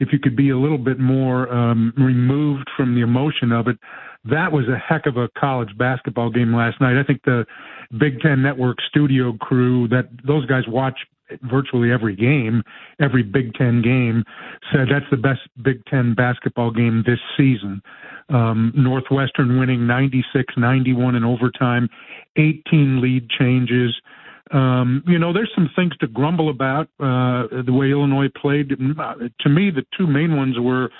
If 0.00 0.14
you 0.14 0.18
could 0.18 0.34
be 0.34 0.48
a 0.48 0.56
little 0.56 0.78
bit 0.78 0.98
more 0.98 1.52
um, 1.52 1.92
removed 1.98 2.70
from 2.74 2.94
the 2.94 3.02
emotion 3.02 3.52
of 3.52 3.68
it, 3.68 3.76
that 4.30 4.52
was 4.52 4.64
a 4.68 4.78
heck 4.78 5.06
of 5.06 5.16
a 5.16 5.28
college 5.38 5.76
basketball 5.76 6.30
game 6.30 6.54
last 6.54 6.80
night. 6.80 6.98
I 6.98 7.04
think 7.04 7.22
the 7.24 7.44
Big 7.98 8.20
Ten 8.20 8.42
Network 8.42 8.78
studio 8.88 9.32
crew 9.40 9.88
that 9.88 10.08
those 10.26 10.46
guys 10.46 10.64
watch 10.68 10.98
virtually 11.42 11.92
every 11.92 12.16
game, 12.16 12.62
every 13.00 13.22
Big 13.22 13.54
Ten 13.54 13.82
game, 13.82 14.24
said 14.72 14.88
that's 14.90 15.08
the 15.10 15.16
best 15.16 15.40
Big 15.62 15.84
Ten 15.86 16.14
basketball 16.14 16.70
game 16.70 17.04
this 17.06 17.20
season. 17.36 17.82
Um, 18.30 18.72
Northwestern 18.76 19.58
winning 19.58 19.86
96 19.86 20.54
91 20.56 21.14
in 21.14 21.24
overtime, 21.24 21.88
18 22.36 23.00
lead 23.00 23.28
changes. 23.30 23.94
Um, 24.50 25.02
you 25.06 25.18
know, 25.18 25.32
there's 25.32 25.52
some 25.54 25.70
things 25.76 25.96
to 25.98 26.06
grumble 26.06 26.48
about 26.48 26.88
uh, 27.00 27.62
the 27.64 27.72
way 27.72 27.90
Illinois 27.90 28.28
played. 28.34 28.70
To 28.70 29.48
me, 29.48 29.70
the 29.70 29.84
two 29.96 30.06
main 30.06 30.36
ones 30.36 30.56
were 30.58 30.90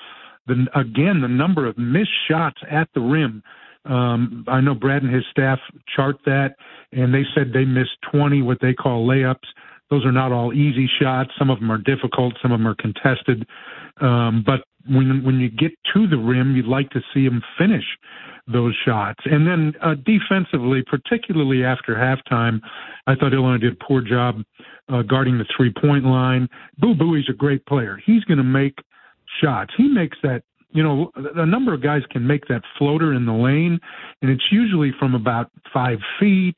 the 0.48 0.66
again 0.78 1.20
the 1.20 1.28
number 1.28 1.66
of 1.66 1.78
missed 1.78 2.10
shots 2.28 2.60
at 2.70 2.88
the 2.94 3.00
rim. 3.00 3.42
Um, 3.84 4.44
I 4.48 4.60
know 4.60 4.74
Brad 4.74 5.02
and 5.02 5.14
his 5.14 5.24
staff 5.30 5.58
chart 5.94 6.16
that, 6.26 6.56
and 6.92 7.14
they 7.14 7.22
said 7.34 7.52
they 7.52 7.64
missed 7.64 7.96
20 8.10 8.42
what 8.42 8.58
they 8.60 8.74
call 8.74 9.06
layups. 9.06 9.46
Those 9.90 10.04
are 10.04 10.12
not 10.12 10.32
all 10.32 10.52
easy 10.52 10.90
shots. 11.00 11.30
Some 11.38 11.48
of 11.48 11.60
them 11.60 11.70
are 11.70 11.78
difficult. 11.78 12.34
Some 12.42 12.52
of 12.52 12.58
them 12.58 12.66
are 12.66 12.74
contested. 12.74 13.46
Um, 14.00 14.42
but 14.44 14.64
when 14.86 15.22
when 15.24 15.40
you 15.40 15.50
get 15.50 15.72
to 15.94 16.06
the 16.06 16.18
rim, 16.18 16.54
you'd 16.56 16.66
like 16.66 16.90
to 16.90 17.00
see 17.14 17.24
them 17.24 17.42
finish 17.56 17.84
those 18.46 18.74
shots. 18.84 19.20
And 19.24 19.46
then 19.46 19.74
uh, 19.82 19.94
defensively, 19.94 20.82
particularly 20.86 21.64
after 21.64 21.94
halftime, 21.94 22.60
I 23.06 23.14
thought 23.14 23.34
Illinois 23.34 23.58
did 23.58 23.74
a 23.74 23.84
poor 23.84 24.00
job 24.00 24.42
uh, 24.88 25.02
guarding 25.02 25.38
the 25.38 25.44
three 25.56 25.72
point 25.72 26.04
line. 26.04 26.48
Boo 26.78 26.94
Buie's 26.94 27.28
a 27.28 27.34
great 27.34 27.64
player. 27.66 28.00
He's 28.04 28.24
going 28.24 28.38
to 28.38 28.44
make 28.44 28.78
shots. 29.40 29.72
He 29.76 29.88
makes 29.88 30.18
that. 30.22 30.42
You 30.70 30.82
know, 30.82 31.10
a 31.16 31.46
number 31.46 31.72
of 31.72 31.82
guys 31.82 32.02
can 32.10 32.26
make 32.26 32.46
that 32.48 32.60
floater 32.76 33.14
in 33.14 33.24
the 33.24 33.32
lane, 33.32 33.80
and 34.20 34.30
it's 34.30 34.44
usually 34.52 34.92
from 34.98 35.14
about 35.14 35.50
five 35.72 35.98
feet. 36.20 36.56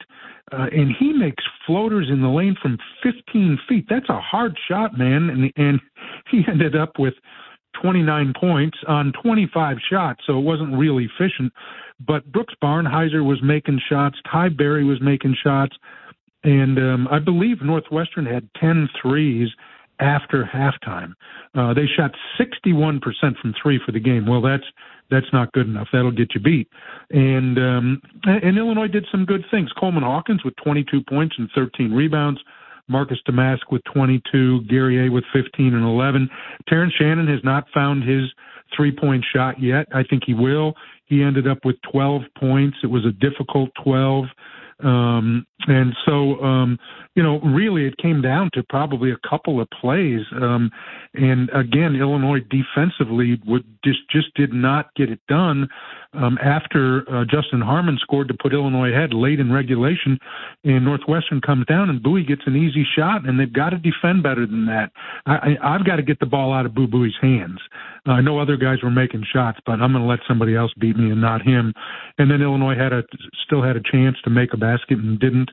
Uh, 0.51 0.67
and 0.73 0.93
he 0.99 1.13
makes 1.13 1.45
floaters 1.65 2.09
in 2.11 2.21
the 2.21 2.29
lane 2.29 2.57
from 2.61 2.77
15 3.05 3.57
feet. 3.69 3.87
That's 3.89 4.09
a 4.09 4.21
hard 4.21 4.59
shot, 4.69 4.99
man. 4.99 5.31
And 5.31 5.53
and 5.57 5.81
he 6.29 6.43
ended 6.49 6.75
up 6.75 6.99
with 6.99 7.15
29 7.81 8.35
points 8.39 8.79
on 8.89 9.13
25 9.23 9.77
shots, 9.89 10.23
so 10.27 10.39
it 10.39 10.43
wasn't 10.43 10.77
really 10.77 11.05
efficient. 11.05 11.53
But 12.05 12.31
Brooks 12.33 12.55
Barnhizer 12.63 13.25
was 13.25 13.41
making 13.43 13.81
shots. 13.89 14.19
Ty 14.31 14.51
Berry 14.51 14.85
was 14.85 15.01
making 15.01 15.37
shots. 15.43 15.77
And 16.43 16.79
um, 16.79 17.09
I 17.11 17.19
believe 17.19 17.63
Northwestern 17.63 18.25
had 18.25 18.49
10 18.59 18.89
threes 19.01 19.49
after 20.01 20.45
halftime. 20.45 21.13
Uh, 21.55 21.75
they 21.75 21.87
shot 21.87 22.13
61% 22.39 23.01
from 23.41 23.55
three 23.63 23.81
for 23.85 23.93
the 23.93 24.01
game. 24.01 24.27
Well, 24.27 24.43
that's 24.43 24.65
that's 25.11 25.27
not 25.33 25.53
good 25.53 25.67
enough. 25.67 25.89
That'll 25.93 26.13
get 26.13 26.35
you 26.35 26.41
beat. 26.41 26.69
And 27.11 27.59
um, 27.59 28.03
and 28.25 28.57
Illinois 28.57 28.89
did 28.89 29.07
some 29.11 29.25
good 29.25 29.45
things. 29.51 29.71
Coleman 29.79 30.03
Hawkins 30.05 30.45
with 30.45 30.55
22 30.63 31.03
points 31.09 31.35
and 31.39 31.49
13 31.55 31.93
rebounds. 31.93 32.41
Marcus 32.89 33.19
Domask 33.29 33.71
with 33.71 33.83
22, 33.95 34.63
Guerrier 34.63 35.13
with 35.13 35.23
15 35.33 35.75
and 35.75 35.85
11. 35.85 36.29
Terrence 36.69 36.93
Shannon 36.99 37.29
has 37.29 37.39
not 37.45 37.67
found 37.73 38.03
his 38.03 38.25
three 38.77 38.91
point 38.95 39.25
shot 39.33 39.61
yet. 39.61 39.87
I 39.95 40.03
think 40.03 40.25
he 40.27 40.35
will. 40.35 40.75
He 41.07 41.23
ended 41.23 41.47
up 41.47 41.65
with 41.65 41.77
12 41.91 42.23
points. 42.39 42.79
It 42.83 42.89
was 42.89 43.05
a 43.05 43.13
difficult 43.13 43.71
12. 43.83 44.27
Um, 44.83 45.47
and 45.67 45.95
so, 46.07 46.41
um, 46.43 46.79
you 47.15 47.23
know, 47.23 47.41
really 47.41 47.87
it 47.87 47.97
came 47.99 48.23
down 48.23 48.51
to 48.55 48.63
probably 48.69 49.11
a 49.11 49.29
couple 49.29 49.61
of 49.61 49.69
plays. 49.81 50.23
Um, 50.33 50.71
and 51.15 51.51
again, 51.51 51.97
Illinois 51.97 52.41
defensively 52.51 53.41
would 53.47 53.65
just, 53.85 54.01
just 54.11 54.35
did 54.35 54.53
not 54.53 54.95
get 54.95 55.11
it 55.11 55.21
done. 55.29 55.69
Um, 56.13 56.39
after 56.43 57.09
uh, 57.09 57.25
Justin 57.25 57.61
Harmon 57.61 57.97
scored 58.01 58.27
to 58.29 58.35
put 58.35 58.53
Illinois 58.53 58.91
ahead 58.91 59.15
late 59.15 59.39
in 59.39 59.53
regulation, 59.53 60.19
and 60.65 60.85
Northwestern 60.85 61.41
comes 61.41 61.67
down 61.67 61.89
and 61.89 62.03
Buie 62.03 62.27
gets 62.27 62.43
an 62.47 62.57
easy 62.57 62.85
shot, 62.97 63.29
and 63.29 63.39
they've 63.39 63.53
got 63.53 63.71
to 63.71 63.79
defend 63.79 64.25
better 64.25 64.45
than 64.45 64.67
that. 64.67 64.91
I, 65.27 65.57
I, 65.63 65.75
I've 65.75 65.87
got 65.87 65.97
to 65.97 66.03
get 66.03 66.19
the 66.19 66.27
ball 66.27 66.53
out 66.53 66.67
of 66.67 66.75
Boo 66.75 66.89
Buie's 66.89 67.15
hands. 67.23 67.61
Uh, 68.09 68.13
I 68.13 68.23
know 68.23 68.41
other 68.41 68.57
guys 68.57 68.83
were 68.83 68.91
making 68.91 69.25
shots, 69.33 69.61
but 69.65 69.81
I'm 69.81 69.93
going 69.93 70.03
to 70.03 70.09
let 70.09 70.19
somebody 70.27 70.57
else 70.57 70.73
beat 70.81 70.97
me 70.97 71.13
and 71.13 71.21
not 71.21 71.43
him. 71.43 71.73
And 72.19 72.29
then 72.29 72.43
Illinois 72.43 72.77
had 72.77 72.93
a 72.93 73.03
still 73.47 73.63
had 73.63 73.77
a 73.77 73.83
chance 73.93 74.17
to 74.25 74.31
make 74.31 74.53
a 74.53 74.57
basket 74.57 74.99
and 74.99 75.19
didn't. 75.21 75.51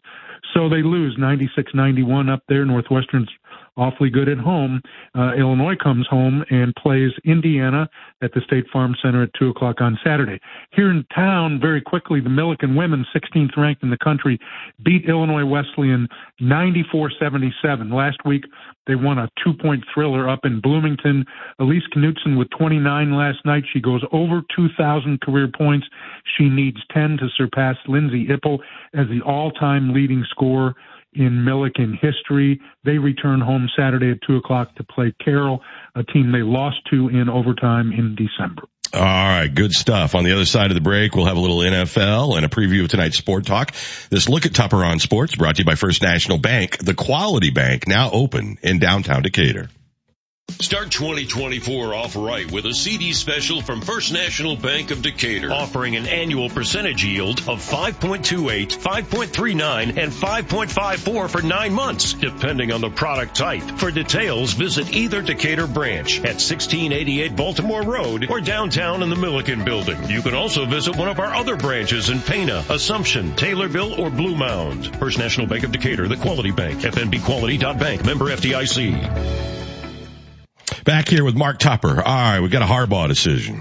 So 0.54 0.70
they 0.70 0.82
lose 0.82 1.18
96-91 1.20 2.32
up 2.32 2.42
there. 2.48 2.66
Northwestern's 2.66 3.30
awfully 3.78 4.10
good 4.10 4.28
at 4.28 4.38
home. 4.38 4.82
Uh, 5.16 5.34
Illinois 5.38 5.76
comes 5.82 6.08
home 6.08 6.44
and 6.50 6.76
plays 6.76 7.12
Indiana 7.26 7.90
at 8.22 8.34
the 8.34 8.42
State 8.42 8.66
Farm 8.74 8.96
Center 9.02 9.24
at 9.24 9.30
2 9.40 9.50
o'clock 9.50 9.80
on 9.80 9.98
Saturday. 10.04 10.40
Here 10.72 10.90
in 10.90 11.06
town, 11.16 11.60
very 11.62 11.82
quickly, 11.82 12.20
the 12.20 12.30
Millikin 12.30 12.76
women, 12.76 13.06
16th 13.16 13.56
ranked 13.56 13.84
in 13.84 13.90
the 13.90 13.98
country, 13.98 14.40
beat 14.84 15.06
Illinois 15.08 15.46
Wesleyan 15.46 16.08
94-77. 16.42 17.92
Last 17.92 18.18
week, 18.26 18.46
they 18.88 18.96
won 18.96 19.20
a 19.20 19.30
two-point 19.44 19.84
thriller 19.94 20.30
up 20.30 20.40
in 20.44 20.62
Bloomington. 20.62 21.26
Elise 21.60 21.84
Knutson 21.96 22.38
with 22.38 22.50
29 22.58 23.14
last 23.14 23.40
night. 23.46 23.64
She 23.72 23.82
goes 23.82 24.02
over 24.12 24.42
2,000 24.56 25.22
career 25.22 25.50
points. 25.56 25.88
She 26.38 26.50
needs 26.50 26.78
10 26.92 27.18
to 27.18 27.28
surpass 27.36 27.76
Lindsay 27.88 28.28
Ippel 28.28 28.60
as 28.94 29.08
the 29.10 29.22
all-time 29.26 29.94
leading 29.94 30.26
scorer 30.30 30.74
in 31.14 31.46
Millikin 31.46 31.98
history. 32.00 32.60
They 32.84 32.98
return 32.98 33.42
home 33.42 33.70
Saturday 33.78 34.12
at 34.12 34.20
2 34.28 34.38
o'clock 34.38 34.76
to 34.76 34.84
play 34.84 35.14
Carroll, 35.24 35.62
a 35.96 36.04
team 36.04 36.32
they 36.32 36.44
lost 36.44 36.78
to 36.92 37.10
in 37.10 37.30
overtime 37.30 37.92
in 37.92 38.16
December. 38.16 38.64
All 38.94 39.02
right, 39.02 39.54
good 39.54 39.74
stuff. 39.74 40.16
On 40.16 40.24
the 40.24 40.32
other 40.32 40.46
side 40.46 40.72
of 40.72 40.76
the 40.76 40.82
break, 40.82 41.14
we'll 41.14 41.26
have 41.26 41.36
a 41.36 41.42
little 41.42 41.58
NFL 41.58 42.38
and 42.38 42.46
a 42.46 42.50
preview 42.50 42.84
of 42.84 42.90
tonight's 42.90 43.18
sport 43.18 43.46
talk. 43.46 43.74
This 44.10 44.30
look 44.30 44.46
at 44.46 44.54
Tupper 44.54 44.84
on 44.84 45.00
Sports 45.00 45.36
brought 45.36 45.56
to 45.56 45.62
you 45.62 45.66
by 45.66 45.76
First 45.76 46.02
National 46.02 46.38
Bank, 46.38 46.78
the 46.78 46.94
quality 46.94 47.50
bank 47.50 47.86
now 47.88 48.10
open 48.12 48.58
in 48.64 48.80
downtown 48.80 49.24
Decatur. 49.24 49.68
Start 50.60 50.90
2024 50.90 51.94
off 51.94 52.16
right 52.16 52.52
with 52.52 52.66
a 52.66 52.74
CD 52.74 53.14
special 53.14 53.62
from 53.62 53.80
First 53.80 54.12
National 54.12 54.56
Bank 54.56 54.90
of 54.90 55.04
Decatur, 55.04 55.54
offering 55.54 55.96
an 55.96 56.08
annual 56.08 56.50
percentage 56.50 57.06
yield 57.06 57.40
of 57.42 57.60
5.28, 57.60 58.76
5.39, 58.76 59.98
and 59.98 60.12
5.54 60.12 61.30
for 61.30 61.42
nine 61.44 61.74
months, 61.74 62.14
depending 62.14 62.72
on 62.72 62.82
the 62.82 62.90
product 62.90 63.36
type. 63.36 63.62
For 63.78 63.92
details, 63.92 64.54
visit 64.54 64.94
either 64.96 65.22
Decatur 65.22 65.68
branch 65.68 66.18
at 66.18 66.42
1688 66.42 67.36
Baltimore 67.36 67.84
Road 67.84 68.30
or 68.30 68.42
downtown 68.42 69.04
in 69.04 69.12
the 69.12 69.16
Milliken 69.16 69.64
Building. 69.64 70.10
You 70.10 70.24
can 70.24 70.34
also 70.34 70.66
visit 70.66 70.98
one 70.98 71.08
of 71.08 71.20
our 71.20 71.36
other 71.36 71.56
branches 71.56 72.10
in 72.10 72.20
Pana, 72.20 72.66
Assumption, 72.70 73.34
Taylorville, 73.34 74.00
or 74.00 74.10
Blue 74.10 74.36
Mound. 74.36 74.98
First 74.98 75.20
National 75.20 75.46
Bank 75.46 75.64
of 75.64 75.72
Decatur, 75.72 76.08
the 76.08 76.18
quality 76.18 76.52
bank. 76.52 76.80
FNBquality.bank, 76.80 78.04
member 78.04 78.26
FDIC. 78.26 79.57
Back 80.88 81.10
here 81.10 81.26
with 81.26 81.36
Mark 81.36 81.60
Tupper. 81.60 82.02
All 82.02 82.16
right, 82.16 82.40
we 82.40 82.48
got 82.48 82.62
a 82.62 82.66
Harbaugh 82.66 83.10
decision. 83.10 83.60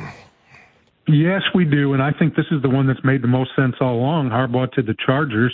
Yes, 1.08 1.42
we 1.56 1.64
do, 1.64 1.92
and 1.92 2.00
I 2.00 2.12
think 2.12 2.36
this 2.36 2.46
is 2.52 2.62
the 2.62 2.68
one 2.68 2.86
that's 2.86 3.02
made 3.02 3.20
the 3.20 3.26
most 3.26 3.50
sense 3.56 3.74
all 3.80 3.96
along. 3.96 4.30
Harbaugh 4.30 4.70
to 4.74 4.82
the 4.82 4.94
Chargers, 5.04 5.52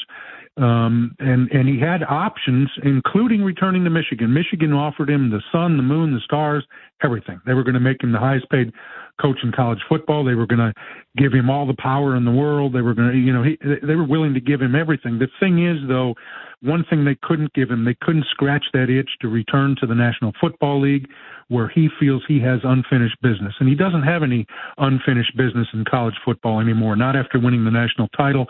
um, 0.58 1.16
and 1.18 1.50
and 1.50 1.66
he 1.66 1.80
had 1.80 2.02
options, 2.02 2.68
including 2.84 3.42
returning 3.42 3.84
to 3.84 3.90
Michigan. 3.90 4.34
Michigan 4.34 4.74
offered 4.74 5.08
him 5.08 5.30
the 5.30 5.40
sun, 5.50 5.78
the 5.78 5.82
moon, 5.82 6.12
the 6.12 6.20
stars, 6.20 6.62
everything. 7.02 7.40
They 7.46 7.54
were 7.54 7.64
going 7.64 7.72
to 7.72 7.80
make 7.80 8.02
him 8.02 8.12
the 8.12 8.18
highest 8.18 8.50
paid 8.50 8.70
coach 9.18 9.38
in 9.42 9.50
college 9.50 9.80
football. 9.88 10.24
They 10.24 10.34
were 10.34 10.46
going 10.46 10.58
to 10.58 10.74
give 11.16 11.32
him 11.32 11.48
all 11.48 11.66
the 11.66 11.76
power 11.78 12.16
in 12.16 12.26
the 12.26 12.32
world. 12.32 12.74
They 12.74 12.82
were 12.82 12.92
going 12.92 13.12
to, 13.12 13.16
you 13.16 13.32
know, 13.32 13.44
he, 13.44 13.56
they 13.62 13.94
were 13.94 14.06
willing 14.06 14.34
to 14.34 14.40
give 14.40 14.60
him 14.60 14.74
everything. 14.74 15.18
The 15.18 15.28
thing 15.40 15.66
is, 15.66 15.78
though, 15.88 16.16
one 16.62 16.84
thing 16.88 17.04
they 17.04 17.16
couldn't 17.22 17.52
give 17.54 17.70
him, 17.70 17.84
they 17.84 17.96
couldn't 18.00 18.26
scratch 18.30 18.64
that 18.72 18.88
itch 18.88 19.10
to 19.20 19.28
return 19.28 19.76
to 19.80 19.86
the 19.86 19.94
National 19.94 20.32
Football 20.40 20.80
League 20.80 21.08
where 21.48 21.68
he 21.68 21.88
feels 22.00 22.22
he 22.26 22.40
has 22.40 22.60
unfinished 22.64 23.20
business. 23.20 23.52
And 23.60 23.68
he 23.68 23.74
doesn't 23.74 24.04
have 24.04 24.22
any 24.22 24.46
unfinished 24.78 25.36
business 25.36 25.68
in 25.74 25.84
college 25.84 26.14
football 26.24 26.60
anymore, 26.60 26.96
not 26.96 27.14
after 27.14 27.38
winning 27.38 27.64
the 27.64 27.70
national 27.70 28.08
title. 28.08 28.46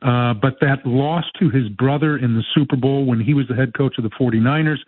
Uh, 0.00 0.32
but 0.32 0.54
that 0.60 0.78
loss 0.86 1.24
to 1.38 1.50
his 1.50 1.68
brother 1.68 2.16
in 2.16 2.34
the 2.34 2.42
Super 2.54 2.76
Bowl 2.76 3.04
when 3.04 3.20
he 3.20 3.34
was 3.34 3.46
the 3.48 3.54
head 3.54 3.74
coach 3.76 3.98
of 3.98 4.04
the 4.04 4.10
49ers 4.10 4.78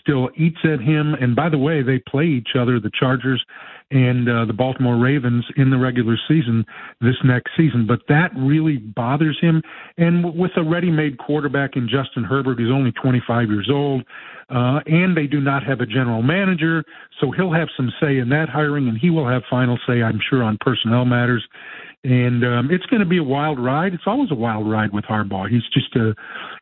still 0.00 0.30
eats 0.36 0.58
at 0.64 0.80
him. 0.80 1.14
And 1.14 1.34
by 1.34 1.48
the 1.48 1.58
way, 1.58 1.82
they 1.82 1.98
play 1.98 2.26
each 2.26 2.50
other, 2.58 2.78
the 2.78 2.90
Chargers 2.98 3.44
and 3.90 4.28
uh, 4.28 4.44
the 4.44 4.52
Baltimore 4.52 4.96
Ravens 4.96 5.44
in 5.56 5.70
the 5.70 5.78
regular 5.78 6.16
season 6.28 6.64
this 7.00 7.16
next 7.24 7.50
season. 7.56 7.86
But 7.86 8.00
that 8.08 8.30
really 8.36 8.76
bothers 8.76 9.38
him. 9.40 9.62
And 9.96 10.34
with 10.34 10.52
a 10.56 10.62
ready-made 10.62 11.18
quarterback 11.18 11.76
in 11.76 11.88
Justin 11.88 12.24
Herbert, 12.24 12.58
who's 12.58 12.70
only 12.70 12.92
25 12.92 13.48
years 13.48 13.68
old, 13.72 14.04
uh, 14.50 14.80
and 14.86 15.16
they 15.16 15.26
do 15.26 15.40
not 15.40 15.62
have 15.64 15.80
a 15.80 15.86
general 15.86 16.22
manager, 16.22 16.84
so 17.20 17.30
he'll 17.30 17.52
have 17.52 17.68
some 17.76 17.92
say 18.00 18.18
in 18.18 18.28
that 18.30 18.48
hiring, 18.48 18.88
and 18.88 18.98
he 18.98 19.10
will 19.10 19.28
have 19.28 19.42
final 19.50 19.78
say, 19.86 20.02
I'm 20.02 20.20
sure, 20.28 20.42
on 20.42 20.58
personnel 20.60 21.04
matters. 21.04 21.46
And 22.04 22.44
um, 22.44 22.70
it's 22.70 22.86
going 22.86 23.00
to 23.00 23.08
be 23.08 23.18
a 23.18 23.24
wild 23.24 23.58
ride. 23.58 23.92
It's 23.92 24.04
always 24.06 24.30
a 24.30 24.34
wild 24.34 24.70
ride 24.70 24.92
with 24.92 25.04
Harbaugh. 25.04 25.50
He's 25.50 25.64
just 25.74 25.94
a, 25.96 26.14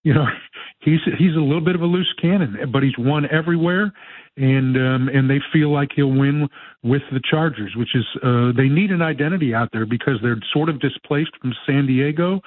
you 0.02 0.14
know, 0.14 0.26
he's 0.80 1.00
he's 1.18 1.36
a 1.36 1.40
little 1.40 1.60
bit 1.60 1.74
of 1.74 1.82
a 1.82 1.86
loose 1.86 2.12
cannon, 2.20 2.56
but 2.72 2.82
he's 2.82 2.96
won 2.98 3.26
everywhere, 3.30 3.92
and 4.36 4.76
um, 4.76 5.08
and 5.08 5.30
they 5.30 5.40
feel 5.52 5.72
like 5.72 5.90
he'll 5.96 6.12
win 6.12 6.48
with 6.82 7.02
the 7.10 7.20
Chargers, 7.28 7.74
which 7.76 7.94
is 7.94 8.04
uh, 8.22 8.52
they 8.56 8.68
need 8.68 8.90
an 8.90 9.00
identity 9.00 9.54
out 9.54 9.70
there 9.72 9.86
because 9.86 10.18
they're 10.22 10.38
sort 10.52 10.68
of 10.68 10.78
displaced 10.80 11.32
from 11.40 11.54
San 11.66 11.86
Diego, 11.86 12.40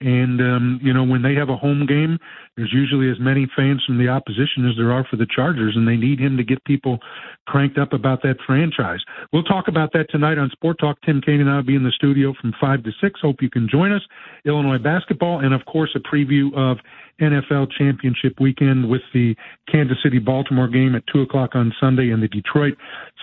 and 0.00 0.40
um, 0.40 0.80
you 0.82 0.92
know 0.92 1.04
when 1.04 1.22
they 1.22 1.34
have 1.34 1.48
a 1.48 1.56
home 1.56 1.86
game, 1.86 2.18
there's 2.56 2.72
usually 2.72 3.10
as 3.10 3.18
many 3.20 3.48
fans 3.56 3.82
from 3.86 3.96
the 3.96 4.08
opposition 4.08 4.68
as 4.68 4.76
there 4.76 4.92
are 4.92 5.06
for 5.08 5.16
the 5.16 5.26
Chargers, 5.34 5.74
and 5.76 5.86
they 5.86 5.96
need 5.96 6.18
him 6.18 6.36
to 6.36 6.42
get 6.42 6.62
people 6.64 6.98
cranked 7.46 7.78
up 7.78 7.92
about 7.92 8.22
that 8.22 8.36
franchise. 8.44 9.00
We'll 9.32 9.44
talk 9.44 9.68
about 9.68 9.92
that 9.92 10.10
tonight 10.10 10.38
on 10.38 10.50
Sport 10.50 10.78
Talk. 10.80 10.98
Tim 11.06 11.20
Kaine 11.20 11.40
and 11.40 11.48
I'll 11.48 11.62
be 11.62 11.76
in 11.76 11.84
the 11.84 11.92
studio 11.92 12.34
from 12.40 12.54
five 12.60 12.82
to 12.82 12.90
six. 13.00 13.20
Hope 13.20 13.40
you 13.40 13.50
can 13.50 13.68
join 13.70 13.92
us. 13.92 14.02
Illinois 14.44 14.78
basketball, 14.78 15.40
and 15.40 15.54
of 15.54 15.64
course 15.64 15.94
a 15.94 16.00
preview 16.00 16.52
of 16.56 16.78
NFL 17.20 17.68
championship 17.78 18.34
weekend 18.40 18.90
with 18.90 19.00
the 19.14 19.34
Kansas 19.70 19.96
City 20.02 20.18
Baltimore 20.18 20.68
game 20.68 20.94
at 20.94 21.02
two 21.10 21.22
o'clock 21.22 21.35
on 21.36 21.72
Sunday 21.80 22.10
and 22.10 22.22
the 22.22 22.28
Detroit 22.28 22.76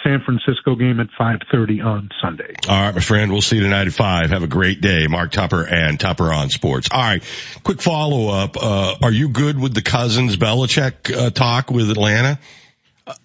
San 0.04 0.22
Francisco 0.26 0.76
game 0.76 1.00
at 1.00 1.08
5:30 1.20 1.82
on 1.82 2.10
Sunday. 2.22 2.54
All 2.68 2.82
right, 2.82 2.94
my 2.94 3.02
friend. 3.02 3.32
We'll 3.32 3.42
see 3.42 3.56
you 3.58 3.64
tonight 3.64 3.88
at 3.88 3.94
five. 3.94 4.30
Have 4.32 4.44
a 4.44 4.48
great 4.48 4.82
day, 4.82 5.08
Mark 5.08 5.32
Tupper 5.32 5.64
and 5.64 6.00
Tupper 6.00 6.32
on 6.34 6.50
Sports. 6.50 6.90
All 6.92 7.00
right, 7.02 7.24
quick 7.64 7.82
follow 7.82 8.30
up. 8.30 8.58
Uh, 8.62 8.96
are 9.02 9.12
you 9.12 9.30
good 9.30 9.60
with 9.60 9.74
the 9.74 9.82
Cousins 9.82 10.36
Belichick 10.36 11.16
uh, 11.16 11.30
talk 11.30 11.72
with 11.72 11.90
Atlanta? 11.90 12.38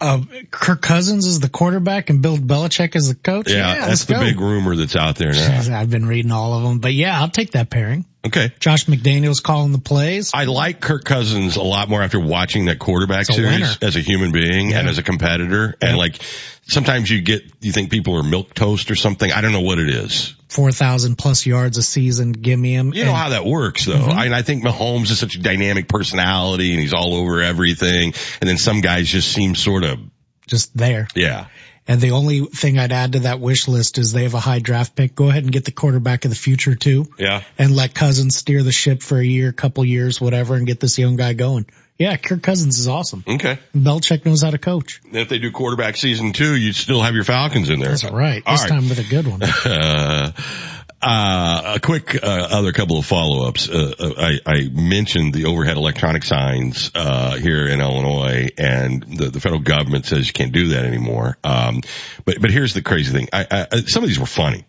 Uh, 0.00 0.22
Kirk 0.50 0.82
Cousins 0.82 1.26
is 1.26 1.38
the 1.38 1.48
quarterback 1.48 2.10
and 2.10 2.20
Bill 2.20 2.36
Belichick 2.36 2.96
is 2.96 3.08
the 3.08 3.14
coach. 3.14 3.48
Yeah, 3.48 3.74
Yeah, 3.74 3.86
that's 3.86 4.06
the 4.06 4.14
go. 4.14 4.20
big 4.20 4.40
rumor 4.40 4.74
that's 4.74 4.96
out 4.96 5.14
there 5.16 5.32
now. 5.32 5.78
I've 5.78 5.90
been 5.90 6.06
reading 6.06 6.32
all 6.32 6.54
of 6.54 6.64
them, 6.64 6.80
but 6.80 6.92
yeah, 6.94 7.20
I'll 7.20 7.28
take 7.28 7.52
that 7.52 7.70
pairing. 7.70 8.04
Okay. 8.28 8.52
Josh 8.60 8.86
McDaniels 8.86 9.42
calling 9.42 9.72
the 9.72 9.78
plays. 9.78 10.30
I 10.32 10.44
like 10.44 10.80
Kirk 10.80 11.04
Cousins 11.04 11.56
a 11.56 11.62
lot 11.62 11.88
more 11.88 12.02
after 12.02 12.18
watching 12.20 12.66
that 12.66 12.78
quarterback 12.78 13.26
series 13.26 13.60
winner. 13.60 13.72
as 13.82 13.96
a 13.96 14.00
human 14.00 14.32
being 14.32 14.72
and 14.72 14.88
as 14.88 14.98
a 14.98 15.02
competitor. 15.02 15.74
And 15.82 15.96
like 15.98 16.20
sometimes 16.66 17.10
you 17.10 17.20
get, 17.20 17.42
you 17.60 17.72
think 17.72 17.90
people 17.90 18.16
are 18.16 18.22
milk 18.22 18.54
toast 18.54 18.90
or 18.90 18.94
something. 18.94 19.30
I 19.32 19.40
don't 19.40 19.52
know 19.52 19.60
what 19.60 19.78
it 19.78 19.88
is. 19.90 20.34
Four 20.48 20.72
thousand 20.72 21.16
plus 21.18 21.44
yards 21.44 21.76
a 21.76 21.82
season. 21.82 22.32
Give 22.32 22.58
me 22.58 22.72
him. 22.74 22.94
You 22.94 23.04
know 23.04 23.12
how 23.12 23.28
that 23.30 23.44
works 23.44 23.84
though. 23.84 23.92
Mhm. 23.98 24.12
I, 24.14 24.24
and 24.24 24.34
I 24.34 24.40
think 24.40 24.64
Mahomes 24.64 25.10
is 25.10 25.18
such 25.18 25.34
a 25.34 25.40
dynamic 25.42 25.88
personality 25.88 26.70
and 26.72 26.80
he's 26.80 26.94
all 26.94 27.14
over 27.14 27.42
everything. 27.42 28.14
And 28.40 28.48
then 28.48 28.56
some 28.56 28.80
guys 28.80 29.08
just 29.08 29.30
seem 29.30 29.54
sort 29.54 29.84
of, 29.84 29.98
just 30.46 30.74
there. 30.76 31.06
yeah. 31.14 31.46
And 31.88 32.02
the 32.02 32.10
only 32.10 32.40
thing 32.42 32.78
I'd 32.78 32.92
add 32.92 33.12
to 33.12 33.20
that 33.20 33.40
wish 33.40 33.66
list 33.66 33.96
is 33.96 34.12
they 34.12 34.24
have 34.24 34.34
a 34.34 34.40
high 34.40 34.58
draft 34.58 34.94
pick. 34.94 35.14
Go 35.14 35.30
ahead 35.30 35.42
and 35.44 35.50
get 35.52 35.64
the 35.64 35.72
quarterback 35.72 36.26
of 36.26 36.30
the 36.30 36.36
future 36.36 36.74
too. 36.74 37.06
Yeah. 37.18 37.42
And 37.56 37.74
let 37.74 37.94
Cousins 37.94 38.36
steer 38.36 38.62
the 38.62 38.72
ship 38.72 39.02
for 39.02 39.18
a 39.18 39.24
year, 39.24 39.52
couple 39.52 39.84
years, 39.86 40.20
whatever, 40.20 40.54
and 40.54 40.66
get 40.66 40.80
this 40.80 40.98
young 40.98 41.16
guy 41.16 41.32
going. 41.32 41.64
Yeah, 41.98 42.16
Kirk 42.16 42.42
Cousins 42.42 42.78
is 42.78 42.86
awesome. 42.86 43.24
Okay. 43.26 43.58
Belichick 43.74 44.24
knows 44.24 44.42
how 44.42 44.50
to 44.50 44.58
coach. 44.58 45.00
And 45.06 45.16
if 45.16 45.28
they 45.28 45.38
do 45.38 45.50
quarterback 45.50 45.96
season 45.96 46.32
two, 46.32 46.54
you'd 46.54 46.76
still 46.76 47.02
have 47.02 47.14
your 47.14 47.24
Falcons 47.24 47.70
in 47.70 47.80
there. 47.80 47.88
That's 47.88 48.04
right. 48.04 48.40
All 48.46 48.54
This 48.54 48.62
right. 48.62 48.68
time 48.68 48.88
with 48.88 49.00
a 49.00 49.10
good 49.10 49.26
one. 49.26 49.42
Uh, 49.42 50.30
uh, 51.00 51.74
a 51.76 51.80
quick 51.80 52.14
uh, 52.22 52.48
other 52.50 52.72
couple 52.72 52.98
of 52.98 53.06
follow-ups. 53.06 53.68
Uh, 53.68 53.94
uh, 53.98 54.12
I, 54.18 54.40
I 54.46 54.68
mentioned 54.68 55.32
the 55.32 55.44
overhead 55.46 55.76
electronic 55.76 56.24
signs 56.24 56.90
uh, 56.94 57.36
here 57.36 57.66
in 57.68 57.80
Illinois, 57.80 58.48
and 58.58 59.02
the, 59.02 59.26
the 59.30 59.40
federal 59.40 59.60
government 59.60 60.06
says 60.06 60.26
you 60.26 60.32
can't 60.32 60.52
do 60.52 60.68
that 60.68 60.84
anymore. 60.84 61.36
Um, 61.44 61.82
but 62.24 62.40
but 62.40 62.50
here's 62.50 62.74
the 62.74 62.82
crazy 62.82 63.12
thing. 63.12 63.28
I, 63.32 63.46
I, 63.50 63.66
I- 63.72 63.80
some 63.82 64.02
of 64.02 64.08
these 64.08 64.18
were 64.18 64.26
funny. 64.26 64.64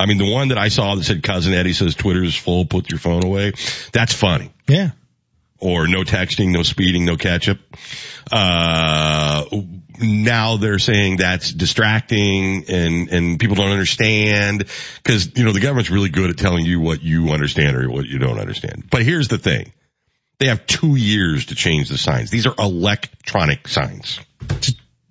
I 0.00 0.06
mean, 0.06 0.18
the 0.18 0.32
one 0.32 0.48
that 0.48 0.58
I 0.58 0.66
saw 0.68 0.96
that 0.96 1.04
said 1.04 1.22
"Cousin 1.22 1.52
Eddie 1.54 1.74
says 1.74 1.94
Twitter's 1.94 2.34
full, 2.34 2.64
put 2.64 2.90
your 2.90 2.98
phone 2.98 3.24
away." 3.24 3.52
That's 3.92 4.12
funny 4.12 4.50
Yeah. 4.66 4.90
or 5.60 5.86
no 5.86 6.02
texting, 6.02 6.50
no 6.52 6.64
speeding, 6.64 7.04
no 7.04 7.16
ketchup. 7.16 7.60
Uh, 8.32 9.44
now 10.02 10.56
they're 10.56 10.78
saying 10.78 11.16
that's 11.18 11.52
distracting 11.52 12.64
and, 12.68 13.08
and 13.08 13.40
people 13.40 13.56
don't 13.56 13.70
understand 13.70 14.64
because, 15.02 15.36
you 15.36 15.44
know, 15.44 15.52
the 15.52 15.60
government's 15.60 15.90
really 15.90 16.08
good 16.10 16.30
at 16.30 16.36
telling 16.38 16.64
you 16.64 16.80
what 16.80 17.02
you 17.02 17.30
understand 17.30 17.76
or 17.76 17.90
what 17.90 18.06
you 18.06 18.18
don't 18.18 18.38
understand. 18.38 18.84
But 18.90 19.02
here's 19.02 19.28
the 19.28 19.38
thing. 19.38 19.72
They 20.38 20.48
have 20.48 20.66
two 20.66 20.96
years 20.96 21.46
to 21.46 21.54
change 21.54 21.88
the 21.88 21.98
signs. 21.98 22.30
These 22.30 22.46
are 22.46 22.54
electronic 22.58 23.68
signs. 23.68 24.18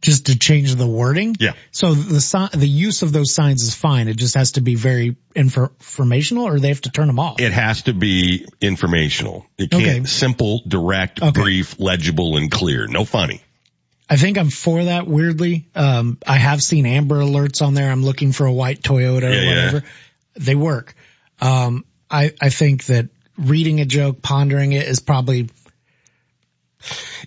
Just 0.02 0.26
to 0.26 0.38
change 0.38 0.74
the 0.76 0.88
wording. 0.88 1.36
Yeah. 1.40 1.54
So 1.72 1.94
the 1.94 2.50
the 2.54 2.68
use 2.68 3.04
of 3.04 3.14
those 3.14 3.34
signs 3.34 3.62
is 3.62 3.76
fine. 3.76 4.08
It 4.08 4.18
just 4.18 4.34
has 4.36 4.54
to 4.54 4.62
be 4.62 4.74
very 4.74 5.16
infor- 5.36 5.70
informational 5.80 6.48
or 6.48 6.60
they 6.60 6.70
have 6.70 6.82
to 6.82 6.90
turn 6.90 7.06
them 7.06 7.20
off. 7.20 7.40
It 7.40 7.52
has 7.54 7.84
to 7.84 7.94
be 7.94 8.48
informational. 8.60 9.46
It 9.60 9.70
can't 9.70 9.84
Okay. 9.84 10.04
simple, 10.06 10.64
direct, 10.68 11.22
Okay. 11.22 11.40
brief, 11.40 11.80
legible, 11.80 12.36
and 12.38 12.50
clear. 12.50 12.88
No 12.88 13.06
funny. 13.06 13.42
I 14.12 14.18
think 14.18 14.38
I'm 14.38 14.50
for 14.50 14.84
that 14.84 15.08
weirdly. 15.08 15.68
Um, 15.74 16.18
I 16.28 16.36
have 16.36 16.62
seen 16.62 16.86
Amber 16.86 17.22
alerts 17.22 17.62
on 17.66 17.74
there. 17.76 17.90
I'm 17.90 18.04
looking 18.04 18.34
for 18.34 18.46
a 18.46 18.52
white 18.52 18.82
Toyota 18.82 19.24
or 19.24 19.32
Yeah, 19.32 19.42
yeah. 19.42 19.48
whatever. 19.66 19.84
They 20.36 20.56
work. 20.56 20.94
Um, 21.40 21.86
I, 22.10 22.34
I 22.42 22.50
think 22.50 22.88
that 22.88 23.08
reading 23.38 23.80
a 23.80 23.86
joke, 23.86 24.22
pondering 24.22 24.74
it 24.74 24.86
is 24.86 25.00
probably 25.00 25.50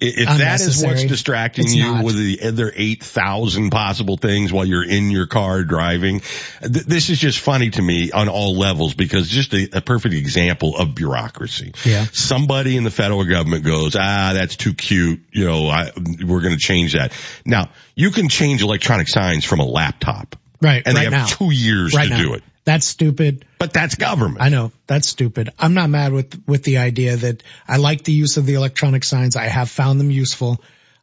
If 0.00 0.26
that 0.38 0.61
is 0.61 0.82
what's 0.84 1.05
distracting 1.05 1.64
It's 1.66 1.74
you 1.74 1.84
not. 1.84 2.05
with 2.05 2.16
the 2.16 2.40
other 2.42 2.72
8,000 2.74 3.70
possible 3.70 4.16
things 4.16 4.52
while 4.52 4.64
you're 4.64 4.84
in 4.88 5.11
your 5.11 5.26
car 5.26 5.62
driving, 5.64 6.20
th- 6.61 6.84
this 6.86 7.11
is 7.11 7.18
just 7.18 7.38
funny 7.38 7.70
to 7.70 7.82
me 7.82 8.11
on 8.11 8.28
all 8.28 8.57
levels 8.57 8.94
because 8.94 9.28
just 9.28 9.52
a, 9.55 9.78
a 9.78 9.80
perfect 9.80 10.14
example 10.14 10.76
of 10.76 10.94
bureaucracy. 10.94 11.72
Yeah. 11.84 12.07
Somebody 12.12 12.76
in 12.76 12.84
the 12.84 12.90
federal 12.90 13.24
government 13.24 13.64
goes, 13.64 13.94
ah, 13.96 14.32
that's 14.34 14.57
too 14.57 14.74
cute. 14.74 15.20
You 15.32 15.44
know, 15.46 15.68
I, 15.68 15.90
we're 16.24 16.40
going 16.40 16.55
to 16.55 16.59
change 16.61 16.94
that. 16.94 17.12
Now, 17.44 17.70
you 17.94 18.11
can 18.11 18.28
change 18.28 18.62
electronic 18.62 19.09
signs 19.09 19.44
from 19.44 19.61
a 19.61 19.66
laptop. 19.66 20.36
right. 20.61 20.82
And 20.84 20.96
right 20.96 21.05
they 21.05 21.11
now. 21.11 21.26
have 21.26 21.38
two 21.38 21.50
years 21.52 21.94
right 21.94 22.09
to 22.09 22.11
now. 22.11 22.22
do 22.22 22.34
it. 22.34 22.42
That's 22.64 22.86
stupid. 22.86 23.44
But 23.58 23.72
that's 23.72 23.94
government. 23.94 24.40
I 24.40 24.48
know 24.48 24.72
that's 24.86 25.08
stupid. 25.08 25.50
I'm 25.58 25.74
not 25.74 25.90
mad 25.90 26.12
with 26.12 26.42
with 26.46 26.62
the 26.64 26.78
idea 26.78 27.16
that 27.16 27.42
I 27.68 27.76
like 27.76 28.04
the 28.04 28.12
use 28.12 28.36
of 28.36 28.46
the 28.46 28.54
electronic 28.54 29.04
signs. 29.04 29.36
I 29.36 29.44
have 29.44 29.68
found 29.70 30.00
them 30.00 30.10
useful. 30.10 30.62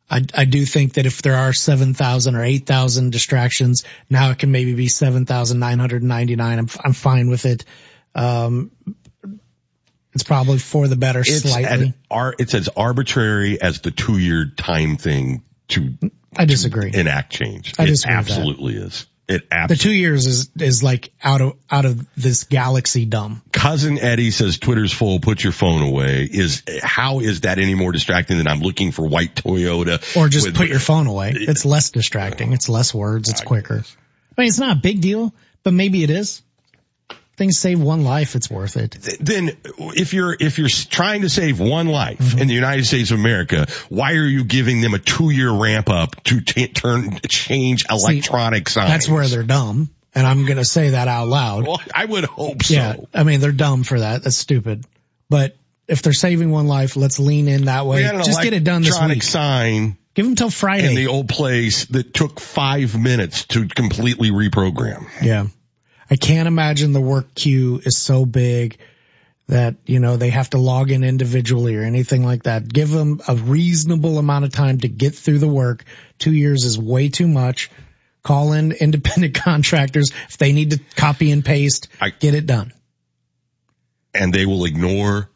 I, 0.09 0.24
I 0.34 0.45
do 0.45 0.66
think 0.66 0.95
that 0.95 1.05
if 1.05 1.22
there 1.22 1.36
are 1.36 1.53
7,000 1.53 2.36
or 2.36 2.43
8,000 2.43 3.12
distractions, 3.12 3.86
now 4.09 4.32
it 4.32 4.39
can 4.39 4.51
maybe 4.51 4.74
be 4.74 4.89
7,999. 4.89 6.59
I'm, 6.59 6.68
I'm 6.84 6.91
fine 6.93 7.30
with 7.30 7.45
it. 7.45 7.64
Um, 8.14 8.72
it's 10.14 10.24
probably 10.24 10.57
for 10.59 10.89
the 10.89 10.97
better 10.97 11.22
It's, 11.22 11.43
slightly. 11.49 11.93
ar- 12.09 12.36
it's 12.38 12.53
as 12.53 12.68
arbitrary 12.76 13.62
as 13.62 13.80
the 13.80 13.91
two 13.91 14.18
year 14.18 14.51
time 14.57 14.97
thing 14.97 15.43
to 15.70 15.93
I 16.36 16.43
disagree. 16.43 16.91
enact 16.93 17.32
change. 17.32 17.74
I 17.80 17.84
it 17.84 17.88
disagree 17.88 18.16
absolutely 18.18 18.76
is. 18.76 19.05
It 19.32 19.50
The 19.70 19.76
two 19.76 19.92
years 19.92 20.26
is, 20.28 20.52
is 20.60 20.84
like 20.84 21.12
out 21.24 21.42
of, 21.42 21.54
out 21.70 21.86
of 21.86 22.06
this 22.16 22.44
galaxy 22.44 23.06
dumb. 23.06 23.42
Cousin 23.52 23.98
Eddie 24.00 24.32
says 24.32 24.58
Twitter's 24.58 24.92
full. 24.92 25.20
Put 25.20 25.44
your 25.44 25.54
phone 25.54 25.82
away. 25.82 26.28
Is 26.32 26.64
how 26.84 27.20
is 27.20 27.42
that 27.42 27.58
any 27.60 27.76
more 27.76 27.92
distracting 27.92 28.38
than 28.38 28.48
I'm 28.48 28.60
looking 28.60 28.92
for 28.92 29.08
white 29.08 29.36
Toyota 29.36 30.18
Or 30.18 30.28
just 30.30 30.48
with- 30.48 30.56
put 30.56 30.68
your 30.70 30.80
phone 30.80 31.08
away. 31.08 31.34
It's 31.36 31.66
less 31.66 31.92
distracting. 31.92 32.54
It's 32.54 32.70
less 32.70 32.94
words. 32.94 33.30
It's 33.30 33.42
quicker. 33.42 33.84
I 34.38 34.42
mean, 34.42 34.50
it's 34.50 34.60
not 34.60 34.78
a 34.78 34.80
big 34.80 35.02
deal, 35.02 35.34
but 35.64 35.74
maybe 35.74 36.04
it 36.04 36.10
is. 36.10 36.42
Things 37.42 37.58
save 37.58 37.82
one 37.82 38.04
life. 38.04 38.36
It's 38.36 38.52
worth 38.52 38.78
it. 38.78 38.92
Then 39.20 39.58
if 39.80 40.14
you're 40.14 40.38
if 40.39 40.60
you're 40.60 40.70
trying 40.70 41.22
to 41.22 41.30
save 41.30 41.60
one 41.60 41.88
life 41.88 42.20
Mm-hmm. 42.20 42.38
in 42.38 42.48
the 42.48 42.54
United 42.54 42.86
States 42.86 43.10
of 43.10 43.18
America, 43.20 43.66
why 43.89 44.12
are 44.14 44.26
you 44.28 44.44
giving 44.44 44.82
them 44.82 44.94
a 44.94 45.00
two 45.00 45.32
year 45.32 45.50
ramp 45.52 45.89
up 45.89 46.24
to 46.26 46.42
t- 46.42 46.68
turn 46.68 47.20
change 47.28 47.86
electronic 47.89 48.70
signs? 48.70 48.89
That's 48.89 49.10
where 49.10 49.28
they're 49.28 49.42
dumb. 49.42 49.89
And 50.14 50.28
I'm 50.28 50.46
going 50.46 50.58
to 50.58 50.66
say 50.66 50.92
that 50.92 51.08
out 51.08 51.30
loud. 51.30 51.66
Well, 51.66 51.82
I 51.96 52.06
would 52.06 52.26
hope 52.26 52.62
so. 52.62 52.76
Yeah. 52.76 52.96
I 53.12 53.24
mean, 53.24 53.39
they're 53.39 53.52
dumb 53.52 53.84
for 53.86 54.00
that. 54.02 54.22
That's 54.24 54.38
stupid. 54.38 54.86
But 55.28 55.56
if 55.88 56.04
they're 56.04 56.14
saving 56.14 56.52
one 56.52 56.68
life, 56.68 56.96
let's 56.96 57.18
lean 57.18 57.48
in 57.48 57.66
that 57.66 57.88
way. 57.88 57.98
We 57.98 58.04
had 58.04 58.14
an 58.16 58.24
Just 58.24 58.44
get 58.44 58.54
it 58.54 58.64
done 58.64 58.84
this 58.84 58.92
electronic 58.92 59.16
week. 59.16 59.24
sign 59.24 59.98
Give 60.14 60.26
them 60.28 60.36
till 60.36 60.52
Friday. 60.52 60.89
in 60.89 60.96
the 60.96 61.08
old 61.08 61.28
place 61.28 61.86
that 61.86 62.14
took 62.14 62.39
five 62.39 62.96
minutes 62.96 63.46
to 63.46 63.68
completely 63.68 64.30
reprogram. 64.30 65.08
Yeah. 65.24 65.48
I 66.12 66.18
can't 66.18 66.47
imagine 66.47 66.91
the 66.91 67.01
work 67.01 67.34
queue 67.34 67.82
is 67.86 67.97
so 67.97 68.26
big 68.26 68.78
that, 69.47 69.76
you 69.86 69.99
know, 69.99 70.18
they 70.18 70.30
have 70.30 70.49
to 70.51 70.57
log 70.57 70.91
in 70.91 71.03
individually 71.03 71.76
or 71.76 71.84
anything 71.84 72.24
like 72.26 72.43
that. 72.43 72.68
Give 72.68 72.89
them 72.89 73.22
a 73.28 73.36
reasonable 73.36 74.18
amount 74.18 74.45
of 74.45 74.51
time 74.51 74.80
to 74.80 74.88
get 74.89 75.16
through 75.16 75.39
the 75.39 75.47
work. 75.47 75.84
Two 76.20 76.34
years 76.34 76.66
is 76.66 76.78
way 76.78 77.09
too 77.09 77.28
much. 77.28 77.72
Call 78.24 78.53
in 78.53 78.72
independent 78.80 79.36
contractors. 79.36 80.12
If 80.30 80.38
they 80.38 80.51
need 80.51 80.72
to 80.72 80.80
copy 80.95 81.32
and 81.32 81.43
paste, 81.43 81.88
I, 81.99 82.09
get 82.09 82.34
it 82.36 82.45
done. 82.45 82.74
and 84.14 84.34
they 84.34 84.45
will 84.45 84.66
ignore 84.66 85.30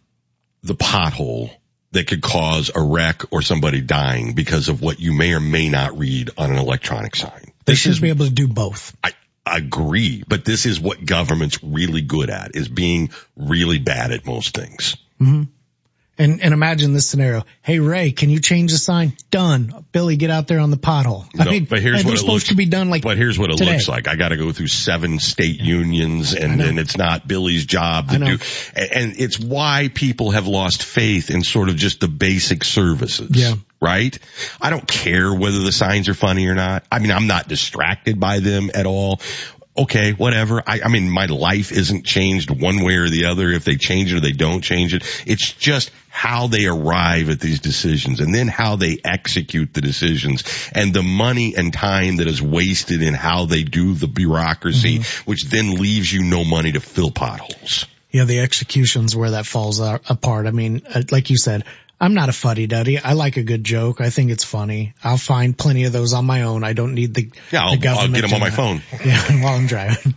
the 0.63 0.75
pothole 0.75 1.51
that 1.91 2.07
could 2.07 2.21
cause 2.21 2.69
a 2.75 2.81
wreck 2.81 3.21
or 3.31 3.41
somebody 3.41 3.79
dying 3.79 4.33
because 4.33 4.67
of 4.67 4.81
what 4.81 4.99
you 4.99 5.13
may 5.13 5.33
or 5.33 5.39
may 5.39 5.69
not 5.69 5.97
read 5.97 6.31
on 6.37 6.51
an 6.51 6.57
electronic 6.57 7.15
sign. 7.15 7.53
They 7.65 7.71
This 7.73 7.79
should 7.79 7.91
is, 7.93 7.99
be 8.01 8.09
able 8.09 8.25
to 8.25 8.31
do 8.31 8.47
both. 8.49 8.95
I 9.03 9.11
agree, 9.45 10.23
but 10.27 10.45
this 10.45 10.65
is 10.65 10.79
what 10.79 11.05
government's 11.05 11.63
really 11.63 12.01
good 12.01 12.29
at 12.29 12.55
is 12.55 12.67
being 12.67 13.09
really 13.35 13.79
bad 13.79 14.11
at 14.11 14.25
most 14.25 14.55
things. 14.55 14.97
hmm 15.19 15.43
And, 16.17 16.41
and 16.41 16.53
imagine 16.53 16.93
this 16.93 17.09
scenario. 17.09 17.43
Hey, 17.61 17.79
Ray, 17.79 18.11
can 18.13 18.29
you 18.29 18.39
change 18.39 18.71
the 18.71 18.77
sign? 18.77 19.13
Done. 19.31 19.85
Billy, 19.91 20.15
get 20.15 20.29
out 20.29 20.47
there 20.47 20.59
on 20.59 20.71
the 20.71 20.77
pothole. 20.77 21.25
I 21.37 21.43
No, 21.43 21.51
mean, 21.51 21.65
but 21.65 21.81
here's 21.81 22.05
what 22.05 22.13
it 22.13 22.19
supposed 22.19 22.27
looks- 22.33 22.47
to 22.49 22.55
be 22.55 22.65
done 22.65 22.89
like 22.89 23.03
But 23.03 23.17
here's 23.17 23.37
what 23.37 23.49
it 23.51 23.57
today. 23.57 23.73
looks 23.73 23.89
like. 23.89 24.07
I 24.07 24.15
got 24.15 24.29
to 24.29 24.37
go 24.37 24.53
through 24.53 24.67
seven 24.67 25.19
state 25.19 25.59
unions 25.59 26.33
and 26.33 26.57
then 26.57 26.77
it's 26.77 26.97
not 26.97 27.27
Billy's 27.27 27.65
job 27.65 28.11
to 28.11 28.17
do. 28.19 28.37
And 28.75 28.91
and 28.93 29.13
it's 29.19 29.37
why 29.37 29.89
people 29.93 30.31
have 30.31 30.47
lost 30.47 30.83
faith 30.83 31.29
in 31.29 31.43
sort 31.43 31.67
of 31.67 31.75
just 31.75 31.99
the 31.99 32.07
basic 32.07 32.63
services. 32.63 33.31
Yeah. 33.31 33.55
Right? 33.81 34.17
I 34.61 34.69
don't 34.69 34.87
care 34.87 35.33
whether 35.33 35.59
the 35.59 35.71
signs 35.73 36.07
are 36.09 36.13
funny 36.13 36.47
or 36.47 36.55
not. 36.55 36.85
I 36.91 36.99
mean, 36.99 37.11
I'm 37.11 37.27
not 37.27 37.47
distracted 37.49 38.19
by 38.19 38.39
them 38.39 38.71
at 38.73 38.85
all. 38.85 39.19
Okay, 39.77 40.13
whatever. 40.13 40.63
I, 40.65 40.81
I 40.85 40.87
mean, 40.87 41.09
my 41.09 41.25
life 41.25 41.73
isn't 41.73 42.05
changed 42.05 42.49
one 42.49 42.81
way 42.83 42.95
or 42.95 43.09
the 43.09 43.25
other 43.25 43.49
if 43.49 43.65
they 43.65 43.75
change 43.75 44.13
it 44.13 44.17
or 44.17 44.19
they 44.21 44.31
don't 44.31 44.61
change 44.61 44.93
it. 44.93 45.03
It's 45.27 45.51
just 45.51 45.91
how 46.07 46.47
they 46.47 46.65
arrive 46.65 47.29
at 47.29 47.41
these 47.41 47.59
decisions 47.59 48.21
and 48.21 48.33
then 48.33 48.47
how 48.47 48.77
they 48.77 48.99
execute 49.03 49.73
the 49.73 49.81
decisions 49.81 50.45
and 50.71 50.93
the 50.93 51.03
money 51.03 51.55
and 51.57 51.73
time 51.73 52.17
that 52.17 52.27
is 52.27 52.41
wasted 52.41 53.01
in 53.01 53.13
how 53.13 53.47
they 53.47 53.63
do 53.63 53.93
the 53.93 54.07
bureaucracy, 54.07 55.01
which 55.25 55.43
then 55.43 55.71
leaves 55.71 56.11
you 56.11 56.23
no 56.23 56.45
money 56.45 56.71
to 56.71 56.79
fill 56.79 57.11
potholes. 57.11 57.85
Yeah, 58.11 58.23
the 58.23 58.39
execution's 58.39 59.13
where 59.13 59.31
that 59.31 59.45
falls 59.45 59.81
apart. 59.81 60.47
I 60.47 60.51
mean, 60.51 60.83
uh, 60.87 61.01
like 61.11 61.29
you 61.29 61.37
said, 61.37 61.65
I'm 62.05 62.13
not 62.13 62.29
a 62.29 62.33
fuddy 62.33 62.67
duddy. 62.67 62.99
I 62.99 63.13
like 63.13 63.37
a 63.37 63.41
good 63.41 63.63
joke. 63.63 63.99
I 63.99 64.11
think 64.11 64.29
it's 64.29 64.43
funny. 64.43 64.93
I'll 65.03 65.17
find 65.17 65.57
plenty 65.57 65.85
of 65.85 65.91
those 65.91 66.13
on 66.13 66.23
my 66.23 66.43
own. 66.43 66.63
I 66.63 66.73
don't 66.73 66.93
need 66.93 67.15
the, 67.15 67.31
Yeah, 67.51 67.63
I'll, 67.63 67.71
the 67.71 67.77
government. 67.77 68.15
I'll 68.15 68.21
get 68.21 68.29
them 68.29 68.33
on 68.35 68.39
my 68.41 68.51
phone. 68.51 68.81
Yeah, 69.05 69.43
while 69.43 69.55
I'm 69.55 69.65
driving. 69.65 70.13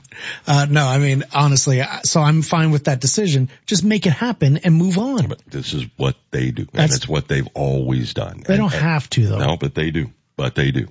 Uh, 0.46 0.66
no, 0.68 0.86
I 0.86 0.98
mean, 0.98 1.24
honestly, 1.34 1.82
so 2.04 2.20
I'm 2.20 2.42
fine 2.42 2.72
with 2.72 2.84
that 2.84 3.00
decision. 3.00 3.48
Just 3.64 3.84
make 3.84 4.04
it 4.06 4.12
happen 4.12 4.58
and 4.58 4.74
move 4.74 4.98
on. 4.98 5.28
But 5.28 5.40
this 5.46 5.72
is 5.72 5.86
what 5.96 6.16
they 6.30 6.50
do. 6.50 6.62
And 6.62 6.68
That's- 6.72 6.96
it's 6.96 7.08
what 7.08 7.26
they've 7.26 7.48
always 7.54 8.12
done. 8.12 8.42
They 8.46 8.54
And- 8.54 8.62
don't 8.64 8.74
and- 8.74 8.82
have 8.82 9.08
to 9.10 9.26
though. 9.26 9.38
No, 9.38 9.56
but 9.56 9.74
they 9.74 9.90
do. 9.90 10.10
But 10.38 10.54
they 10.54 10.70
do. 10.70 10.86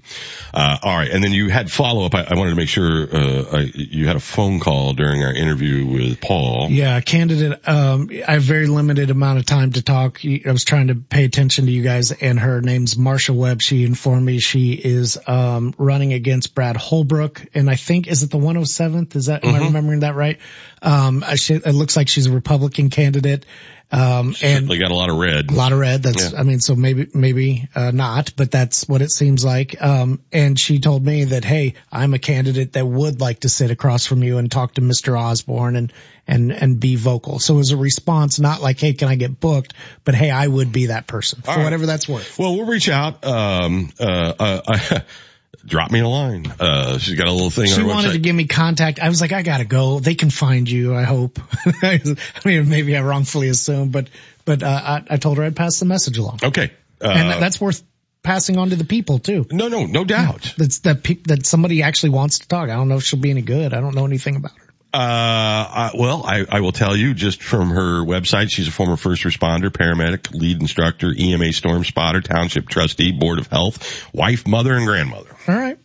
Uh, 0.54 0.78
all 0.84 0.98
right. 0.98 1.10
And 1.10 1.24
then 1.24 1.32
you 1.32 1.48
had 1.50 1.72
follow 1.72 2.06
up. 2.06 2.14
I, 2.14 2.24
I 2.30 2.36
wanted 2.36 2.50
to 2.50 2.56
make 2.58 2.68
sure, 2.68 3.08
uh, 3.16 3.58
I, 3.60 3.72
you 3.74 4.06
had 4.06 4.18
a 4.18 4.20
phone 4.20 4.60
call 4.60 4.92
during 4.94 5.24
our 5.24 5.34
interview 5.34 5.86
with 5.88 6.20
Paul. 6.20 6.68
Yeah, 6.70 7.00
candidate. 7.00 7.66
Um, 7.68 8.10
I 8.28 8.34
have 8.34 8.44
very 8.44 8.68
limited 8.68 9.10
amount 9.10 9.40
of 9.40 9.46
time 9.46 9.72
to 9.72 9.82
talk. 9.82 10.20
I 10.26 10.52
was 10.52 10.66
trying 10.66 10.88
to 10.88 10.96
pay 10.96 11.24
attention 11.24 11.66
to 11.66 11.72
you 11.72 11.82
guys, 11.82 12.12
and 12.12 12.38
her 12.38 12.60
name's 12.60 12.96
Marsha 12.96 13.34
Webb. 13.34 13.62
She 13.62 13.86
informed 13.86 14.26
me 14.26 14.40
she 14.40 14.74
is 14.74 15.18
um, 15.28 15.74
running 15.78 16.12
against 16.12 16.54
Brad 16.54 16.76
Halbrook, 16.76 17.48
and 17.54 17.70
I 17.70 17.76
think 17.76 18.08
is 18.08 18.24
it 18.24 18.30
the 18.30 18.38
107th? 18.38 19.16
Is 19.16 19.28
that 19.28 19.46
am 19.46 19.56
I 19.56 19.60
Mhm. 19.60 19.68
remembering 19.68 20.00
that 20.02 20.16
right? 20.16 20.40
Um, 20.82 21.24
I 21.26 21.38
it 21.50 21.74
looks 21.74 21.96
like 21.96 22.10
she's 22.10 22.28
a 22.28 22.32
Republican 22.34 22.90
candidate. 22.90 23.46
Um, 23.90 24.36
and 24.42 24.68
They 24.68 24.78
got 24.78 24.92
a 24.92 24.96
lot 24.96 25.10
of 25.10 25.16
red. 25.16 25.50
a 25.50 25.54
lot 25.54 25.72
of 25.72 25.80
red. 25.80 26.04
That's, 26.04 26.34
Yeah. 26.34 26.40
I 26.40 26.44
mean, 26.44 26.60
so 26.60 26.76
maybe, 26.76 27.08
maybe, 27.14 27.70
uh, 27.74 27.92
not, 27.92 28.34
but 28.36 28.52
that's 28.52 28.88
what 28.88 29.02
it 29.02 29.12
seems 29.12 29.46
like. 29.46 29.82
Um, 29.82 30.20
and 30.34 30.60
she 30.60 30.80
told 30.80 31.06
me 31.06 31.24
that, 31.26 31.46
Hey, 31.46 31.76
I'm 31.90 32.14
a 32.14 32.20
candidate 32.20 32.74
that 32.74 32.86
would 32.86 33.22
like 33.22 33.40
to 33.42 33.50
sit 33.50 33.72
across 33.72 34.06
from 34.06 34.24
you 34.24 34.40
and 34.40 34.52
talk 34.52 34.74
to 34.74 34.82
Mr. 34.82 35.18
Osborne 35.18 35.78
and, 35.78 35.94
and, 36.28 36.52
and 36.52 36.80
be 36.80 36.98
vocal. 36.98 37.40
So 37.40 37.54
it 37.54 37.58
was 37.58 37.72
a 37.72 37.78
response, 37.78 38.40
not 38.42 38.62
like, 38.62 38.78
Hey, 38.80 38.92
can 38.94 39.08
I 39.08 39.16
get 39.16 39.40
booked? 39.40 39.74
But 40.04 40.16
Hey, 40.16 40.32
I 40.32 40.46
would 40.48 40.74
be 40.74 40.88
that 40.88 41.08
person 41.08 41.42
for 41.42 41.52
All 41.52 41.58
right. 41.58 41.64
whatever 41.64 41.86
that's 41.86 42.10
worth. 42.10 42.38
Well, 42.38 42.58
we'll 42.58 42.68
reach 42.68 42.90
out. 42.90 43.24
Um, 43.26 43.90
uh, 44.00 44.34
uh, 44.38 45.00
drop 45.68 45.92
me 45.92 46.00
a 46.00 46.08
line. 46.08 46.46
Uh, 46.60 46.98
she's 46.98 47.16
got 47.16 47.28
a 47.28 47.32
little 47.32 47.50
thing 47.52 47.68
She 47.68 47.74
on 47.76 47.82
her 47.82 47.88
wanted 47.88 48.08
website. 48.10 48.14
to 48.14 48.20
give 48.20 48.36
me 48.36 48.48
contact. 48.48 49.00
I 49.00 49.10
was 49.10 49.22
like, 49.22 49.32
I 49.34 49.44
gotta 49.44 49.66
go. 49.66 50.00
They 50.00 50.16
can 50.16 50.30
find 50.32 50.70
you. 50.70 50.96
I 50.96 51.04
hope. 51.04 51.40
I 51.84 52.00
mean, 52.46 52.70
maybe 52.70 52.98
I 52.98 53.02
wrongfully 53.02 53.50
assumed, 53.50 53.92
but, 53.92 54.08
but, 54.46 54.64
uh, 54.64 54.68
I, 54.68 55.04
I 55.12 55.18
told 55.18 55.38
her 55.38 55.44
I'd 55.44 55.56
pass 55.56 55.80
the 55.80 55.86
message 55.86 56.18
along. 56.18 56.40
okay. 56.44 56.72
Uh, 57.00 57.10
and 57.10 57.30
that's 57.44 57.62
worth 57.62 57.84
passing 58.24 58.58
on 58.58 58.72
to 58.72 58.76
the 58.76 58.84
people 58.86 59.20
too. 59.20 59.46
no, 59.52 59.68
no, 59.68 59.86
no 59.86 60.04
doubt. 60.04 60.54
That's 60.58 60.80
that 60.80 61.04
pe- 61.04 61.22
that 61.28 61.46
somebody 61.46 61.84
actually 61.84 62.10
wants 62.10 62.40
to 62.40 62.48
talk. 62.48 62.70
I 62.70 62.76
don't 62.76 62.88
know 62.90 62.96
if 62.98 63.04
she'll 63.04 63.20
be 63.20 63.30
any 63.30 63.44
good. 63.44 63.74
I 63.74 63.80
don't 63.82 63.94
know 63.94 64.06
anything 64.06 64.36
about 64.36 64.52
her. 64.58 64.67
Uh, 64.98 65.92
well, 65.94 66.24
I, 66.26 66.44
I 66.50 66.62
will 66.62 66.72
tell 66.72 66.98
you 66.98 67.14
just 67.14 67.44
from 67.44 67.70
her 67.70 68.04
website, 68.04 68.50
she's 68.50 68.68
a 68.68 68.72
former 68.72 68.98
first 68.98 69.24
responder, 69.24 69.70
paramedic, 69.70 70.34
lead 70.34 70.60
instructor, 70.60 71.14
EMA 71.16 71.54
storm 71.54 71.84
spotter, 71.84 72.20
township 72.20 72.68
trustee, 72.68 73.12
board 73.12 73.38
of 73.38 73.46
health, 73.46 74.12
wife, 74.12 74.48
mother, 74.48 74.74
and 74.74 74.88
grandmother. 74.88 75.30
All 75.48 75.56
right. 75.56 75.78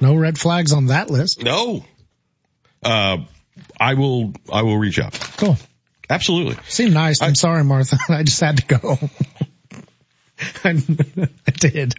No 0.00 0.16
red 0.16 0.38
flags 0.38 0.72
on 0.72 0.86
that 0.86 1.08
list. 1.08 1.44
No. 1.44 1.84
Uh, 2.82 3.18
I 3.78 3.94
will, 3.94 4.32
I 4.52 4.62
will 4.62 4.76
reach 4.76 4.98
out. 4.98 5.12
Cool. 5.36 5.56
Absolutely. 6.10 6.56
Seemed 6.66 6.94
nice. 6.94 7.22
I'm 7.22 7.36
sorry, 7.36 7.62
Martha. 7.62 7.96
I 8.08 8.24
just 8.24 8.40
had 8.40 8.56
to 8.56 8.66
go. 8.66 8.98
I, 10.64 10.70
I 11.46 11.50
did. 11.52 11.94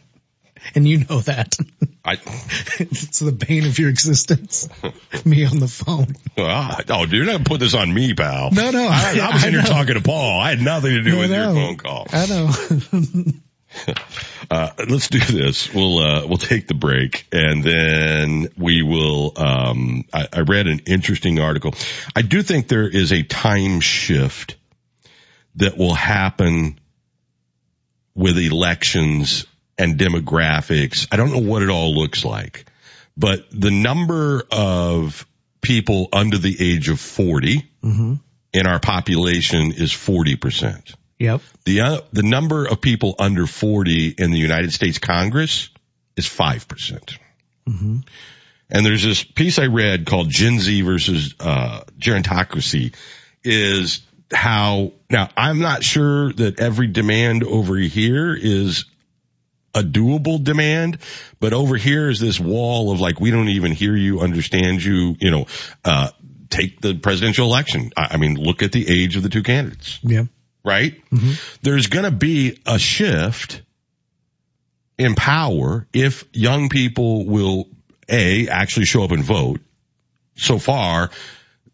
And 0.76 0.88
you 0.88 1.00
know 1.00 1.20
that. 1.22 1.56
I, 2.06 2.14
it's 2.80 3.20
the 3.20 3.32
bane 3.32 3.66
of 3.66 3.80
your 3.80 3.90
existence. 3.90 4.68
Me 5.26 5.46
on 5.46 5.60
the 5.60 5.68
phone. 5.68 6.16
ah, 6.38 6.82
oh, 6.90 7.06
dude, 7.06 7.28
don't 7.28 7.46
put 7.46 7.60
this 7.60 7.74
on 7.74 7.94
me, 7.94 8.14
pal. 8.14 8.52
No, 8.52 8.72
no. 8.72 8.88
I, 8.90 9.18
I 9.22 9.34
was 9.34 9.44
I 9.44 9.48
in 9.48 9.54
here 9.54 9.64
talking 9.64 9.96
to 9.96 10.02
Paul. 10.02 10.40
I 10.42 10.50
had 10.50 10.62
nothing 10.62 10.92
to 10.92 11.02
do 11.02 11.18
I 11.18 11.20
with 11.20 11.32
your 11.32 11.54
phone 11.54 11.78
call. 11.78 12.08
I 12.12 12.26
know. 12.26 13.24
Uh, 14.52 14.70
let's 14.88 15.08
do 15.08 15.20
this. 15.20 15.74
We'll, 15.74 15.98
uh, 15.98 16.28
we'll 16.28 16.38
take 16.38 16.68
the 16.68 16.76
break 16.76 17.26
and 17.32 17.64
then 17.64 18.50
we 18.56 18.84
will, 18.84 19.34
um, 19.36 20.06
I, 20.14 20.28
I 20.32 20.40
read 20.42 20.68
an 20.68 20.82
interesting 20.86 21.40
article. 21.40 21.74
I 22.16 22.22
do 22.22 22.44
think 22.44 22.68
there 22.68 22.88
is 22.88 23.12
a 23.12 23.24
time 23.24 23.80
shift 23.80 24.58
that 25.56 25.76
will 25.76 25.96
happen 25.96 26.80
with 28.14 28.38
elections 28.38 29.48
and 29.78 29.98
demographics. 29.98 31.08
I 31.12 31.18
don't 31.18 31.32
know 31.32 31.40
what 31.40 31.62
it 31.62 31.70
all 31.70 31.94
looks 31.94 32.24
like, 32.24 32.66
but 33.18 33.46
the 33.52 33.72
number 33.72 34.44
of 34.52 35.26
people 35.62 36.10
under 36.14 36.38
the 36.38 36.56
age 36.60 36.90
of 36.90 37.00
40 37.00 37.68
hmm 37.82 38.16
in 38.54 38.68
our 38.68 38.80
population 38.80 39.72
is 39.72 39.92
40%. 39.92 40.94
Yep. 41.18 41.42
The 41.66 41.82
uh, 41.82 42.02
the 42.12 42.22
number 42.22 42.68
of 42.68 42.82
people 42.82 43.16
under 43.18 43.48
40 43.48 44.10
in 44.10 44.30
the 44.30 44.38
United 44.38 44.72
States 44.72 45.00
Congress 45.00 45.70
is 46.16 46.28
5%. 46.28 47.18
hmm 47.68 47.98
And 48.70 48.86
there's 48.86 49.02
this 49.04 49.24
piece 49.24 49.58
I 49.58 49.66
read 49.66 50.06
called 50.06 50.30
Gen 50.30 50.60
Z 50.60 50.82
versus 50.82 51.34
uh 51.40 51.82
gerontocracy 51.98 52.94
is 53.44 54.02
how 54.32 54.94
now 55.10 55.30
I'm 55.36 55.60
not 55.60 55.84
sure 55.84 56.34
that 56.34 56.60
every 56.60 56.88
demand 56.88 57.44
over 57.44 57.76
here 57.78 58.36
is 58.36 58.86
a 59.76 59.82
doable 59.82 60.44
demand, 60.44 61.00
but 61.40 61.54
over 61.54 61.76
here 61.76 62.10
is 62.10 62.20
this 62.20 62.40
wall 62.40 62.92
of 62.92 63.00
like 63.00 63.20
we 63.20 63.32
don't 63.32 63.50
even 63.50 63.72
hear 63.72 63.96
you, 63.96 64.22
understand 64.22 64.84
you, 64.84 65.16
you 65.20 65.32
know, 65.32 65.46
uh 65.84 66.10
take 66.50 66.82
the 66.82 66.94
presidential 66.94 67.48
election. 67.48 67.92
I, 67.98 68.10
I 68.12 68.18
mean, 68.18 68.36
look 68.36 68.62
at 68.62 68.72
the 68.72 68.88
age 68.88 69.16
of 69.16 69.24
the 69.24 69.30
two 69.30 69.42
candidates 69.42 70.00
Yeah. 70.04 70.26
right? 70.64 70.94
Mm-hmm. 71.10 71.32
There's 71.64 71.88
going 71.88 72.06
to 72.06 72.12
be 72.12 72.60
a 72.68 72.78
shift 72.78 73.62
in 74.98 75.16
power 75.16 75.88
if 75.92 76.26
young 76.34 76.70
people 76.70 77.26
will 77.26 77.68
a 78.08 78.48
actually 78.50 78.86
show 78.86 79.04
up 79.04 79.12
and 79.12 79.24
vote. 79.24 79.62
So 80.36 80.60
far, 80.60 81.10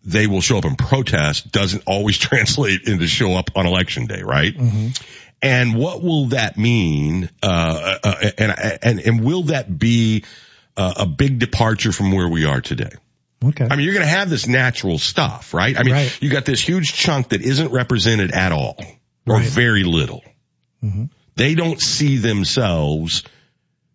they 0.04 0.28
will 0.28 0.41
show 0.41 0.58
up 0.58 0.66
and 0.66 0.78
protest 0.78 1.52
doesn't 1.52 1.84
always 1.86 2.18
translate 2.30 2.88
into 2.88 3.08
show 3.08 3.34
up 3.36 3.52
on 3.56 3.66
election 3.66 4.06
day, 4.08 4.22
right? 4.22 4.54
Mm-hmm. 4.56 4.88
And 5.42 5.76
what 5.76 6.02
will 6.04 6.28
that 6.28 6.58
mean? 6.58 7.30
Uh, 7.42 7.98
uh, 8.04 8.30
and, 8.38 8.56
and, 8.84 9.00
and 9.00 9.24
will 9.24 9.44
that 9.44 9.78
be 9.80 10.26
uh, 10.76 10.94
a 10.98 11.06
big 11.06 11.40
departure 11.40 11.92
from 11.92 12.12
where 12.12 12.28
we 12.28 12.46
are 12.46 12.60
today? 12.62 12.92
Okay. 13.44 13.66
I 13.70 13.76
mean, 13.78 13.86
you're 13.86 13.94
going 13.94 14.06
to 14.06 14.12
have 14.12 14.30
this 14.30 14.48
natural 14.48 14.98
stuff, 14.98 15.54
right? 15.54 15.78
I 15.80 15.84
mean, 15.84 15.94
Right. 15.94 16.22
you 16.22 16.30
got 16.30 16.44
this 16.44 16.60
huge 16.62 16.92
chunk 16.94 17.30
that 17.30 17.42
isn't 17.42 17.72
represented 17.72 18.32
at 18.32 18.52
all 18.52 18.76
or 19.26 19.38
Right. 19.38 19.48
very 19.48 19.84
little. 19.84 20.24
Mm-hmm. 20.84 21.06
They 21.36 21.56
don't 21.56 21.80
see 21.80 22.18
themselves 22.18 23.24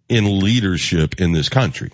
in 0.08 0.40
leadership 0.40 1.20
in 1.20 1.32
this 1.32 1.50
country. 1.50 1.90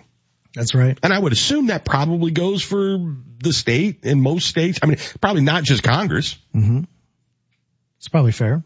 That's 0.55 0.75
right. 0.77 0.97
And 1.03 1.13
I 1.13 1.19
would 1.19 1.33
assume 1.33 1.67
that 1.69 1.85
probably 1.85 2.31
goes 2.31 2.63
for 2.63 3.17
the 3.39 3.53
state 3.53 4.05
in 4.05 4.21
most 4.21 4.47
states. 4.47 4.79
I 4.83 4.87
mean, 4.87 4.99
probably 5.21 5.43
not 5.43 5.65
just 5.65 5.83
Congress, 5.83 6.37
Mm-hmm. 6.55 6.83
It's 7.99 8.09
probably 8.09 8.33
fair. 8.33 8.63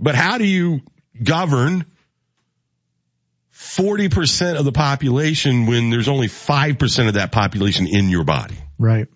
But 0.00 0.14
how 0.14 0.38
do 0.38 0.44
you 0.44 0.80
govern 1.22 1.84
40% 3.54 4.56
of 4.56 4.64
the 4.64 4.72
population 4.72 5.66
when 5.66 5.90
there's 5.90 6.08
only 6.08 6.28
5% 6.28 7.08
of 7.08 7.14
that 7.14 7.30
population 7.30 7.86
in 7.86 8.08
your 8.08 8.24
body? 8.24 8.56
Right. 8.78 9.06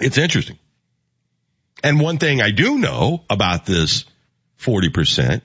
It's 0.00 0.18
interesting. 0.18 0.58
And 1.84 2.00
one 2.00 2.18
thing 2.18 2.40
I 2.40 2.50
do 2.50 2.78
know 2.78 3.24
about 3.30 3.64
this 3.64 4.04
40% 4.58 5.42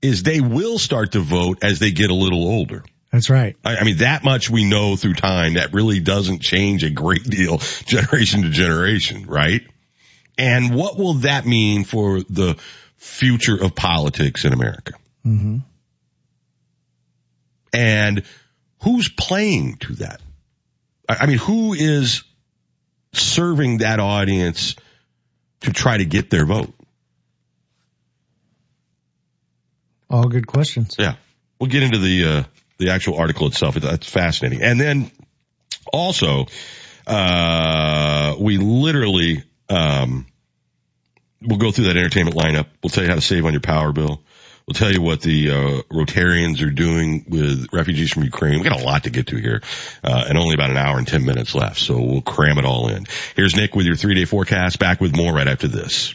is 0.00 0.22
they 0.22 0.40
will 0.40 0.78
start 0.78 1.12
to 1.12 1.20
vote 1.20 1.58
as 1.62 1.80
they 1.80 1.90
get 1.90 2.10
a 2.10 2.14
little 2.14 2.44
older. 2.44 2.84
That's 3.10 3.30
right. 3.30 3.56
I, 3.64 3.78
I 3.78 3.84
mean, 3.84 3.98
that 3.98 4.22
much 4.22 4.50
we 4.50 4.64
know 4.64 4.94
through 4.94 5.14
time. 5.14 5.54
That 5.54 5.72
really 5.72 5.98
doesn't 5.98 6.40
change 6.40 6.84
a 6.84 6.90
great 6.90 7.24
deal 7.24 7.58
generation 7.86 8.42
to 8.42 8.50
generation, 8.50 9.26
right? 9.26 9.62
And 10.38 10.74
what 10.74 10.96
will 10.96 11.14
that 11.14 11.44
mean 11.44 11.84
for 11.84 12.20
the 12.20 12.56
future 12.96 13.60
of 13.60 13.74
politics 13.74 14.44
in 14.44 14.52
America? 14.52 14.92
Mm-hmm. 15.26 15.58
And 17.72 18.22
who's 18.82 19.08
playing 19.08 19.76
to 19.78 19.94
that? 19.96 20.20
I 21.08 21.26
mean, 21.26 21.38
who 21.38 21.74
is 21.74 22.22
serving 23.12 23.78
that 23.78 23.98
audience 23.98 24.76
to 25.60 25.72
try 25.72 25.98
to 25.98 26.04
get 26.04 26.30
their 26.30 26.46
vote? 26.46 26.72
All 30.10 30.28
good 30.28 30.46
questions. 30.46 30.96
Yeah. 30.98 31.16
We'll 31.58 31.70
get 31.70 31.82
into 31.82 31.98
the, 31.98 32.24
uh, 32.24 32.42
the 32.78 32.90
actual 32.90 33.18
article 33.18 33.48
itself. 33.48 33.74
That's 33.74 34.08
fascinating. 34.08 34.62
And 34.62 34.80
then 34.80 35.10
also, 35.92 36.46
uh, 37.06 38.36
we 38.38 38.58
literally, 38.58 39.42
um, 39.68 40.26
we'll 41.42 41.58
go 41.58 41.70
through 41.70 41.86
that 41.86 41.96
entertainment 41.96 42.36
lineup. 42.36 42.66
We'll 42.82 42.90
tell 42.90 43.04
you 43.04 43.10
how 43.10 43.16
to 43.16 43.20
save 43.20 43.44
on 43.44 43.52
your 43.52 43.60
power 43.60 43.92
bill. 43.92 44.22
We'll 44.66 44.74
tell 44.74 44.92
you 44.92 45.00
what 45.00 45.22
the 45.22 45.50
uh, 45.50 45.82
Rotarians 45.90 46.62
are 46.62 46.70
doing 46.70 47.24
with 47.26 47.72
refugees 47.72 48.12
from 48.12 48.24
Ukraine. 48.24 48.58
We 48.58 48.68
got 48.68 48.78
a 48.78 48.84
lot 48.84 49.04
to 49.04 49.10
get 49.10 49.28
to 49.28 49.36
here, 49.36 49.62
uh, 50.04 50.26
and 50.28 50.36
only 50.36 50.52
about 50.52 50.68
an 50.70 50.76
hour 50.76 50.98
and 50.98 51.08
ten 51.08 51.24
minutes 51.24 51.54
left, 51.54 51.78
so 51.78 51.98
we'll 51.98 52.20
cram 52.20 52.58
it 52.58 52.66
all 52.66 52.88
in. 52.88 53.06
Here's 53.34 53.56
Nick 53.56 53.74
with 53.74 53.86
your 53.86 53.96
three 53.96 54.14
day 54.14 54.26
forecast. 54.26 54.78
Back 54.78 55.00
with 55.00 55.16
more 55.16 55.32
right 55.32 55.48
after 55.48 55.68
this. 55.68 56.12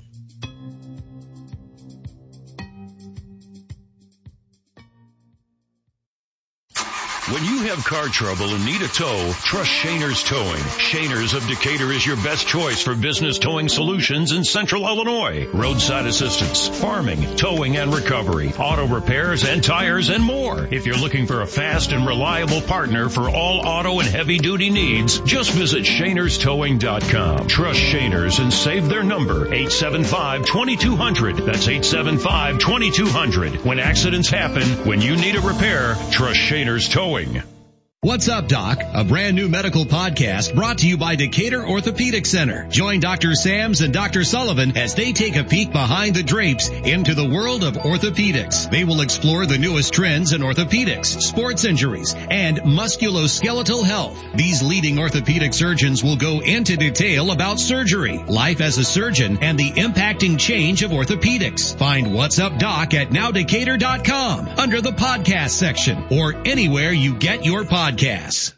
When 7.31 7.45
you 7.45 7.59
have 7.67 7.85
car 7.85 8.07
trouble 8.07 8.55
and 8.55 8.65
need 8.65 8.81
a 8.81 8.87
tow, 8.87 9.31
trust 9.43 9.69
Shaner's 9.69 10.23
Towing. 10.23 10.63
Shaner's 10.79 11.35
of 11.35 11.45
Decatur 11.45 11.91
is 11.91 12.03
your 12.03 12.15
best 12.15 12.47
choice 12.47 12.81
for 12.81 12.95
business 12.95 13.37
towing 13.37 13.69
solutions 13.69 14.31
in 14.31 14.43
central 14.43 14.87
Illinois. 14.87 15.47
Roadside 15.53 16.07
assistance, 16.07 16.67
farming, 16.67 17.35
towing 17.35 17.77
and 17.77 17.93
recovery, 17.93 18.51
auto 18.57 18.87
repairs 18.87 19.45
and 19.45 19.63
tires 19.63 20.09
and 20.09 20.23
more. 20.23 20.67
If 20.71 20.87
you're 20.87 20.97
looking 20.97 21.27
for 21.27 21.41
a 21.41 21.45
fast 21.45 21.91
and 21.91 22.07
reliable 22.07 22.61
partner 22.61 23.09
for 23.09 23.29
all 23.29 23.61
auto 23.63 23.99
and 23.99 24.09
heavy 24.09 24.39
duty 24.39 24.71
needs, 24.71 25.19
just 25.19 25.51
visit 25.51 25.83
ShanersTowing.com. 25.83 27.45
Trust 27.45 27.79
Shaner's 27.79 28.39
and 28.39 28.51
save 28.51 28.89
their 28.89 29.03
number 29.03 29.45
875-2200. 29.45 31.45
That's 31.45 31.67
875-2200. 31.67 33.63
When 33.63 33.79
accidents 33.79 34.31
happen, 34.31 34.63
when 34.87 35.01
you 35.01 35.15
need 35.15 35.35
a 35.35 35.41
repair, 35.41 35.95
trust 36.09 36.39
Shaner's 36.39 36.89
Towing 36.89 37.18
going. 37.25 37.58
What's 38.01 38.29
up, 38.29 38.47
Doc? 38.47 38.79
A 38.93 39.03
brand 39.03 39.35
new 39.35 39.49
medical 39.49 39.83
podcast 39.83 40.55
brought 40.55 40.77
to 40.77 40.87
you 40.87 40.95
by 40.95 41.17
Decatur 41.17 41.67
Orthopedic 41.67 42.25
Center. 42.25 42.65
Join 42.69 43.01
Dr. 43.01 43.35
Sams 43.35 43.81
and 43.81 43.93
Dr. 43.93 44.23
Sullivan 44.23 44.77
as 44.77 44.95
they 44.95 45.11
take 45.11 45.35
a 45.35 45.43
peek 45.43 45.73
behind 45.73 46.15
the 46.15 46.23
drapes 46.23 46.69
into 46.69 47.13
the 47.13 47.27
world 47.27 47.65
of 47.65 47.73
orthopedics. 47.73 48.71
They 48.71 48.85
will 48.85 49.01
explore 49.01 49.45
the 49.45 49.57
newest 49.57 49.93
trends 49.93 50.31
in 50.31 50.39
orthopedics, 50.39 51.19
sports 51.19 51.65
injuries, 51.65 52.15
and 52.15 52.59
musculoskeletal 52.59 53.83
health. 53.83 54.17
These 54.33 54.63
leading 54.63 54.97
orthopedic 54.97 55.53
surgeons 55.53 56.01
will 56.01 56.15
go 56.15 56.39
into 56.39 56.77
detail 56.77 57.31
about 57.31 57.59
surgery, 57.59 58.17
life 58.17 58.61
as 58.61 58.77
a 58.77 58.85
surgeon, 58.85 59.39
and 59.41 59.59
the 59.59 59.71
impacting 59.71 60.39
change 60.39 60.83
of 60.83 60.91
orthopedics. 60.91 61.77
Find 61.77 62.13
What's 62.13 62.39
Up 62.39 62.59
Doc 62.59 62.93
at 62.93 63.09
nowdecatur.com 63.09 64.47
under 64.57 64.79
the 64.79 64.91
podcast 64.93 65.49
section 65.49 66.05
or 66.11 66.33
anywhere 66.45 66.93
you 66.93 67.15
get 67.15 67.43
your 67.43 67.65
podcast 67.65 67.88
podcasts. 67.89 68.53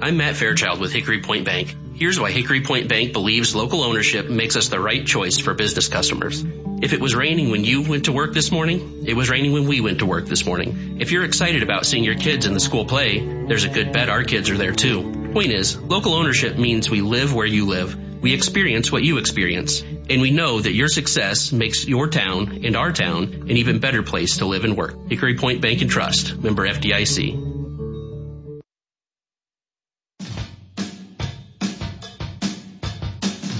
I'm 0.00 0.16
Matt 0.16 0.36
Fairchild 0.36 0.80
with 0.80 0.92
Hickory 0.92 1.20
Point 1.20 1.44
Bank. 1.44 1.76
Here's 1.94 2.18
why 2.18 2.30
Hickory 2.30 2.62
Point 2.62 2.88
Bank 2.88 3.12
believes 3.12 3.54
local 3.54 3.82
ownership 3.82 4.30
makes 4.30 4.56
us 4.56 4.68
the 4.68 4.80
right 4.80 5.04
choice 5.04 5.38
for 5.38 5.52
business 5.52 5.88
customers. 5.88 6.42
If 6.80 6.94
it 6.94 7.00
was 7.00 7.14
raining 7.14 7.50
when 7.50 7.64
you 7.64 7.82
went 7.82 8.06
to 8.06 8.12
work 8.12 8.32
this 8.32 8.50
morning, 8.50 9.04
it 9.06 9.14
was 9.14 9.28
raining 9.28 9.52
when 9.52 9.66
we 9.66 9.82
went 9.82 9.98
to 9.98 10.06
work 10.06 10.26
this 10.26 10.46
morning. 10.46 10.98
If 11.00 11.12
you're 11.12 11.24
excited 11.24 11.62
about 11.62 11.84
seeing 11.84 12.04
your 12.04 12.14
kids 12.14 12.46
in 12.46 12.54
the 12.54 12.60
school 12.60 12.86
play, 12.86 13.18
there's 13.18 13.64
a 13.64 13.68
good 13.68 13.92
bet 13.92 14.08
our 14.08 14.24
kids 14.24 14.48
are 14.48 14.56
there 14.56 14.72
too. 14.72 15.30
Point 15.34 15.52
is, 15.52 15.78
local 15.78 16.14
ownership 16.14 16.56
means 16.56 16.88
we 16.88 17.02
live 17.02 17.34
where 17.34 17.44
you 17.46 17.66
live. 17.66 18.22
We 18.22 18.32
experience 18.32 18.90
what 18.90 19.02
you 19.02 19.18
experience. 19.18 19.82
And 19.82 20.22
we 20.22 20.30
know 20.30 20.58
that 20.58 20.72
your 20.72 20.88
success 20.88 21.52
makes 21.52 21.86
your 21.86 22.08
town 22.08 22.64
and 22.64 22.76
our 22.76 22.92
town 22.92 23.24
an 23.24 23.56
even 23.58 23.78
better 23.80 24.02
place 24.02 24.38
to 24.38 24.46
live 24.46 24.64
and 24.64 24.74
work. 24.74 25.10
Hickory 25.10 25.36
Point 25.36 25.60
Bank 25.60 25.82
and 25.82 25.90
Trust, 25.90 26.38
member 26.38 26.66
FDIC. 26.66 27.47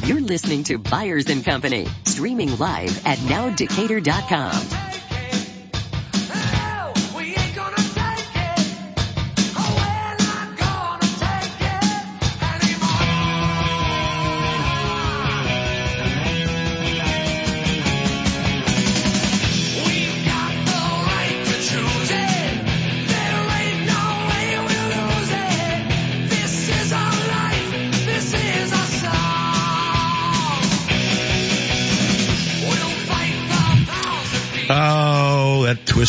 You're 0.08 0.20
listening 0.20 0.64
to 0.64 0.78
Byers 0.78 1.28
and 1.28 1.44
Company, 1.44 1.86
streaming 2.04 2.56
live 2.56 3.04
at 3.04 3.18
nowdecatur.com. 3.18 4.87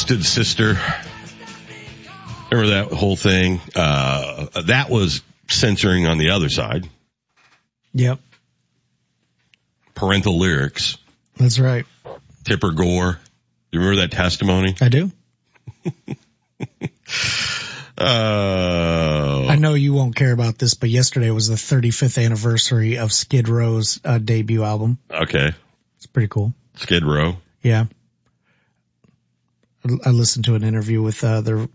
twisted 0.10 0.26
sister. 0.26 0.76
Remember 2.52 2.72
that 2.72 2.92
whole 2.92 3.16
thing? 3.16 3.62
Uh, 3.76 4.48
that 4.66 4.90
was 4.90 5.22
censoring 5.48 6.08
on 6.08 6.18
the 6.18 6.32
other 6.32 6.50
side. 6.50 6.90
Yep. 7.94 8.20
Parental 9.94 10.40
lyrics. 10.40 10.98
That's 11.38 11.60
right. 11.60 11.86
Tipper 12.44 12.72
Gore. 12.72 13.20
You 13.72 13.80
remember 13.80 14.02
that 14.02 14.12
testimony? 14.12 14.76
I 14.82 14.90
do. 14.90 15.12
Uh, 18.02 19.46
I 19.50 19.58
know 19.58 19.74
you 19.74 19.92
won't 19.92 20.16
care 20.16 20.32
about 20.32 20.58
this, 20.58 20.74
but 20.74 20.90
yesterday 20.90 21.32
was 21.32 21.50
the 21.50 21.56
35th 21.56 22.24
anniversary 22.24 22.98
of 22.98 23.12
Skid 23.12 23.50
Row's 23.50 24.00
uh, 24.06 24.20
debut 24.20 24.64
album. 24.64 25.00
okay. 25.12 25.52
It's 25.98 26.06
pretty 26.06 26.30
cool. 26.30 26.54
Skid 26.76 27.04
Row. 27.04 27.36
Yeah. 27.62 27.88
I 30.06 30.10
listened 30.10 30.46
to 30.46 30.56
an 30.56 30.64
interview 30.64 31.02
with 31.02 31.24
uh, 31.24 31.42
their 31.42 31.68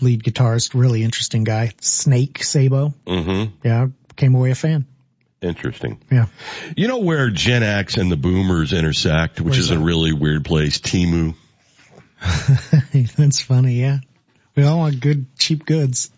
lead 0.00 0.22
guitarist, 0.22 0.74
really 0.74 1.02
interesting 1.02 1.44
guy, 1.44 1.72
Snake 1.80 2.42
Sabo. 2.42 2.94
Mm-hmm. 3.06 3.54
Yeah, 3.62 3.88
came 4.16 4.34
away 4.34 4.52
a 4.52 4.54
fan. 4.54 4.86
Interesting. 5.42 6.00
Yeah. 6.10 6.26
You 6.76 6.88
know 6.88 6.98
where 6.98 7.28
Gen 7.28 7.62
X 7.62 7.96
and 7.96 8.10
the 8.10 8.16
Boomers 8.16 8.72
intersect, 8.72 9.40
which 9.40 9.54
Where's 9.54 9.58
is 9.58 9.70
a 9.70 9.78
really 9.78 10.12
weird 10.12 10.44
place, 10.44 10.78
Temu. 10.78 11.34
That's 13.16 13.40
funny. 13.40 13.80
Yeah, 13.80 13.98
we 14.54 14.64
all 14.64 14.78
want 14.78 15.00
good, 15.00 15.36
cheap 15.36 15.66
goods. 15.66 16.10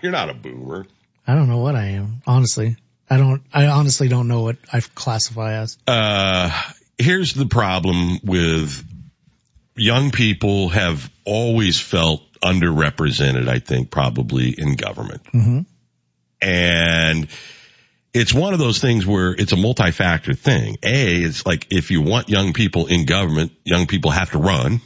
You're 0.00 0.12
not 0.12 0.30
a 0.30 0.34
boomer. 0.34 0.86
I 1.26 1.34
don't 1.34 1.48
know 1.48 1.58
what 1.58 1.74
I 1.74 1.86
am, 1.88 2.22
honestly. 2.26 2.76
I 3.08 3.16
don't. 3.16 3.42
I 3.52 3.66
honestly 3.66 4.08
don't 4.08 4.28
know 4.28 4.42
what 4.42 4.56
I 4.72 4.80
classify 4.80 5.54
as. 5.54 5.76
Uh, 5.86 6.50
here's 6.96 7.34
the 7.34 7.46
problem 7.46 8.20
with 8.22 8.84
young 9.74 10.10
people 10.10 10.68
have 10.70 11.10
always 11.24 11.80
felt 11.80 12.22
underrepresented, 12.42 13.48
I 13.48 13.58
think, 13.58 13.90
probably 13.90 14.50
in 14.50 14.76
government. 14.76 15.22
Mm-hmm. 15.24 15.60
And 16.42 17.28
it's 18.12 18.34
one 18.34 18.52
of 18.52 18.58
those 18.58 18.80
things 18.80 19.06
where 19.06 19.32
it's 19.32 19.52
a 19.52 19.56
multi-factor 19.56 20.34
thing. 20.34 20.78
A, 20.82 21.16
it's 21.16 21.46
like 21.46 21.66
if 21.70 21.90
you 21.90 22.02
want 22.02 22.28
young 22.28 22.52
people 22.52 22.86
in 22.86 23.04
government, 23.06 23.52
young 23.64 23.86
people 23.86 24.10
have 24.10 24.30
to 24.30 24.38
run, 24.38 24.80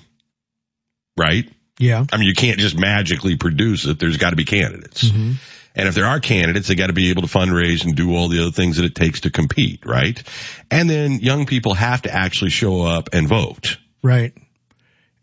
right? 1.17 1.49
Yeah. 1.79 2.05
I 2.13 2.17
mean, 2.17 2.29
you 2.29 2.35
can't 2.35 2.59
just 2.59 2.79
magically 2.79 3.37
produce 3.37 3.87
it. 3.87 3.99
There's 3.99 4.17
got 4.17 4.31
to 4.31 4.37
be 4.37 4.45
candidates. 4.45 5.05
Mm-hmm. 5.05 5.33
And 5.77 5.89
if 5.89 5.95
there 5.95 6.07
are 6.07 6.21
candidates, 6.21 6.69
they 6.69 6.77
got 6.77 6.87
to 6.87 6.93
be 6.93 7.11
able 7.11 7.23
to 7.23 7.29
fundraise 7.29 7.85
and 7.85 7.97
do 7.97 8.15
all 8.15 8.29
the 8.29 8.43
other 8.43 8.53
things 8.53 8.77
that 8.77 8.85
it 8.85 8.95
takes 8.95 9.23
to 9.23 9.31
compete, 9.31 9.85
right? 9.85 10.23
And 10.71 10.89
then 10.89 11.19
young 11.19 11.47
people 11.47 11.75
have 11.75 12.03
to 12.03 12.15
actually 12.15 12.51
show 12.51 12.83
up 12.83 13.09
and 13.13 13.27
vote. 13.27 13.79
Right. 14.03 14.35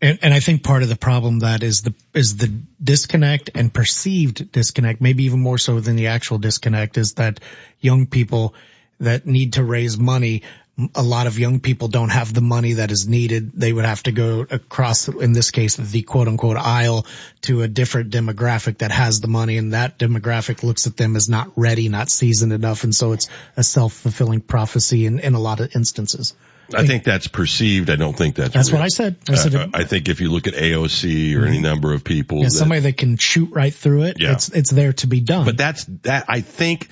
And, 0.02 0.18
and 0.20 0.34
I 0.34 0.40
think 0.40 0.64
part 0.64 0.82
of 0.82 0.88
the 0.88 0.96
problem 0.96 1.38
that 1.38 1.62
is 1.62 1.82
the, 1.82 1.94
is 2.12 2.36
the 2.36 2.52
disconnect 2.82 3.50
and 3.54 3.72
perceived 3.72 4.50
disconnect, 4.50 5.00
maybe 5.00 5.24
even 5.24 5.40
more 5.40 5.58
so 5.58 5.78
than 5.78 5.94
the 5.94 6.08
actual 6.08 6.38
disconnect 6.38 6.98
is 6.98 7.14
that 7.14 7.38
young 7.80 8.06
people 8.06 8.54
that 8.98 9.26
need 9.26 9.54
to 9.54 9.64
raise 9.64 9.96
money 9.98 10.42
a 10.94 11.02
lot 11.02 11.26
of 11.26 11.38
young 11.38 11.60
people 11.60 11.88
don't 11.88 12.08
have 12.08 12.32
the 12.32 12.40
money 12.40 12.74
that 12.74 12.90
is 12.90 13.06
needed. 13.06 13.52
They 13.54 13.72
would 13.72 13.84
have 13.84 14.02
to 14.04 14.12
go 14.12 14.46
across, 14.50 15.06
in 15.06 15.32
this 15.32 15.50
case, 15.50 15.76
the 15.76 16.02
quote 16.02 16.28
unquote 16.28 16.56
aisle 16.56 17.06
to 17.42 17.62
a 17.62 17.68
different 17.68 18.10
demographic 18.10 18.78
that 18.78 18.90
has 18.90 19.20
the 19.20 19.28
money 19.28 19.58
and 19.58 19.74
that 19.74 19.98
demographic 19.98 20.62
looks 20.62 20.86
at 20.86 20.96
them 20.96 21.14
as 21.14 21.28
not 21.28 21.52
ready, 21.56 21.88
not 21.88 22.10
seasoned 22.10 22.52
enough. 22.52 22.84
And 22.84 22.94
so 22.94 23.12
it's 23.12 23.28
a 23.56 23.62
self-fulfilling 23.62 24.40
prophecy 24.40 25.04
in, 25.04 25.18
in 25.18 25.34
a 25.34 25.40
lot 25.40 25.60
of 25.60 25.76
instances. 25.76 26.34
I 26.74 26.86
think 26.86 27.04
that's 27.04 27.26
perceived. 27.28 27.90
I 27.90 27.96
don't 27.96 28.16
think 28.16 28.36
that's. 28.36 28.54
That's 28.54 28.70
real. 28.70 28.80
what 28.80 28.84
I 28.84 28.88
said. 28.88 29.16
I 29.28 29.34
said. 29.34 29.54
Uh, 29.54 29.68
I 29.74 29.84
think 29.84 30.08
if 30.08 30.20
you 30.20 30.30
look 30.30 30.46
at 30.46 30.54
AOC 30.54 31.36
or 31.36 31.46
any 31.46 31.60
number 31.60 31.92
of 31.92 32.04
people, 32.04 32.38
yeah, 32.38 32.44
that- 32.44 32.50
somebody 32.52 32.80
that 32.82 32.96
can 32.96 33.16
shoot 33.16 33.50
right 33.52 33.74
through 33.74 34.04
it. 34.04 34.16
Yeah. 34.20 34.32
It's 34.32 34.48
it's 34.48 34.70
there 34.70 34.92
to 34.94 35.06
be 35.06 35.20
done. 35.20 35.44
But 35.44 35.56
that's 35.56 35.84
that. 36.02 36.26
I 36.28 36.40
think 36.40 36.88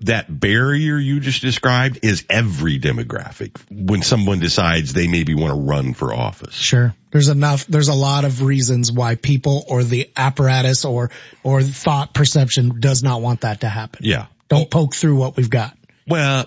that 0.00 0.26
barrier 0.40 0.96
you 0.96 1.20
just 1.20 1.42
described 1.42 1.98
is 2.02 2.24
every 2.30 2.78
demographic. 2.78 3.56
When 3.70 4.02
someone 4.02 4.38
decides 4.38 4.92
they 4.92 5.08
maybe 5.08 5.34
want 5.34 5.52
to 5.52 5.60
run 5.60 5.92
for 5.94 6.14
office, 6.14 6.54
Sure. 6.54 6.94
There's 7.10 7.28
enough, 7.28 7.66
there's 7.66 7.88
a 7.88 7.94
lot 7.94 8.24
of 8.24 8.42
reasons 8.42 8.92
why 8.92 9.16
people 9.16 9.64
or 9.68 9.82
the 9.82 10.10
apparatus 10.16 10.84
or, 10.84 11.10
or 11.42 11.62
thought 11.62 12.14
perception 12.14 12.80
does 12.80 13.02
not 13.02 13.20
want 13.22 13.40
that 13.42 13.60
to 13.62 13.68
happen. 13.68 14.00
yeah. 14.04 14.26
Don't 14.48 14.70
poke 14.70 14.94
through 14.94 15.16
what 15.16 15.36
we've 15.36 15.50
got. 15.50 15.76
Well, 16.06 16.46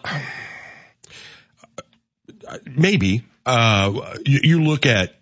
maybe 2.65 3.23
uh, 3.45 4.15
you, 4.25 4.39
you 4.43 4.63
look 4.63 4.85
at. 4.85 5.15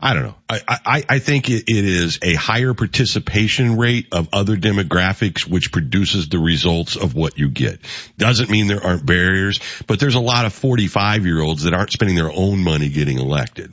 I 0.00 0.12
don't 0.12 0.24
know. 0.24 0.34
I, 0.48 0.60
I, 0.68 1.04
I 1.08 1.18
think 1.20 1.48
it, 1.48 1.64
it 1.68 1.84
is 1.84 2.18
a 2.20 2.34
higher 2.34 2.74
participation 2.74 3.78
rate 3.78 4.08
of 4.12 4.28
other 4.32 4.56
demographics, 4.56 5.46
which 5.46 5.70
produces 5.70 6.28
the 6.28 6.38
results 6.38 6.96
of 6.96 7.14
what 7.14 7.38
you 7.38 7.48
get. 7.48 7.78
Doesn't 8.18 8.50
mean 8.50 8.66
there 8.66 8.84
aren't 8.84 9.06
barriers, 9.06 9.60
but 9.86 10.00
there's 10.00 10.16
a 10.16 10.20
lot 10.20 10.44
of 10.44 10.52
45 10.52 11.24
year 11.24 11.40
olds 11.40 11.62
that 11.62 11.74
aren't 11.74 11.92
spending 11.92 12.16
their 12.16 12.30
own 12.30 12.62
money 12.62 12.88
getting 12.88 13.18
elected 13.18 13.72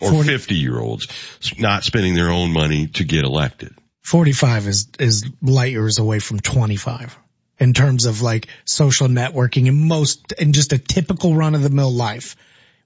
or 0.00 0.10
40 0.10 0.28
50 0.28 0.54
year 0.54 0.78
olds 0.78 1.08
not 1.58 1.84
spending 1.84 2.14
their 2.14 2.30
own 2.30 2.52
money 2.52 2.86
to 2.88 3.04
get 3.04 3.24
elected. 3.24 3.74
45 4.02 4.68
is, 4.68 4.88
is 5.00 5.28
light 5.42 5.72
years 5.72 5.98
away 5.98 6.20
from 6.20 6.38
25 6.38 7.18
in 7.58 7.72
terms 7.72 8.04
of 8.04 8.22
like 8.22 8.48
social 8.64 9.08
networking 9.08 9.68
and 9.68 9.88
most, 9.88 10.34
and 10.38 10.54
just 10.54 10.72
a 10.72 10.78
typical 10.78 11.34
run 11.34 11.54
of 11.54 11.62
the 11.62 11.70
mill 11.70 11.92
life. 11.92 12.36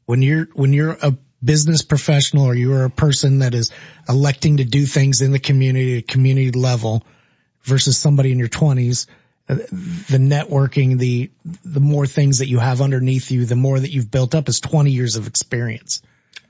When 0.07 0.23
you're, 0.23 0.47
when 0.55 0.73
you're 0.73 0.97
a 1.03 1.17
business 1.43 1.83
professional 1.83 2.45
or 2.45 2.55
you're 2.55 2.85
a 2.85 2.91
person 2.91 3.41
that 3.41 3.55
is 3.55 3.71
electing 4.09 4.59
to 4.59 4.65
do 4.65 4.87
things 4.87 5.23
in 5.23 5.33
the 5.33 5.39
community 5.39 5.99
at 5.99 6.09
community 6.09 6.51
level 6.51 7.05
versus 7.63 7.97
somebody 7.97 8.33
in 8.33 8.39
your 8.39 8.49
twenties, 8.49 9.07
uh, 9.49 9.55
the 9.55 10.19
networking, 10.19 10.99
the, 10.99 11.31
the 11.65 11.81
more 11.81 12.07
things 12.07 12.39
that 12.39 12.49
you 12.49 12.59
have 12.59 12.81
underneath 12.81 13.31
you, 13.31 13.47
the 13.47 13.57
more 13.57 13.79
that 13.79 13.91
you've 13.91 14.11
built 14.11 14.35
up 14.35 14.49
is 14.49 14.61
20 14.61 14.91
years 14.91 15.17
of 15.17 15.27
experience. 15.27 16.03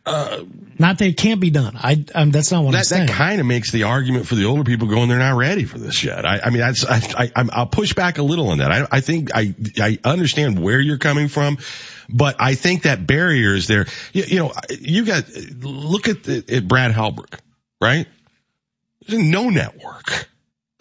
Not 0.06 0.98
that 0.98 1.02
it 1.02 1.16
can't 1.16 1.40
be 1.40 1.50
done. 1.50 1.76
I, 1.76 2.04
um, 2.14 2.30
that's 2.30 2.50
not 2.50 2.64
what 2.64 2.74
I'm 2.74 2.82
saying. 2.84 3.06
that 3.06 3.12
kind 3.12 3.40
of 3.40 3.46
makes 3.46 3.70
the 3.70 3.84
argument 3.84 4.26
for 4.26 4.34
the 4.34 4.46
older 4.46 4.64
people 4.64 4.88
going, 4.88 5.08
they're 5.08 5.18
not 5.18 5.36
ready 5.36 5.64
for 5.64 5.78
this 5.78 6.02
yet. 6.02 6.24
I, 6.24 6.40
I 6.44 6.50
mean, 6.50 6.60
that's, 6.60 6.84
I, 6.86 6.96
I, 7.24 7.32
I'm- 7.36 7.50
I'll 7.52 7.66
push 7.66 7.92
back 7.92 8.18
a 8.18 8.22
little 8.22 8.48
on 8.50 8.58
that. 8.58 8.72
I, 8.72 8.86
I 8.90 9.00
think 9.00 9.30
I, 9.34 9.54
I 9.80 9.98
understand 10.04 10.58
where 10.62 10.80
you're 10.80 10.98
coming 10.98 11.28
from, 11.28 11.58
but 12.08 12.36
I 12.40 12.54
think 12.54 12.82
that 12.82 13.06
barrier 13.06 13.54
is 13.54 13.66
there. 13.66 13.86
You, 14.12 14.24
you 14.26 14.38
know, 14.38 14.52
you 14.70 15.04
got, 15.04 15.24
look 15.60 16.08
at, 16.08 16.22
the, 16.24 16.44
at 16.48 16.66
Brad 16.66 16.92
Halbrook, 16.92 17.38
right? 17.80 18.06
There's 19.06 19.22
no 19.22 19.50
network. 19.50 20.28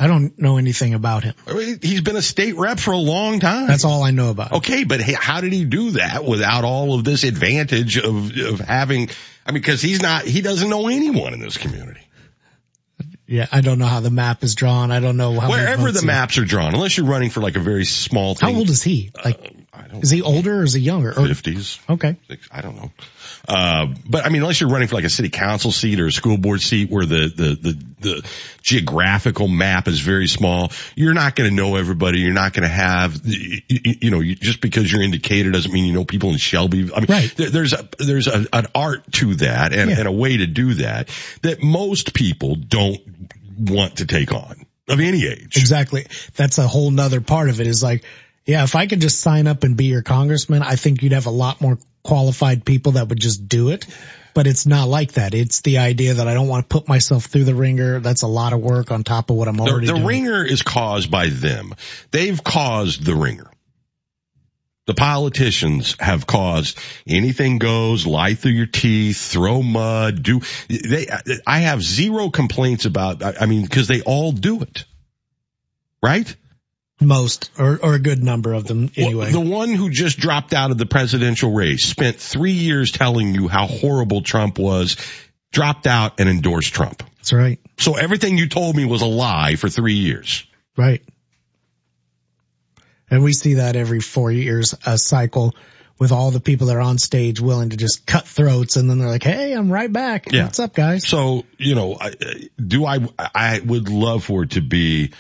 I 0.02 0.08
don't 0.08 0.40
know 0.40 0.58
anything 0.58 0.94
about 0.94 1.26
him. 1.26 1.36
He's 1.82 2.00
been 2.00 2.16
a 2.16 2.22
state 2.22 2.56
rep 2.56 2.80
for 2.80 2.92
a 2.92 2.98
long 2.98 3.42
time. 3.42 3.68
That's 3.68 3.84
all 3.84 4.02
I 4.02 4.12
know 4.12 4.32
about. 4.32 4.52
him. 4.52 4.58
Okay, 4.58 4.86
but 4.86 5.02
how 5.02 5.42
did 5.42 5.52
he 5.52 5.66
do 5.66 5.92
that 5.92 6.24
without 6.24 6.64
all 6.64 6.94
of 6.94 7.04
this 7.04 7.26
advantage 7.26 7.98
of, 7.98 8.38
of 8.38 8.60
having, 8.62 9.10
I 9.46 9.52
mean, 9.52 9.62
cause 9.62 9.82
he's 9.82 10.02
not, 10.02 10.24
he 10.24 10.42
doesn't 10.42 10.70
know 10.70 10.88
anyone 10.88 11.34
in 11.34 11.42
this 11.42 11.58
community. 11.58 12.00
Yeah, 13.28 13.46
I 13.52 13.62
don't 13.62 13.78
know 13.78 13.86
how 13.86 14.00
the 14.00 14.10
map 14.10 14.44
is 14.44 14.56
drawn. 14.56 14.90
I 14.90 15.02
don't 15.02 15.18
know 15.18 15.40
how 15.40 15.50
Wherever 15.50 15.92
the 15.92 16.04
maps 16.04 16.38
are 16.40 16.46
drawn, 16.46 16.74
unless 16.74 16.98
you're 16.98 17.06
running 17.06 17.30
for 17.30 17.42
like 17.42 17.58
a 17.58 17.60
very 17.60 17.86
small 17.86 18.36
How 18.40 18.52
old 18.52 18.70
is 18.70 18.82
he? 18.82 19.12
Like, 19.24 19.38
uh, 19.38 19.50
is 20.02 20.10
he 20.10 20.22
older 20.22 20.60
or 20.60 20.64
is 20.64 20.74
he 20.74 20.82
younger? 20.82 21.14
Fifties. 21.14 21.80
okay. 21.90 22.18
I 22.52 22.62
don't 22.62 22.76
know. 22.76 22.92
Uh, 23.48 23.88
but 24.08 24.26
I 24.26 24.30
mean, 24.30 24.42
unless 24.42 24.62
you're 24.62 24.70
running 24.70 24.88
for 24.88 24.96
like 24.96 25.06
a 25.06 25.10
city 25.10 25.30
council 25.30 25.72
seat 25.72 26.00
or 26.00 26.08
a 26.08 26.12
school 26.12 26.38
board 26.38 26.62
seat 26.62 26.90
where 26.90 27.06
the, 27.06 27.32
the, 27.36 27.56
the, 27.56 27.84
the 28.00 28.30
geographical 28.62 29.48
map 29.48 29.88
is 29.88 30.00
very 30.00 30.28
small, 30.28 30.72
you're 30.96 31.14
not 31.14 31.36
going 31.36 31.50
to 31.50 31.56
know 31.56 31.76
everybody. 31.76 32.20
You're 32.20 32.34
not 32.34 32.54
going 32.54 32.64
to 32.64 32.74
have, 32.74 33.22
you, 33.24 33.62
you 33.68 34.12
know, 34.12 34.20
you, 34.20 34.36
just 34.36 34.62
because 34.62 34.92
you're 34.92 35.02
in 35.02 35.12
Decatur 35.12 35.52
doesn't 35.52 35.72
mean 35.72 35.86
you 35.86 35.94
know 35.94 36.06
people 36.06 36.32
in 36.32 36.38
Shelby. 36.38 36.92
I 36.94 37.00
mean, 37.00 37.32
there, 37.36 37.50
there's 37.50 37.74
a, 37.74 37.88
there's 37.98 38.28
a, 38.28 38.46
an 38.54 38.68
art 38.76 39.12
to 39.14 39.36
that 39.36 39.74
and, 39.74 39.90
and 39.90 40.08
a 40.08 40.12
way 40.12 40.38
to 40.38 40.48
do 40.48 40.76
that 40.76 41.10
that 41.42 41.64
most 41.64 42.14
people 42.14 42.56
don't 42.56 43.00
want 43.58 43.98
to 43.98 44.06
take 44.06 44.34
on 44.34 44.66
of 44.88 45.00
any 45.00 45.26
age. 45.26 45.58
Exactly. 45.58 46.08
That's 46.36 46.58
a 46.58 46.68
whole 46.68 46.92
nother 46.92 47.22
part 47.22 47.50
of 47.50 47.62
it 47.62 47.68
is 47.68 47.84
like, 47.84 48.04
yeah, 48.50 48.64
if 48.64 48.76
I 48.76 48.88
could 48.88 49.00
just 49.00 49.20
sign 49.20 49.46
up 49.46 49.64
and 49.64 49.78
be 49.78 49.86
your 49.86 50.02
congressman, 50.02 50.64
I 50.64 50.76
think 50.76 51.04
you'd 51.04 51.12
have 51.12 51.28
a 51.28 51.32
lot 51.32 51.62
more 51.62 51.78
qualified 52.04 52.66
people 52.66 52.94
that 52.94 53.08
would 53.08 53.20
just 53.20 53.48
do 53.48 53.70
it. 53.70 53.86
But 54.34 54.48
it's 54.48 54.66
not 54.66 54.88
like 54.88 55.14
that. 55.14 55.36
It's 55.36 55.62
the 55.62 55.78
idea 55.78 56.16
that 56.16 56.28
I 56.28 56.34
don't 56.34 56.48
want 56.48 56.68
to 56.68 56.74
put 56.74 56.88
myself 56.88 57.26
through 57.26 57.44
the 57.44 57.54
ringer. 57.54 58.00
That's 58.00 58.24
a 58.24 58.28
lot 58.28 58.54
of 58.54 58.60
work 58.60 58.92
on 58.92 59.04
top 59.04 59.30
of 59.30 59.36
what 59.36 59.48
I'm 59.48 59.60
already 59.60 59.86
the 59.86 59.94
doing. 59.94 60.02
The 60.02 60.08
ringer 60.08 60.44
is 60.44 60.64
caused 60.64 61.12
by 61.12 61.28
them. 61.28 61.76
They've 62.10 62.44
caused 62.44 63.06
the 63.06 63.14
ringer. 63.14 63.52
The 64.88 64.96
politicians 64.96 65.96
have 66.00 66.26
caused 66.26 66.80
anything 67.06 67.60
goes, 67.60 68.08
lie 68.08 68.34
through 68.34 68.54
your 68.54 68.66
teeth, 68.66 69.32
throw 69.32 69.62
mud, 69.62 70.24
do, 70.24 70.42
they, 70.68 71.08
I 71.46 71.60
have 71.60 71.84
zero 71.84 72.32
complaints 72.32 72.86
about, 72.86 73.22
I 73.22 73.36
I 73.42 73.46
mean, 73.46 73.68
cause 73.68 73.88
they 73.88 74.02
all 74.02 74.32
do 74.32 74.64
it. 74.64 74.86
Right? 76.02 76.36
Most 77.02 77.52
or, 77.58 77.80
or 77.82 77.94
a 77.94 78.00
good 78.00 78.22
number 78.24 78.54
of 78.54 78.66
them 78.66 78.92
anyway. 78.98 79.32
The 79.32 79.40
one 79.40 79.70
who 79.70 79.90
just 79.90 80.20
dropped 80.20 80.54
out 80.54 80.72
of 80.72 80.78
the 80.78 80.86
presidential 80.86 81.54
race 81.54 81.86
spent 81.86 82.18
three 82.18 82.52
years 82.52 82.92
telling 82.92 83.34
you 83.34 83.48
how 83.48 83.68
horrible 83.68 84.22
Trump 84.22 84.60
was, 84.60 84.98
dropped 85.52 85.88
out 85.88 86.20
and 86.20 86.28
endorsed 86.28 86.74
Trump. 86.74 87.04
That's 87.18 87.34
right. 87.34 87.60
So 87.78 87.96
everything 87.96 88.38
you 88.38 88.50
told 88.50 88.76
me 88.76 88.86
was 88.86 89.02
a 89.02 89.08
lie 89.08 89.56
for 89.56 89.70
three 89.70 89.96
years. 89.96 90.46
Right. 90.78 91.02
And 93.10 93.24
we 93.24 93.34
see 93.34 93.56
that 93.56 93.76
every 93.76 94.02
four 94.02 94.32
years, 94.32 94.76
a 94.86 94.98
cycle 94.98 95.56
with 95.98 96.12
all 96.12 96.32
the 96.32 96.40
people 96.40 96.68
that 96.68 96.78
are 96.78 96.82
on 96.82 96.98
stage 96.98 97.42
willing 97.42 97.72
to 97.72 97.78
just 97.78 98.06
cut 98.06 98.26
throats. 98.26 98.78
And 98.78 98.90
then 98.90 99.00
they're 99.00 99.10
like, 99.10 99.24
Hey, 99.24 99.54
I'm 99.54 99.72
right 99.72 99.92
back. 99.92 100.32
Yeah. 100.32 100.46
What's 100.46 100.60
up 100.60 100.74
guys? 100.74 101.08
So, 101.08 101.46
you 101.58 101.76
know, 101.76 101.98
I, 102.00 102.14
do 102.56 102.86
I, 102.86 103.00
I 103.18 103.60
would 103.60 103.90
love 103.90 104.24
for 104.24 104.44
it 104.44 104.52
to 104.52 104.62
be 104.62 105.12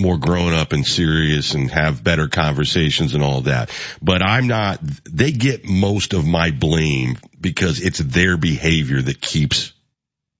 more 0.00 0.18
grown 0.18 0.52
up 0.52 0.72
and 0.72 0.86
serious 0.86 1.54
and 1.54 1.70
have 1.70 2.02
better 2.02 2.28
conversations 2.28 3.14
and 3.14 3.22
all 3.22 3.42
that. 3.42 3.70
But 4.02 4.22
I'm 4.22 4.46
not, 4.46 4.80
they 5.04 5.32
get 5.32 5.68
most 5.68 6.14
of 6.14 6.26
my 6.26 6.50
blame 6.50 7.18
because 7.40 7.80
it's 7.80 7.98
their 7.98 8.36
behavior 8.36 9.00
that 9.00 9.20
keeps 9.20 9.72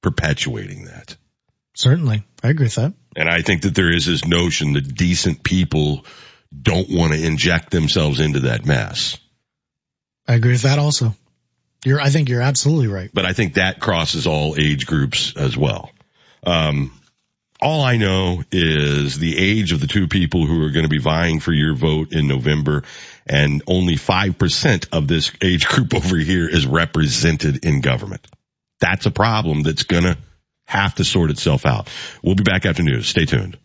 perpetuating 0.02 0.86
that. 0.86 1.16
Certainly. 1.74 2.24
I 2.42 2.48
agree 2.48 2.66
with 2.66 2.74
that. 2.76 2.94
And 3.16 3.28
I 3.28 3.42
think 3.42 3.62
that 3.62 3.74
there 3.74 3.92
is 3.92 4.06
this 4.06 4.24
notion 4.24 4.74
that 4.74 4.94
decent 4.94 5.42
people 5.42 6.04
don't 6.62 6.88
want 6.90 7.12
to 7.12 7.24
inject 7.24 7.70
themselves 7.70 8.20
into 8.20 8.40
that 8.40 8.66
mess. 8.66 9.16
I 10.26 10.34
agree 10.34 10.52
with 10.52 10.62
that 10.62 10.78
also. 10.78 11.14
You're, 11.84 12.00
I 12.00 12.10
think 12.10 12.28
you're 12.28 12.42
absolutely 12.42 12.88
right. 12.88 13.10
but 13.12 13.24
I 13.24 13.32
think 13.32 13.54
that 13.54 13.80
crosses 13.80 14.26
all 14.26 14.54
age 14.58 14.86
groups 14.86 15.34
as 15.36 15.56
well. 15.56 15.90
Um, 16.44 16.92
all 17.60 17.82
I 17.82 17.96
know 17.96 18.42
is 18.50 19.18
the 19.18 19.36
age 19.36 19.72
of 19.72 19.80
the 19.80 19.86
two 19.86 20.08
people 20.08 20.46
who 20.46 20.64
are 20.64 20.70
going 20.70 20.84
to 20.84 20.88
be 20.88 20.98
vying 20.98 21.40
for 21.40 21.52
your 21.52 21.74
vote 21.74 22.12
in 22.12 22.26
November, 22.26 22.84
and 23.26 23.62
only 23.66 23.96
5% 23.96 24.88
of 24.92 25.08
this 25.08 25.32
age 25.42 25.66
group 25.66 25.94
over 25.94 26.16
here 26.16 26.48
is 26.48 26.66
represented 26.66 27.64
in 27.64 27.80
government. 27.80 28.26
That's 28.80 29.06
a 29.06 29.10
problem 29.10 29.62
that's 29.62 29.82
going 29.82 30.04
to 30.04 30.16
have 30.66 30.94
to 30.94 31.04
sort 31.04 31.30
itself 31.30 31.66
out. 31.66 31.88
We'll 32.22 32.36
be 32.36 32.44
back 32.44 32.64
after 32.64 32.82
news. 32.82 33.08
Stay 33.08 33.26
tuned. 33.26 33.58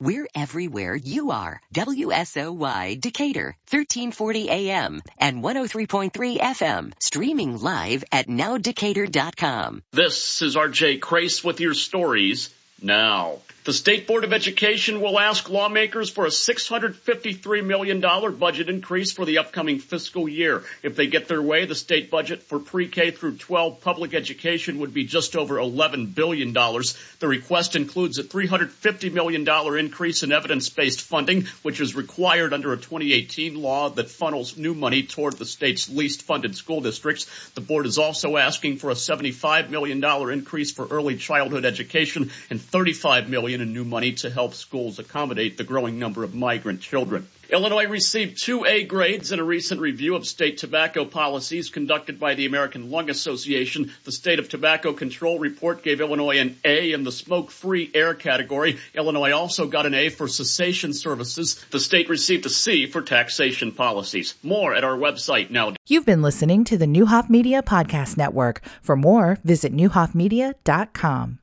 We're 0.00 0.26
everywhere 0.34 0.96
you 0.96 1.30
are. 1.30 1.60
WSOY 1.72 3.00
Decatur, 3.00 3.54
1340 3.70 4.50
AM 4.50 5.00
and 5.16 5.44
103.3 5.44 6.38
FM. 6.38 6.92
Streaming 6.98 7.58
live 7.60 8.02
at 8.10 8.26
nowdecatur.com. 8.26 9.84
This 9.92 10.42
is 10.42 10.56
RJ 10.56 11.00
Crace 11.00 11.44
with 11.44 11.60
your 11.60 11.74
stories 11.74 12.52
now. 12.82 13.38
The 13.64 13.72
State 13.72 14.08
Board 14.08 14.24
of 14.24 14.32
Education 14.32 15.00
will 15.00 15.20
ask 15.20 15.48
lawmakers 15.48 16.10
for 16.10 16.26
a 16.26 16.30
$653 16.30 17.64
million 17.64 18.00
budget 18.36 18.68
increase 18.68 19.12
for 19.12 19.24
the 19.24 19.38
upcoming 19.38 19.78
fiscal 19.78 20.28
year. 20.28 20.64
If 20.82 20.96
they 20.96 21.06
get 21.06 21.28
their 21.28 21.40
way, 21.40 21.64
the 21.64 21.76
state 21.76 22.10
budget 22.10 22.42
for 22.42 22.58
pre-K 22.58 23.12
through 23.12 23.36
12 23.36 23.80
public 23.80 24.14
education 24.14 24.80
would 24.80 24.92
be 24.92 25.04
just 25.04 25.36
over 25.36 25.58
$11 25.58 26.12
billion. 26.12 26.52
The 26.52 27.28
request 27.28 27.76
includes 27.76 28.18
a 28.18 28.24
$350 28.24 29.12
million 29.12 29.48
increase 29.78 30.24
in 30.24 30.32
evidence-based 30.32 31.00
funding, 31.00 31.46
which 31.62 31.80
is 31.80 31.94
required 31.94 32.52
under 32.52 32.72
a 32.72 32.76
2018 32.76 33.54
law 33.54 33.90
that 33.90 34.10
funnels 34.10 34.56
new 34.56 34.74
money 34.74 35.04
toward 35.04 35.34
the 35.34 35.44
state's 35.44 35.88
least 35.88 36.22
funded 36.22 36.56
school 36.56 36.80
districts. 36.80 37.26
The 37.50 37.60
board 37.60 37.86
is 37.86 37.98
also 37.98 38.36
asking 38.38 38.78
for 38.78 38.90
a 38.90 38.94
$75 38.94 39.70
million 39.70 40.02
increase 40.32 40.72
for 40.72 40.88
early 40.88 41.14
childhood 41.14 41.64
education 41.64 42.32
and 42.50 42.58
$35 42.58 43.28
million 43.28 43.51
in 43.60 43.72
new 43.72 43.84
money 43.84 44.12
to 44.12 44.30
help 44.30 44.54
schools 44.54 44.98
accommodate 44.98 45.56
the 45.56 45.64
growing 45.64 45.98
number 45.98 46.24
of 46.24 46.34
migrant 46.34 46.80
children. 46.80 47.26
Illinois 47.52 47.86
received 47.86 48.42
two 48.42 48.64
A 48.64 48.84
grades 48.84 49.30
in 49.30 49.38
a 49.38 49.44
recent 49.44 49.78
review 49.78 50.16
of 50.16 50.26
state 50.26 50.56
tobacco 50.56 51.04
policies 51.04 51.68
conducted 51.68 52.18
by 52.18 52.34
the 52.34 52.46
American 52.46 52.90
Lung 52.90 53.10
Association. 53.10 53.92
The 54.04 54.12
State 54.12 54.38
of 54.38 54.48
Tobacco 54.48 54.94
Control 54.94 55.38
report 55.38 55.82
gave 55.82 56.00
Illinois 56.00 56.38
an 56.38 56.56
A 56.64 56.92
in 56.92 57.04
the 57.04 57.12
smoke-free 57.12 57.90
air 57.94 58.14
category. 58.14 58.78
Illinois 58.94 59.32
also 59.32 59.66
got 59.66 59.84
an 59.84 59.92
A 59.92 60.08
for 60.08 60.28
cessation 60.28 60.94
services. 60.94 61.62
The 61.70 61.78
state 61.78 62.08
received 62.08 62.46
a 62.46 62.48
C 62.48 62.86
for 62.86 63.02
taxation 63.02 63.72
policies. 63.72 64.34
More 64.42 64.74
at 64.74 64.82
our 64.82 64.96
website 64.96 65.50
now. 65.50 65.74
You've 65.86 66.06
been 66.06 66.22
listening 66.22 66.64
to 66.64 66.78
the 66.78 66.86
Neuhoff 66.86 67.28
Media 67.28 67.62
Podcast 67.62 68.16
Network. 68.16 68.62
For 68.80 68.96
more, 68.96 69.38
visit 69.44 69.76
neuhoffmedia.com. 69.76 71.38